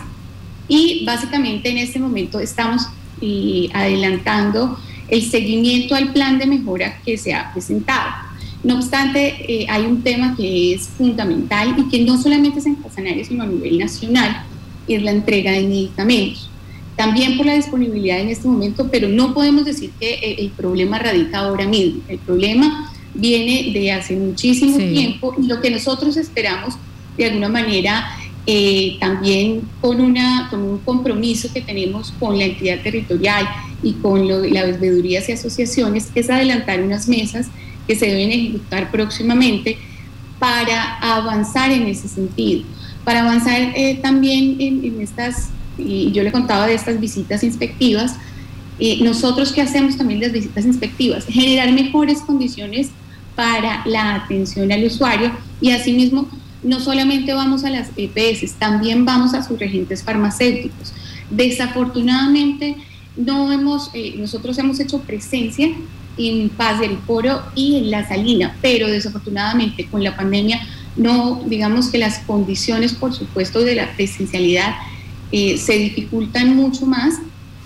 Y 0.68 1.04
básicamente 1.04 1.70
en 1.70 1.78
este 1.78 1.98
momento 1.98 2.38
estamos 2.38 2.82
eh, 3.20 3.68
adelantando 3.72 4.78
el 5.08 5.22
seguimiento 5.28 5.94
al 5.94 6.12
plan 6.12 6.38
de 6.38 6.46
mejora 6.46 7.00
que 7.04 7.16
se 7.16 7.34
ha 7.34 7.52
presentado. 7.52 8.12
No 8.62 8.76
obstante, 8.76 9.36
eh, 9.48 9.66
hay 9.68 9.86
un 9.86 10.02
tema 10.02 10.36
que 10.36 10.74
es 10.74 10.88
fundamental 10.88 11.74
y 11.78 11.88
que 11.88 12.04
no 12.04 12.20
solamente 12.20 12.58
es 12.58 12.66
en 12.66 12.74
Casanare, 12.76 13.24
sino 13.24 13.44
a 13.44 13.46
nivel 13.46 13.78
nacional, 13.78 14.44
es 14.86 15.02
la 15.02 15.12
entrega 15.12 15.52
de 15.52 15.62
medicamentos 15.62 16.50
también 16.98 17.36
por 17.36 17.46
la 17.46 17.54
disponibilidad 17.54 18.18
en 18.18 18.28
este 18.28 18.48
momento, 18.48 18.88
pero 18.90 19.08
no 19.08 19.32
podemos 19.32 19.64
decir 19.64 19.92
que 20.00 20.34
el, 20.36 20.50
problema 20.50 20.98
radica 20.98 21.38
ahora 21.38 21.64
mismo. 21.64 22.02
El 22.08 22.18
problema 22.18 22.92
viene 23.14 23.70
de 23.72 23.92
hace 23.92 24.16
muchísimo 24.16 24.76
tiempo 24.78 25.32
y 25.40 25.46
lo 25.46 25.60
que 25.60 25.70
nosotros 25.70 26.16
esperamos 26.16 26.74
de 27.16 27.26
alguna 27.26 27.48
manera 27.48 28.04
eh, 28.46 28.96
también 28.98 29.62
con, 29.80 30.00
una, 30.00 30.48
con 30.50 30.60
un 30.60 30.78
compromiso 30.78 31.52
que 31.54 31.60
tenemos 31.60 32.12
con 32.18 32.36
la 32.36 32.46
entidad 32.46 32.82
territorial 32.82 33.46
y 33.80 33.92
con 33.92 34.26
las 34.52 34.80
veedurías 34.80 35.28
y 35.28 35.32
asociaciones 35.32 36.08
es 36.16 36.28
adelantar 36.28 36.82
unas 36.82 37.06
mesas 37.06 37.46
que 37.86 37.94
se 37.94 38.06
deben 38.06 38.32
ejecutar 38.32 38.90
próximamente 38.90 39.78
para 40.40 40.98
avanzar 40.98 41.70
en 41.70 41.86
ese 41.86 42.08
sentido, 42.08 42.64
para 43.04 43.20
avanzar 43.20 43.72
eh, 43.76 44.00
también 44.02 44.56
en, 44.58 44.84
en 44.84 45.00
estas 45.00 45.50
y 45.78 46.10
yo 46.12 46.22
le 46.22 46.32
contaba 46.32 46.66
de 46.66 46.74
estas 46.74 47.00
visitas 47.00 47.42
inspectivas, 47.42 48.16
eh, 48.78 48.98
nosotros 49.02 49.52
qué 49.52 49.62
hacemos 49.62 49.96
también 49.96 50.20
las 50.20 50.32
visitas 50.32 50.64
inspectivas, 50.64 51.24
generar 51.26 51.72
mejores 51.72 52.20
condiciones 52.20 52.90
para 53.34 53.82
la 53.86 54.16
atención 54.16 54.70
al 54.70 54.84
usuario 54.84 55.32
y 55.60 55.70
asimismo 55.70 56.28
no 56.62 56.80
solamente 56.80 57.34
vamos 57.34 57.64
a 57.64 57.70
las 57.70 57.90
EPS, 57.96 58.52
también 58.54 59.04
vamos 59.04 59.34
a 59.34 59.42
sus 59.42 59.58
regentes 59.58 60.02
farmacéuticos. 60.02 60.92
Desafortunadamente 61.30 62.76
no 63.16 63.52
hemos, 63.52 63.90
eh, 63.94 64.14
nosotros 64.16 64.58
hemos 64.58 64.80
hecho 64.80 65.00
presencia 65.00 65.70
en 66.16 66.48
Paz 66.48 66.80
del 66.80 66.98
Coro 67.00 67.42
y 67.54 67.76
en 67.76 67.90
La 67.90 68.06
Salina, 68.08 68.56
pero 68.60 68.88
desafortunadamente 68.88 69.86
con 69.86 70.02
la 70.02 70.16
pandemia 70.16 70.60
no, 70.96 71.42
digamos 71.46 71.88
que 71.88 71.98
las 71.98 72.18
condiciones, 72.20 72.92
por 72.92 73.14
supuesto, 73.14 73.60
de 73.60 73.76
la 73.76 73.92
presencialidad 73.94 74.74
eh, 75.32 75.58
se 75.58 75.78
dificultan 75.78 76.56
mucho 76.56 76.86
más 76.86 77.16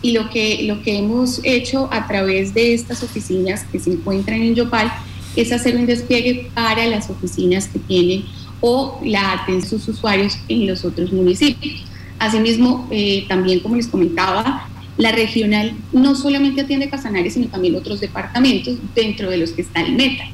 y 0.03 0.13
lo 0.13 0.29
que, 0.31 0.65
lo 0.65 0.83
que 0.83 0.99
hemos 0.99 1.41
hecho 1.45 1.89
a 1.93 2.09
través 2.09 2.53
de 2.55 2.75
estas 2.75 3.03
oficinas 3.03 3.65
que 3.71 3.79
se 3.79 3.93
encuentran 3.93 4.43
en 4.43 4.55
Yopal 4.55 4.93
es 5.37 5.53
hacer 5.53 5.77
un 5.77 5.87
despliegue 5.87 6.51
para 6.55 6.87
las 6.87 7.09
oficinas 7.09 7.69
que 7.69 7.79
tienen 7.79 8.25
o 8.61 9.01
la 9.05 9.33
atención 9.33 9.81
sus 9.81 9.89
usuarios 9.89 10.39
en 10.49 10.67
los 10.67 10.85
otros 10.85 11.13
municipios. 11.13 11.85
Asimismo, 12.19 12.89
eh, 12.91 13.25
también 13.29 13.61
como 13.61 13.77
les 13.77 13.87
comentaba, 13.87 14.69
la 14.97 15.13
regional 15.13 15.75
no 15.93 16.15
solamente 16.15 16.61
atiende 16.61 16.91
Casanare, 16.91 17.31
sino 17.31 17.47
también 17.47 17.75
otros 17.77 18.01
departamentos 18.01 18.77
dentro 18.95 19.31
de 19.31 19.39
los 19.39 19.53
que 19.53 19.63
está 19.63 19.81
el 19.81 19.95
META. 19.95 20.25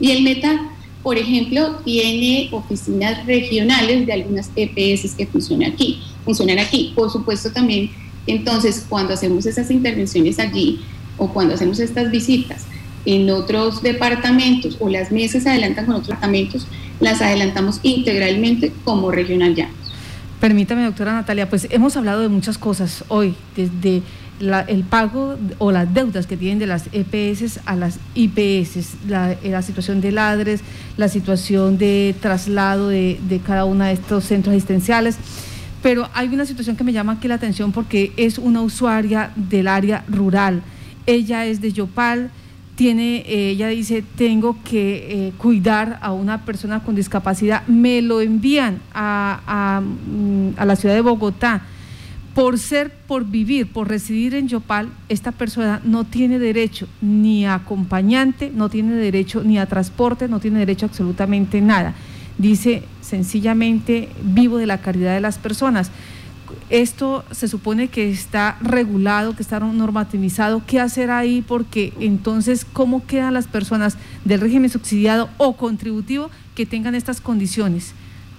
Y 0.00 0.12
el 0.12 0.22
META, 0.22 0.70
por 1.02 1.18
ejemplo, 1.18 1.80
tiene 1.84 2.48
oficinas 2.52 3.26
regionales 3.26 4.06
de 4.06 4.12
algunas 4.12 4.50
EPS 4.56 5.14
que 5.14 5.26
funcionan 5.26 5.72
aquí 5.72 6.00
funcionar 6.28 6.58
aquí. 6.58 6.92
Por 6.94 7.10
supuesto 7.10 7.50
también, 7.50 7.90
entonces, 8.26 8.84
cuando 8.86 9.14
hacemos 9.14 9.46
esas 9.46 9.70
intervenciones 9.70 10.38
allí 10.38 10.80
o 11.16 11.28
cuando 11.32 11.54
hacemos 11.54 11.80
estas 11.80 12.10
visitas 12.10 12.66
en 13.06 13.30
otros 13.30 13.82
departamentos 13.82 14.76
o 14.80 14.90
las 14.90 15.10
mesas 15.10 15.44
se 15.44 15.48
adelantan 15.48 15.86
con 15.86 15.94
otros 15.94 16.08
departamentos, 16.08 16.66
las 17.00 17.22
adelantamos 17.22 17.80
integralmente 17.82 18.70
como 18.84 19.10
regional 19.10 19.54
ya. 19.54 19.70
Permítame, 20.40 20.84
doctora 20.84 21.14
Natalia, 21.14 21.48
pues 21.48 21.66
hemos 21.70 21.96
hablado 21.96 22.20
de 22.20 22.28
muchas 22.28 22.58
cosas 22.58 23.04
hoy, 23.08 23.34
desde 23.56 24.02
el 24.68 24.84
pago 24.84 25.36
o 25.56 25.72
las 25.72 25.92
deudas 25.92 26.26
que 26.26 26.36
tienen 26.36 26.58
de 26.58 26.66
las 26.66 26.84
EPS 26.92 27.60
a 27.64 27.74
las 27.74 27.98
IPS, 28.14 29.08
la, 29.08 29.36
la 29.42 29.62
situación 29.62 30.02
de 30.02 30.12
ladres, 30.12 30.60
la 30.98 31.08
situación 31.08 31.78
de 31.78 32.14
traslado 32.20 32.88
de, 32.90 33.18
de 33.26 33.38
cada 33.38 33.64
uno 33.64 33.84
de 33.84 33.92
estos 33.92 34.24
centros 34.24 34.54
asistenciales. 34.54 35.16
Pero 35.82 36.08
hay 36.12 36.28
una 36.28 36.44
situación 36.44 36.76
que 36.76 36.84
me 36.84 36.92
llama 36.92 37.12
aquí 37.12 37.28
la 37.28 37.36
atención 37.36 37.72
porque 37.72 38.12
es 38.16 38.38
una 38.38 38.62
usuaria 38.62 39.30
del 39.36 39.68
área 39.68 40.04
rural. 40.08 40.62
Ella 41.06 41.46
es 41.46 41.60
de 41.60 41.72
Yopal, 41.72 42.30
tiene, 42.74 43.24
eh, 43.26 43.50
ella 43.50 43.68
dice, 43.68 44.04
tengo 44.16 44.56
que 44.64 45.28
eh, 45.28 45.32
cuidar 45.38 45.98
a 46.02 46.12
una 46.12 46.44
persona 46.44 46.80
con 46.80 46.94
discapacidad, 46.94 47.66
me 47.66 48.02
lo 48.02 48.20
envían 48.20 48.80
a, 48.92 49.80
mm, 49.82 50.50
a, 50.56 50.64
la 50.64 50.76
ciudad 50.76 50.94
de 50.94 51.00
Bogotá. 51.00 51.62
Por 52.34 52.58
ser, 52.58 52.92
por 53.08 53.24
vivir, 53.24 53.72
por 53.72 53.88
residir 53.88 54.34
en 54.34 54.46
Yopal, 54.46 54.90
esta 55.08 55.32
persona 55.32 55.80
no 55.84 56.04
tiene 56.04 56.38
derecho 56.38 56.86
ni 57.00 57.46
a 57.46 57.54
acompañante, 57.54 58.52
no 58.54 58.68
tiene 58.68 58.94
derecho 58.94 59.42
ni 59.42 59.58
a 59.58 59.66
transporte, 59.66 60.28
no 60.28 60.38
tiene 60.38 60.60
derecho 60.60 60.86
a 60.86 60.88
absolutamente 60.88 61.60
nada 61.60 61.94
dice 62.38 62.84
sencillamente 63.00 64.08
vivo 64.22 64.58
de 64.58 64.66
la 64.66 64.78
caridad 64.78 65.14
de 65.14 65.20
las 65.20 65.38
personas. 65.38 65.90
Esto 66.70 67.24
se 67.30 67.48
supone 67.48 67.88
que 67.88 68.10
está 68.10 68.56
regulado, 68.60 69.34
que 69.34 69.42
está 69.42 69.60
normativizado. 69.60 70.62
¿Qué 70.66 70.80
hacer 70.80 71.10
ahí? 71.10 71.42
Porque 71.46 71.92
entonces, 72.00 72.64
¿cómo 72.64 73.06
quedan 73.06 73.34
las 73.34 73.46
personas 73.46 73.96
del 74.24 74.40
régimen 74.40 74.70
subsidiado 74.70 75.28
o 75.38 75.56
contributivo 75.56 76.30
que 76.54 76.66
tengan 76.66 76.94
estas 76.94 77.20
condiciones? 77.20 77.92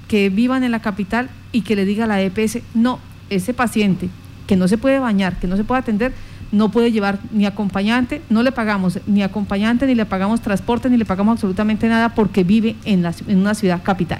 Que 0.07 0.29
vivan 0.29 0.63
en 0.63 0.71
la 0.71 0.81
capital 0.81 1.29
y 1.51 1.61
que 1.61 1.75
le 1.75 1.85
diga 1.85 2.05
a 2.05 2.07
la 2.07 2.21
EPS, 2.21 2.59
no, 2.73 2.99
ese 3.29 3.53
paciente 3.53 4.09
que 4.47 4.55
no 4.55 4.67
se 4.67 4.79
puede 4.79 4.97
bañar, 4.97 5.39
que 5.39 5.47
no 5.47 5.57
se 5.57 5.63
puede 5.63 5.81
atender, 5.81 6.13
no 6.51 6.71
puede 6.71 6.91
llevar 6.91 7.19
ni 7.31 7.45
acompañante, 7.45 8.21
no 8.29 8.43
le 8.43 8.51
pagamos 8.51 8.99
ni 9.05 9.23
acompañante, 9.23 9.85
ni 9.85 9.95
le 9.95 10.05
pagamos 10.05 10.41
transporte, 10.41 10.89
ni 10.89 10.97
le 10.97 11.05
pagamos 11.05 11.33
absolutamente 11.33 11.87
nada 11.87 12.09
porque 12.09 12.43
vive 12.43 12.75
en, 12.85 13.03
la, 13.03 13.13
en 13.27 13.37
una 13.37 13.53
ciudad 13.53 13.81
capital. 13.83 14.19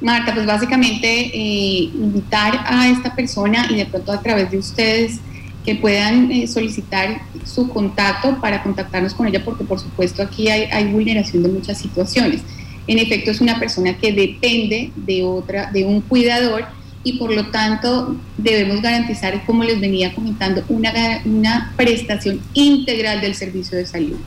Marta, 0.00 0.34
pues 0.34 0.46
básicamente 0.46 1.06
eh, 1.32 1.90
invitar 1.94 2.64
a 2.66 2.88
esta 2.88 3.14
persona 3.14 3.66
y 3.70 3.76
de 3.76 3.86
pronto 3.86 4.12
a 4.12 4.20
través 4.20 4.50
de 4.50 4.58
ustedes 4.58 5.20
que 5.64 5.76
puedan 5.76 6.30
eh, 6.32 6.48
solicitar 6.48 7.22
su 7.44 7.68
contacto 7.68 8.40
para 8.40 8.62
contactarnos 8.64 9.14
con 9.14 9.28
ella, 9.28 9.44
porque 9.44 9.62
por 9.62 9.78
supuesto 9.78 10.22
aquí 10.22 10.48
hay, 10.48 10.62
hay, 10.72 10.90
vulneración 10.92 11.44
de 11.44 11.50
muchas 11.50 11.78
situaciones. 11.78 12.42
En 12.88 12.98
efecto, 12.98 13.30
es 13.30 13.40
una 13.40 13.60
persona 13.60 13.96
que 13.96 14.12
depende 14.12 14.90
de 14.96 15.22
otra, 15.22 15.70
de 15.70 15.84
un 15.84 16.00
cuidador 16.00 16.66
y 17.04 17.14
por 17.14 17.34
lo 17.34 17.46
tanto 17.46 18.16
debemos 18.36 18.80
garantizar, 18.80 19.44
como 19.44 19.64
les 19.64 19.80
venía 19.80 20.14
comentando, 20.14 20.62
una, 20.68 20.92
una 21.24 21.72
prestación 21.76 22.40
integral 22.54 23.20
del 23.20 23.34
servicio 23.34 23.76
de 23.76 23.86
salud. 23.86 24.18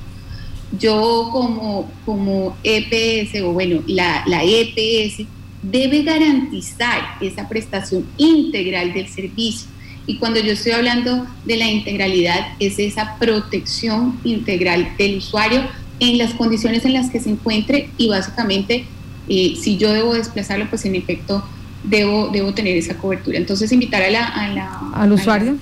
Yo 0.77 1.29
como, 1.31 1.89
como 2.05 2.57
EPS, 2.63 3.41
o 3.41 3.53
bueno, 3.53 3.81
la, 3.87 4.23
la 4.27 4.43
EPS 4.43 5.25
debe 5.61 6.03
garantizar 6.03 7.17
esa 7.21 7.47
prestación 7.47 8.05
integral 8.17 8.93
del 8.93 9.07
servicio. 9.07 9.69
Y 10.07 10.17
cuando 10.17 10.39
yo 10.39 10.51
estoy 10.51 10.73
hablando 10.73 11.25
de 11.45 11.57
la 11.57 11.67
integralidad, 11.69 12.47
es 12.59 12.77
esa 12.77 13.17
protección 13.17 14.19
integral 14.23 14.89
del 14.97 15.17
usuario 15.17 15.63
en 15.99 16.17
las 16.17 16.33
condiciones 16.33 16.85
en 16.85 16.93
las 16.93 17.09
que 17.09 17.19
se 17.19 17.29
encuentre 17.29 17.89
y 17.97 18.09
básicamente 18.09 18.85
eh, 19.27 19.55
si 19.59 19.77
yo 19.77 19.91
debo 19.93 20.13
desplazarlo, 20.13 20.69
pues 20.69 20.85
en 20.85 20.95
efecto 20.95 21.43
debo, 21.87 22.29
debo 22.29 22.53
tener 22.53 22.75
esa 22.77 22.95
cobertura. 22.95 23.37
Entonces 23.37 23.71
invitar 23.71 24.01
a 24.01 24.09
la, 24.09 24.25
a 24.25 24.47
la 24.49 24.79
al 24.93 25.11
usuario 25.11 25.57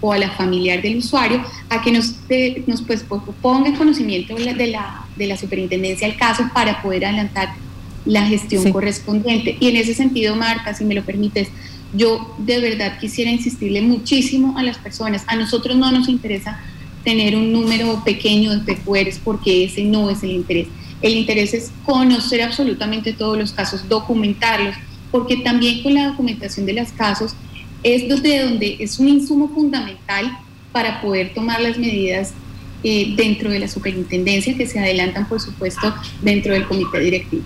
o 0.00 0.12
a 0.12 0.18
la 0.18 0.30
familiar 0.30 0.82
del 0.82 0.98
usuario 0.98 1.42
a 1.68 1.82
que 1.82 1.92
nos, 1.92 2.14
nos 2.66 2.82
pues, 2.82 3.04
ponga 3.40 3.68
en 3.68 3.76
conocimiento 3.76 4.34
de 4.34 4.66
la, 4.68 5.04
de 5.16 5.26
la 5.26 5.36
superintendencia 5.36 6.06
el 6.06 6.16
caso 6.16 6.48
para 6.54 6.82
poder 6.82 7.04
adelantar 7.04 7.54
la 8.04 8.26
gestión 8.26 8.72
correspondiente. 8.72 9.56
Y 9.60 9.68
en 9.68 9.76
ese 9.76 9.94
sentido, 9.94 10.34
Marta, 10.34 10.74
si 10.74 10.84
me 10.84 10.94
lo 10.94 11.04
permites, 11.04 11.48
yo 11.94 12.34
de 12.38 12.60
verdad 12.60 12.98
quisiera 12.98 13.30
insistirle 13.30 13.80
muchísimo 13.82 14.58
a 14.58 14.62
las 14.62 14.78
personas. 14.78 15.24
A 15.26 15.36
nosotros 15.36 15.76
no 15.76 15.92
nos 15.92 16.08
interesa 16.08 16.60
tener 17.04 17.36
un 17.36 17.52
número 17.52 18.02
pequeño 18.04 18.56
de 18.56 18.74
PQRs 18.74 19.20
porque 19.22 19.64
ese 19.64 19.84
no 19.84 20.10
es 20.10 20.22
el 20.22 20.30
interés. 20.30 20.68
El 21.00 21.14
interés 21.14 21.52
es 21.52 21.72
conocer 21.84 22.42
absolutamente 22.42 23.12
todos 23.12 23.36
los 23.36 23.52
casos, 23.52 23.88
documentarlos, 23.88 24.76
porque 25.12 25.36
también 25.36 25.82
con 25.84 25.94
la 25.94 26.08
documentación 26.08 26.66
de 26.66 26.72
los 26.72 26.90
casos 26.90 27.36
es 27.84 28.08
desde 28.08 28.42
donde 28.42 28.76
es 28.80 28.98
un 28.98 29.08
insumo 29.08 29.48
fundamental 29.48 30.36
para 30.72 31.00
poder 31.00 31.34
tomar 31.34 31.60
las 31.60 31.78
medidas 31.78 32.32
eh, 32.82 33.14
dentro 33.16 33.50
de 33.50 33.60
la 33.60 33.68
superintendencia 33.68 34.56
que 34.56 34.66
se 34.66 34.80
adelantan, 34.80 35.28
por 35.28 35.40
supuesto, 35.40 35.94
dentro 36.22 36.52
del 36.52 36.66
comité 36.66 36.98
directivo. 36.98 37.44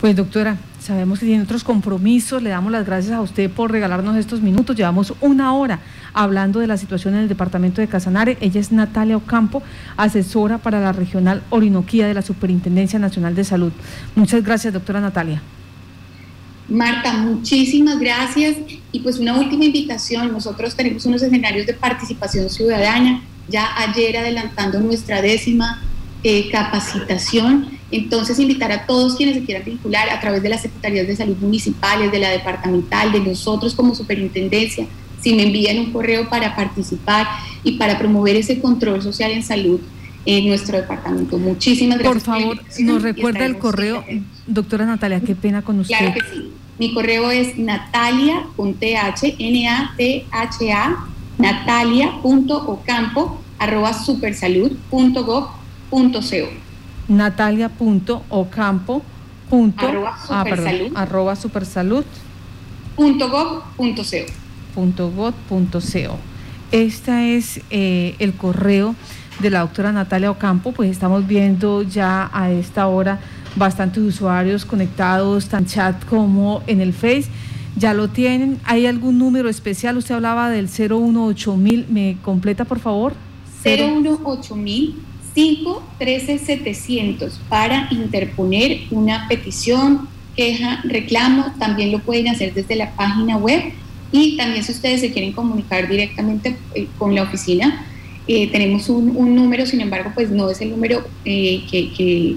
Pues 0.00 0.14
doctora, 0.14 0.58
sabemos 0.78 1.18
que 1.18 1.26
tiene 1.26 1.42
otros 1.42 1.64
compromisos, 1.64 2.40
le 2.40 2.50
damos 2.50 2.70
las 2.70 2.86
gracias 2.86 3.14
a 3.14 3.20
usted 3.20 3.50
por 3.50 3.72
regalarnos 3.72 4.16
estos 4.16 4.40
minutos, 4.40 4.76
llevamos 4.76 5.12
una 5.20 5.52
hora 5.54 5.80
hablando 6.12 6.60
de 6.60 6.68
la 6.68 6.76
situación 6.76 7.14
en 7.14 7.20
el 7.22 7.28
departamento 7.28 7.80
de 7.80 7.88
Casanare, 7.88 8.38
ella 8.40 8.60
es 8.60 8.70
Natalia 8.70 9.16
Ocampo, 9.16 9.62
asesora 9.96 10.58
para 10.58 10.80
la 10.80 10.92
regional 10.92 11.42
Orinoquía 11.50 12.06
de 12.06 12.14
la 12.14 12.22
Superintendencia 12.22 13.00
Nacional 13.00 13.34
de 13.34 13.42
Salud. 13.42 13.72
Muchas 14.14 14.44
gracias, 14.44 14.72
doctora 14.72 15.00
Natalia. 15.00 15.42
Marta, 16.68 17.14
muchísimas 17.14 17.98
gracias. 17.98 18.56
Y 18.92 19.00
pues 19.00 19.18
una 19.18 19.38
última 19.38 19.64
invitación, 19.64 20.32
nosotros 20.32 20.74
tenemos 20.74 21.04
unos 21.06 21.22
escenarios 21.22 21.66
de 21.66 21.74
participación 21.74 22.50
ciudadana, 22.50 23.22
ya 23.48 23.68
ayer 23.78 24.16
adelantando 24.16 24.80
nuestra 24.80 25.22
décima 25.22 25.82
eh, 26.22 26.50
capacitación 26.50 27.78
entonces, 27.90 28.38
invitar 28.38 28.70
a 28.70 28.86
todos 28.86 29.16
quienes 29.16 29.36
se 29.36 29.44
quieran 29.44 29.64
vincular 29.64 30.10
a 30.10 30.20
través 30.20 30.42
de 30.42 30.50
las 30.50 30.62
Secretarías 30.62 31.06
de 31.06 31.16
Salud 31.16 31.36
Municipales, 31.38 32.12
de 32.12 32.18
la 32.18 32.30
Departamental, 32.30 33.12
de 33.12 33.20
nosotros 33.20 33.74
como 33.74 33.94
Superintendencia, 33.94 34.86
si 35.20 35.34
me 35.34 35.44
envían 35.44 35.78
un 35.78 35.92
correo 35.92 36.28
para 36.28 36.54
participar 36.54 37.26
y 37.64 37.72
para 37.72 37.98
promover 37.98 38.36
ese 38.36 38.60
control 38.60 39.02
social 39.02 39.30
en 39.32 39.42
salud 39.42 39.80
en 40.26 40.48
nuestro 40.48 40.78
departamento. 40.78 41.38
Muchísimas 41.38 41.98
gracias. 41.98 42.24
Por 42.24 42.34
favor, 42.34 42.60
nos 42.80 43.02
recuerda 43.02 43.46
el 43.46 43.58
correo, 43.58 44.04
doctora 44.46 44.86
Natalia, 44.86 45.20
qué 45.20 45.34
pena 45.34 45.62
con 45.62 45.80
usted. 45.80 45.96
Claro 45.96 46.14
que 46.14 46.20
sí. 46.20 46.52
Mi 46.78 46.94
correo 46.94 47.30
es 47.30 47.58
natalia, 47.58 48.46
con 48.56 48.72
th, 48.74 48.96
N-A-T-H-A, 49.38 51.06
natalia.ocampo, 51.38 53.40
arroba 53.58 53.92
supersalud.gov.co 53.92 56.68
natalia.ocampo. 57.08 59.02
Arroba 59.78 60.14
ah, 60.28 60.44
arroba 60.94 61.34
supersalud. 61.34 62.04
Este 66.70 67.36
es 67.36 67.60
eh, 67.70 68.14
el 68.18 68.34
correo 68.34 68.94
de 69.38 69.50
la 69.50 69.60
doctora 69.60 69.92
Natalia 69.92 70.30
Ocampo, 70.30 70.72
pues 70.72 70.90
estamos 70.90 71.26
viendo 71.26 71.82
ya 71.82 72.30
a 72.32 72.50
esta 72.50 72.86
hora 72.88 73.20
bastantes 73.56 74.02
usuarios 74.02 74.64
conectados, 74.64 75.48
tan 75.48 75.66
chat 75.66 76.04
como 76.06 76.62
en 76.66 76.80
el 76.80 76.92
Face. 76.92 77.26
Ya 77.76 77.94
lo 77.94 78.08
tienen. 78.08 78.58
¿Hay 78.64 78.86
algún 78.86 79.18
número 79.18 79.48
especial? 79.48 79.96
Usted 79.96 80.16
hablaba 80.16 80.50
del 80.50 80.68
018000. 80.68 81.86
¿Me 81.88 82.16
completa, 82.22 82.64
por 82.64 82.80
favor? 82.80 83.14
018000 83.62 85.08
13 85.98 86.38
700 86.38 87.40
para 87.48 87.86
interponer 87.92 88.80
una 88.90 89.28
petición, 89.28 90.08
queja, 90.34 90.80
reclamo. 90.84 91.52
También 91.58 91.92
lo 91.92 92.00
pueden 92.00 92.28
hacer 92.28 92.54
desde 92.54 92.74
la 92.74 92.90
página 92.92 93.36
web 93.36 93.72
y 94.10 94.36
también 94.36 94.64
si 94.64 94.72
ustedes 94.72 95.00
se 95.00 95.12
quieren 95.12 95.32
comunicar 95.32 95.88
directamente 95.88 96.56
eh, 96.74 96.88
con 96.98 97.14
la 97.14 97.22
oficina, 97.22 97.86
eh, 98.28 98.48
tenemos 98.48 98.88
un, 98.88 99.34
número, 99.34 99.66
sin 99.66 99.80
embargo, 99.80 100.12
pues 100.14 100.30
no 100.30 100.50
es 100.50 100.60
el 100.60 100.70
número 100.70 101.02
eh, 101.24 101.64
que, 101.70 102.36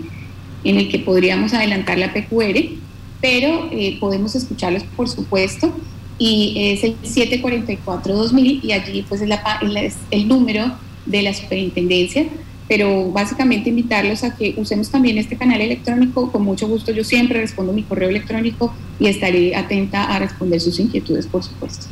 en 0.64 0.78
el 0.78 0.90
que 0.90 1.00
podríamos 1.00 1.54
adelantar 1.54 1.98
la 1.98 2.14
PQR, 2.14 2.70
pero 3.22 3.70
podemos 4.00 4.36
escucharlos, 4.36 4.84
por 4.84 5.08
supuesto, 5.08 5.76
y 6.18 6.54
es 6.56 6.84
el 6.84 6.96
744-2000 7.02 8.64
y 8.64 8.72
allí 8.72 9.06
pues 9.08 9.22
es, 9.22 9.30
la, 9.30 9.42
es 9.76 9.98
el 10.10 10.28
número 10.28 10.72
de 11.06 11.22
la 11.22 11.34
superintendencia 11.34 12.26
pero 12.72 13.12
básicamente 13.12 13.68
invitarlos 13.68 14.24
a 14.24 14.34
que 14.34 14.54
usemos 14.56 14.90
también 14.90 15.18
este 15.18 15.36
canal 15.36 15.60
electrónico. 15.60 16.32
Con 16.32 16.44
mucho 16.44 16.70
gusto 16.70 16.94
yo 16.94 17.04
siempre 17.04 17.42
respondo 17.42 17.74
mi 17.74 17.84
correo 17.84 18.08
electrónico 18.08 18.74
y 18.98 19.08
estaré 19.08 19.54
atenta 19.58 20.06
a 20.06 20.20
responder 20.20 20.62
sus 20.62 20.80
inquietudes, 20.80 21.28
por 21.28 21.44
supuesto. 21.44 21.88